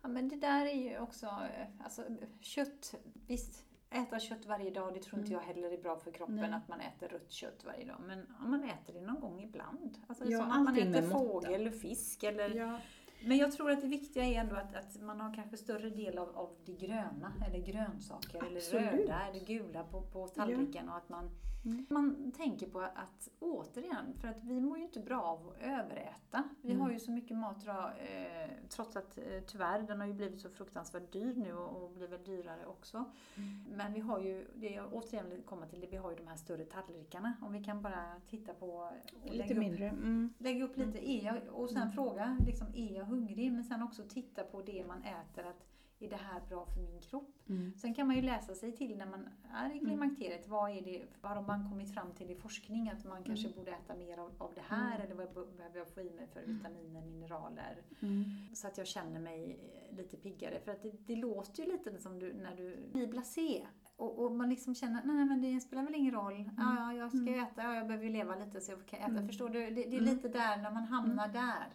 Ja, 0.03 0.09
men 0.09 0.29
det 0.29 0.37
där 0.37 0.67
är 0.67 0.91
ju 0.91 0.99
också, 0.99 1.27
eh, 1.27 1.85
alltså 1.85 2.03
kött, 2.41 2.95
visst, 3.27 3.65
äta 3.95 4.19
kött 4.19 4.47
varje 4.47 4.71
dag, 4.71 4.95
det 4.95 5.01
tror 5.03 5.21
inte 5.21 5.33
jag 5.33 5.41
heller 5.41 5.71
är 5.71 5.79
bra 5.83 5.97
för 5.97 6.11
kroppen 6.11 6.39
Mm. 6.39 6.51
Nej. 6.51 6.59
att 6.63 6.69
man 6.69 6.81
äter 6.81 7.09
rött 7.09 7.31
kött 7.33 7.65
varje 7.65 7.85
dag. 7.85 7.97
Men 8.07 8.19
om 8.45 8.51
man 8.51 8.65
äter 8.65 8.93
det 8.95 9.01
någon 9.01 9.21
gång 9.21 9.41
ibland. 9.43 9.99
Alltså 10.07 10.25
Ja, 10.25 10.39
som 10.39 10.51
att 10.51 10.65
man 10.65 10.79
äter 10.79 11.03
fågel 11.11 11.55
eller 11.55 11.71
fisk 11.71 12.23
eller 12.23 12.55
Ja, 12.55 12.79
Men 13.27 13.37
jag 13.37 13.53
tror 13.53 13.71
att 13.71 13.81
det 13.81 13.89
viktiga 13.89 14.25
är 14.25 14.41
ändå 14.41 14.57
att, 14.57 14.75
att 14.75 15.03
man 15.03 15.21
har 15.21 15.35
kanske 15.35 15.57
större 15.57 15.91
del 15.91 16.19
av, 16.19 16.29
av 16.37 16.51
det 16.65 16.73
gröna, 16.73 17.33
eller 17.47 17.59
grönsaker, 17.59 18.39
Absolut. 18.43 18.73
eller 18.73 18.91
röda 18.99 19.21
eller 19.31 19.45
gula 19.47 19.85
på, 19.85 20.01
på 20.03 20.29
tallriken. 20.29 20.89
Och 20.89 20.97
att 20.97 21.09
man, 21.09 21.31
Mm. 21.67 21.87
man 21.91 22.33
tänker 22.37 22.67
på 22.67 22.81
att, 22.81 23.29
återigen, 23.41 24.15
för 24.21 24.29
att 24.29 24.45
vi 24.45 24.61
mår 24.61 24.79
ju 24.79 24.85
inte 24.85 25.01
bra 25.01 25.23
av 25.23 25.49
att 25.49 25.63
överäta. 25.63 26.43
Vi 26.63 26.71
Mm. 26.71 26.83
har 26.83 26.91
ju 26.91 26.99
så 26.99 27.11
mycket 27.11 27.37
mat 27.37 27.63
idag, 27.63 27.85
eh, 27.99 28.51
trots 28.69 28.97
att 28.97 29.19
eh, 29.19 29.41
tyvärr, 29.47 29.83
den 29.83 30.01
har 30.01 30.07
ju 30.07 30.13
blivit 30.13 30.41
så 30.41 30.49
fruktansvärt 30.49 31.13
dyr 31.13 31.35
nu 31.35 31.53
och, 31.55 31.83
och 31.83 31.91
blir 31.91 32.09
väl 32.09 32.25
dyrare 32.25 32.67
också. 32.67 33.05
Mm. 33.37 33.65
Men 33.77 33.93
vi 33.93 34.01
har 34.01 34.21
ju, 34.21 34.47
det 34.55 34.69
jag 34.71 34.93
återigen 34.95 35.31
vill 35.31 35.43
komma 35.43 35.67
till, 35.67 35.81
det, 35.81 35.87
vi 35.87 35.97
har 35.97 36.11
ju 36.11 36.17
de 36.17 36.27
här 36.27 36.37
större 36.37 36.65
tallrikarna. 36.65 37.33
Om 37.43 37.53
vi 37.53 37.65
kan 37.65 37.83
bara 37.83 38.21
titta 38.31 38.55
på 38.55 38.91
lite 39.25 39.53
upp 39.53 39.59
mindre. 39.59 39.89
Mm. 39.89 40.35
Lägga 40.39 40.65
upp 40.65 40.77
lite, 40.77 41.11
är 41.11 41.25
jag, 41.25 41.41
och 41.53 41.69
sen 41.71 41.83
Mm. 41.83 41.93
fråga, 41.93 42.39
liksom, 42.47 42.67
är 42.75 42.97
jag 42.97 43.05
hungrig? 43.15 43.53
Men 43.53 43.65
sen 43.65 43.83
också 43.83 44.03
titta 44.09 44.43
på 44.43 44.63
det 44.63 44.85
man 44.87 45.03
äter, 45.03 45.45
att 45.45 45.67
är 46.01 46.11
det 46.11 46.17
här 46.17 46.41
bra 46.49 46.67
för 46.67 46.81
min 46.81 47.01
kropp? 47.01 47.49
Mm. 47.49 47.73
Sen 47.77 47.95
kan 47.95 48.07
man 48.07 48.17
ju 48.17 48.23
läsa 48.23 48.55
sig 48.55 48.73
till 48.73 48.97
när 48.99 49.07
man 49.07 49.29
är 49.53 49.77
i 49.77 49.79
klimakteriet, 49.79 50.49
vad, 50.49 50.71
är 50.71 50.83
det, 50.83 51.03
vad 51.23 51.33
har 51.33 51.43
man 51.43 51.71
kommit 51.71 51.95
fram 51.95 52.13
till 52.13 52.31
i 52.31 52.35
forskning? 52.35 52.89
Att 52.89 53.05
man 53.05 53.23
kanske 53.25 53.49
borde 53.49 53.71
äta 53.71 53.95
mer 53.95 54.19
av, 54.19 54.33
av 54.39 54.53
det 54.55 54.61
här, 54.69 54.95
Mm. 54.97 55.03
eller 55.07 55.15
vad 55.15 55.35
be- 55.35 55.57
behöver 55.57 55.79
jag 55.79 55.89
få 55.89 56.01
i 56.01 56.11
mig 56.11 56.27
för 56.27 56.41
vitaminer, 56.47 57.03
mineraler? 57.07 57.83
Mm. 58.03 58.25
Så 58.55 58.67
att 58.69 58.79
jag 58.79 58.87
känner 58.87 59.21
mig 59.21 59.59
eh, 59.91 59.97
lite 59.97 60.17
piggare. 60.17 60.61
För 60.61 60.73
att 60.73 60.83
det, 60.83 60.93
det 61.07 61.17
låter 61.17 61.63
ju 61.65 61.73
lite 61.73 61.99
som 61.99 62.19
du, 62.19 62.33
när 62.33 62.57
du 62.57 62.77
blir 62.93 63.07
blasé. 63.07 63.67
Och, 63.97 64.19
och 64.25 64.33
man 64.33 64.49
liksom 64.51 64.75
känner, 64.75 65.03
nej 65.05 65.25
men 65.25 65.41
det 65.43 65.61
spelar 65.61 65.83
väl 65.83 65.95
ingen 65.95 66.15
roll. 66.15 66.51
Ja, 66.57 66.75
ja, 66.79 66.95
jag 66.95 67.11
ska 67.11 67.19
ju 67.21 67.39
äta, 67.39 67.63
ja, 67.63 67.75
jag 67.75 67.87
behöver 67.87 68.05
ju 68.07 68.13
leva 68.13 68.37
lite 68.37 68.61
så 68.61 68.73
jag 68.73 68.87
kan 68.87 68.99
äta. 69.01 69.11
Mm. 69.11 69.29
Förstår 69.29 69.49
du? 69.49 69.61
Det, 69.61 69.71
det 69.71 69.97
är 69.97 70.01
Mm. 70.01 70.05
lite 70.05 70.29
där 70.29 70.57
när 70.57 70.71
man 70.71 70.85
hamnar 70.85 71.29
där. 71.29 71.67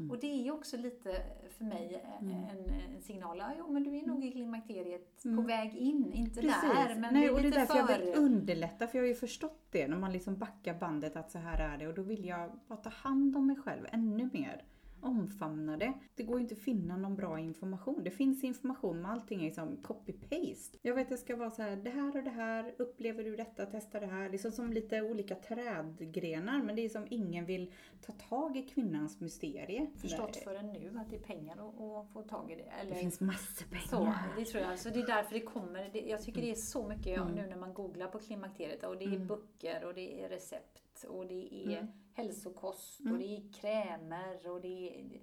Mm. 0.00 0.10
Och 0.10 0.18
det 0.20 0.26
är 0.26 0.42
ju 0.42 0.50
också 0.50 0.76
lite 0.76 1.22
för 1.58 1.64
mig 1.64 1.94
eh, 2.04 2.22
Mm. 2.22 2.34
en, 2.44 2.94
en 2.94 3.00
signal. 3.02 3.38
Ja, 3.38 3.52
jo, 3.58 3.72
men 3.72 3.82
du 3.82 3.96
är 3.98 4.06
nog 4.06 4.24
i 4.24 4.30
klimakteriet 4.32 5.22
på 5.22 5.28
Mm. 5.28 5.46
väg 5.46 5.74
in. 5.76 6.12
Inte 6.12 6.40
Precis. 6.40 6.62
där, 6.62 6.94
men 6.94 7.14
Nej, 7.14 7.22
det 7.22 7.28
är 7.28 7.34
och 7.34 7.40
det 7.42 7.48
är 7.48 7.52
därför 7.52 7.76
jag 7.76 7.86
vill 7.98 8.14
underlätta, 8.16 8.86
för 8.86 8.98
jag 8.98 9.02
har 9.02 9.08
ju 9.08 9.14
förstått 9.14 9.66
det 9.70 9.88
när 9.88 9.96
man 9.96 10.12
liksom 10.12 10.36
backar 10.38 10.74
bandet 10.74 11.16
att 11.16 11.30
så 11.30 11.38
här 11.38 11.72
är 11.74 11.78
det 11.78 11.88
och 11.88 11.94
då 11.94 12.02
vill 12.02 12.24
jag 12.24 12.50
bara 12.66 12.76
ta 12.78 12.90
hand 12.90 13.36
om 13.36 13.46
mig 13.46 13.56
själv 13.56 13.86
ännu 13.92 14.30
mer. 14.32 14.64
Omfamna 15.02 15.76
det. 15.76 15.92
Det 16.14 16.22
går 16.22 16.36
ju 16.36 16.42
inte 16.42 16.54
att 16.54 16.60
finna 16.60 16.96
någon 16.96 17.16
bra 17.16 17.38
information. 17.38 18.04
Det 18.04 18.10
finns 18.10 18.44
information 18.44 19.02
men 19.02 19.10
allting 19.10 19.40
är 19.40 19.44
liksom 19.44 19.76
copy-paste. 19.82 20.78
Jag 20.82 20.94
vet 20.94 21.04
att 21.04 21.10
det 21.10 21.16
ska 21.16 21.36
vara 21.36 21.50
så 21.50 21.62
här, 21.62 21.76
det 21.76 21.90
här 21.90 22.16
och 22.16 22.24
det 22.24 22.30
här, 22.30 22.74
upplever 22.78 23.24
du 23.24 23.36
detta, 23.36 23.66
testa 23.66 24.00
det 24.00 24.06
här. 24.06 24.28
Det 24.28 24.36
är 24.36 24.38
som, 24.38 24.52
som 24.52 24.72
lite 24.72 25.02
olika 25.02 25.34
trädgrenar 25.34 26.62
men 26.62 26.76
det 26.76 26.84
är 26.84 26.88
som 26.88 27.06
ingen 27.10 27.46
vill 27.46 27.72
ta 28.06 28.12
tag 28.12 28.56
i 28.56 28.62
kvinnans 28.62 29.20
mysterie. 29.20 29.86
Förstått 29.96 30.36
förrän 30.36 30.72
nu 30.72 30.92
att 30.98 31.10
det 31.10 31.16
är 31.16 31.20
pengar 31.20 31.52
att, 31.52 32.12
få 32.12 32.22
tag 32.28 32.50
i 32.52 32.54
det. 32.54 32.62
Eller, 32.80 32.90
Det 32.94 33.00
finns 33.00 33.20
massor 33.20 33.66
Så, 33.88 33.96
pengar. 33.96 34.34
det 34.36 34.44
tror 34.44 34.62
jag. 34.64 34.78
Så 34.78 34.88
det 34.90 35.00
är 35.00 35.06
därför 35.06 35.34
det 35.34 35.40
kommer. 35.40 35.90
Det, 35.92 36.00
jag 36.00 36.22
tycker 36.22 36.40
det 36.40 36.50
är 36.50 36.54
så 36.54 36.88
mycket 36.88 37.20
Mm. 37.20 37.34
nu 37.34 37.46
när 37.46 37.56
man 37.56 37.74
googlar 37.74 38.06
på 38.06 38.18
klimakteriet. 38.18 38.84
Och 38.84 38.96
det 38.98 39.04
är 39.04 39.08
Mm. 39.14 39.26
böcker 39.26 39.84
och 39.84 39.94
det 39.94 40.22
är 40.24 40.28
recept 40.28 40.82
och 41.04 41.26
det 41.26 41.54
är 41.54 41.78
Mm. 41.78 41.86
hälsokost 42.14 43.00
Mm. 43.00 43.12
och 43.12 43.18
det 43.18 43.24
är 43.36 43.52
krämer 43.52 44.50
och 44.50 44.60
det 44.60 45.00
är 45.00 45.20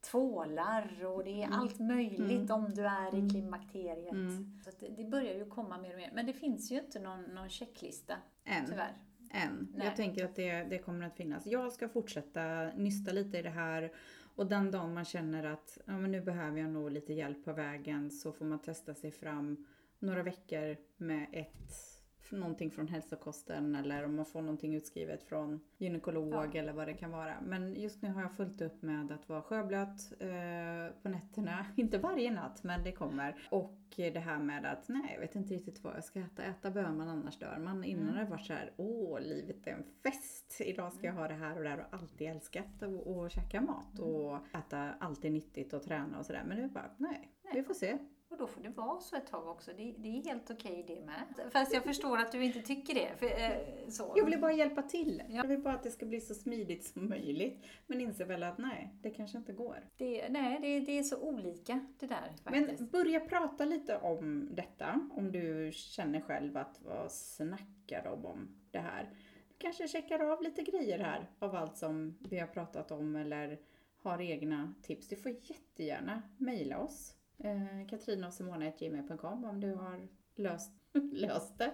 tvålar 0.00 1.04
och 1.04 1.24
det 1.24 1.30
är 1.42 1.46
Mm. 1.46 1.52
allt 1.58 1.78
möjligt 1.80 2.50
om 2.50 2.74
du 2.74 2.86
är 2.86 3.14
i 3.14 3.18
Mm. 3.18 3.30
klimakteriet. 3.30 4.12
Mm. 4.12 4.60
Så 4.64 4.70
det, 4.80 4.88
det 4.88 5.04
börjar 5.04 5.34
ju 5.34 5.50
komma 5.50 5.78
mer 5.78 5.90
och 5.92 5.96
mer. 5.96 6.10
Men 6.14 6.26
det 6.26 6.32
finns 6.32 6.72
ju 6.72 6.78
inte 6.80 6.98
någon, 7.00 7.22
någon 7.22 7.48
checklista 7.48 8.14
Än. 8.44 8.66
tyvärr. 8.66 8.96
än. 9.30 9.68
Nej. 9.76 9.86
Jag 9.86 9.96
tänker 9.96 10.24
att 10.24 10.36
det, 10.36 10.62
det 10.64 10.78
kommer 10.78 11.06
att 11.06 11.16
finnas. 11.16 11.46
Jag 11.46 11.72
ska 11.72 11.88
fortsätta 11.88 12.70
nysta 12.76 13.12
lite 13.12 13.38
i 13.38 13.42
det 13.42 13.50
här 13.50 13.92
och 14.36 14.46
den 14.46 14.70
dagen 14.70 14.94
man 14.94 15.04
känner 15.04 15.44
att 15.44 15.78
ja, 15.86 15.98
men 15.98 16.10
nu 16.12 16.20
behöver 16.20 16.58
jag 16.60 16.70
nog 16.70 16.90
lite 16.90 17.12
hjälp 17.12 17.44
på 17.44 17.52
vägen 17.52 18.10
så 18.10 18.32
får 18.32 18.44
man 18.44 18.58
testa 18.58 18.94
sig 18.94 19.10
fram 19.10 19.66
några 19.98 20.22
veckor 20.22 20.76
med 20.96 21.26
ett 21.32 21.89
någonting 22.32 22.70
från 22.70 22.88
hälsokosten 22.88 23.74
eller 23.74 24.04
om 24.04 24.16
man 24.16 24.24
får 24.26 24.40
någonting 24.42 24.74
utskrivet 24.74 25.22
från 25.22 25.60
gynekolog 25.78 26.32
Ja. 26.32 26.58
eller 26.60 26.72
vad 26.72 26.88
det 26.88 26.94
kan 26.94 27.10
vara. 27.10 27.34
Men 27.40 27.74
just 27.74 28.02
nu 28.02 28.08
har 28.12 28.22
jag 28.22 28.32
fullt 28.36 28.60
upp 28.60 28.82
med 28.82 29.12
att 29.12 29.28
vara 29.28 29.42
sjöblöt 29.42 30.12
eh, 30.20 30.94
på 31.02 31.08
nätterna. 31.08 31.66
Inte 31.76 31.98
varje 31.98 32.30
natt 32.30 32.62
men 32.64 32.84
det 32.84 32.92
kommer. 32.92 33.34
Och 33.50 33.76
det 33.96 34.18
här 34.20 34.38
med 34.38 34.64
att 34.64 34.88
nej 34.88 35.10
jag 35.14 35.20
vet 35.20 35.34
inte 35.36 35.54
riktigt 35.54 35.84
vad 35.84 35.96
jag 35.96 36.04
ska 36.04 36.20
äta. 36.20 36.42
Äta 36.42 36.70
behöver 36.70 36.94
man 36.94 37.08
annars 37.08 37.38
dör 37.38 37.58
man. 37.58 37.84
Innan 37.84 38.08
Mm. 38.08 38.24
det 38.24 38.30
varit 38.30 38.46
så 38.46 38.52
här, 38.52 38.72
åh 38.76 39.20
livet 39.20 39.66
är 39.66 39.70
en 39.72 39.84
fest. 40.02 40.60
Idag 40.60 40.92
ska 40.92 41.06
jag 41.06 41.14
ha 41.14 41.28
det 41.28 41.34
här 41.34 41.56
och 41.56 41.62
det 41.62 41.68
här 41.68 41.78
och 41.78 41.94
alltid 41.94 42.28
älskat 42.28 42.82
att 42.82 43.06
och 43.06 43.30
käka 43.30 43.60
mat 43.60 43.98
Mm. 43.98 44.10
och 44.14 44.36
äta 44.56 44.94
alltid 45.00 45.32
nyttigt 45.32 45.72
och 45.72 45.82
träna 45.82 46.18
och 46.18 46.26
sådär. 46.26 46.44
Men 46.46 46.56
nu 46.58 46.68
bara 46.68 46.90
nej. 46.96 47.28
vi 47.54 47.62
får 47.62 47.74
se. 47.74 47.98
Och 48.30 48.38
då 48.38 48.46
får 48.46 48.60
det 48.60 48.68
vara 48.68 49.00
så 49.00 49.16
ett 49.16 49.26
tag 49.26 49.48
också. 49.48 49.70
Det, 49.76 49.94
det 49.98 50.08
är 50.08 50.24
helt 50.24 50.50
okej 50.50 50.84
det 50.86 51.00
med. 51.00 51.50
Fast 51.52 51.74
jag 51.74 51.84
förstår 51.84 52.18
att 52.18 52.32
du 52.32 52.44
inte 52.44 52.60
tycker 52.60 52.94
det. 52.94 53.16
För, 53.18 53.26
eh, 53.26 53.88
så. 53.88 54.12
Jag 54.16 54.24
vill 54.24 54.40
bara 54.40 54.52
hjälpa 54.52 54.82
till. 54.82 55.22
Jag 55.28 55.46
vill 55.46 55.60
bara 55.60 55.74
att 55.74 55.82
det 55.82 55.90
ska 55.90 56.06
bli 56.06 56.20
så 56.20 56.34
smidigt 56.34 56.84
som 56.84 57.08
möjligt. 57.08 57.66
Men 57.86 58.00
inser 58.00 58.24
väl 58.24 58.42
att 58.42 58.58
nej, 58.58 58.94
det 59.02 59.10
kanske 59.10 59.38
inte 59.38 59.52
går. 59.52 59.88
Det, 59.96 60.28
nej, 60.28 60.58
det, 60.60 60.80
det 60.80 60.98
är 60.98 61.02
så 61.02 61.20
olika 61.20 61.86
det 61.98 62.06
där 62.06 62.32
faktiskt. 62.44 62.80
Men 62.80 62.88
börja 62.88 63.20
prata 63.20 63.64
lite 63.64 63.98
om 63.98 64.48
detta. 64.52 65.08
Om 65.12 65.32
du 65.32 65.70
känner 65.72 66.20
själv 66.20 66.56
att 66.56 66.80
vad 66.82 67.12
snackar 67.12 68.04
de 68.04 68.26
om 68.26 68.48
det 68.70 68.78
här? 68.78 69.10
Du 69.48 69.54
kanske 69.58 69.88
checkar 69.88 70.32
av 70.32 70.42
lite 70.42 70.62
grejer 70.62 70.98
här 70.98 71.30
av 71.38 71.54
allt 71.54 71.76
som 71.76 72.18
vi 72.30 72.38
har 72.38 72.46
pratat 72.46 72.90
om 72.90 73.16
eller 73.16 73.58
har 74.02 74.20
egna 74.20 74.74
tips. 74.82 75.08
Du 75.08 75.16
får 75.16 75.32
jättegärna 75.32 76.22
mejla 76.36 76.78
oss 76.78 77.16
eh, 77.44 77.86
katrinaosimona.gmail.com 77.88 79.44
om 79.44 79.60
du 79.60 79.74
har 79.74 80.08
löst, 80.36 80.72
löst 81.12 81.58
det. 81.58 81.72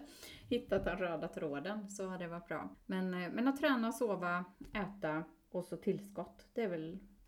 Hittat 0.49 0.85
den 0.85 0.99
röda 0.99 1.29
tråden 1.29 1.89
så 1.89 2.07
har 2.07 2.19
det 2.19 2.29
varit 2.29 2.49
bra. 2.49 2.77
Men, 2.87 3.15
eh, 3.15 3.31
men 3.31 3.49
att 3.49 3.61
träna, 3.61 3.93
sova, 3.93 4.45
äta 4.75 5.25
och 5.51 5.65
så 5.65 5.77
tillskott, 5.77 6.49
det 6.53 6.63
är 6.63 6.69
väl 6.69 6.99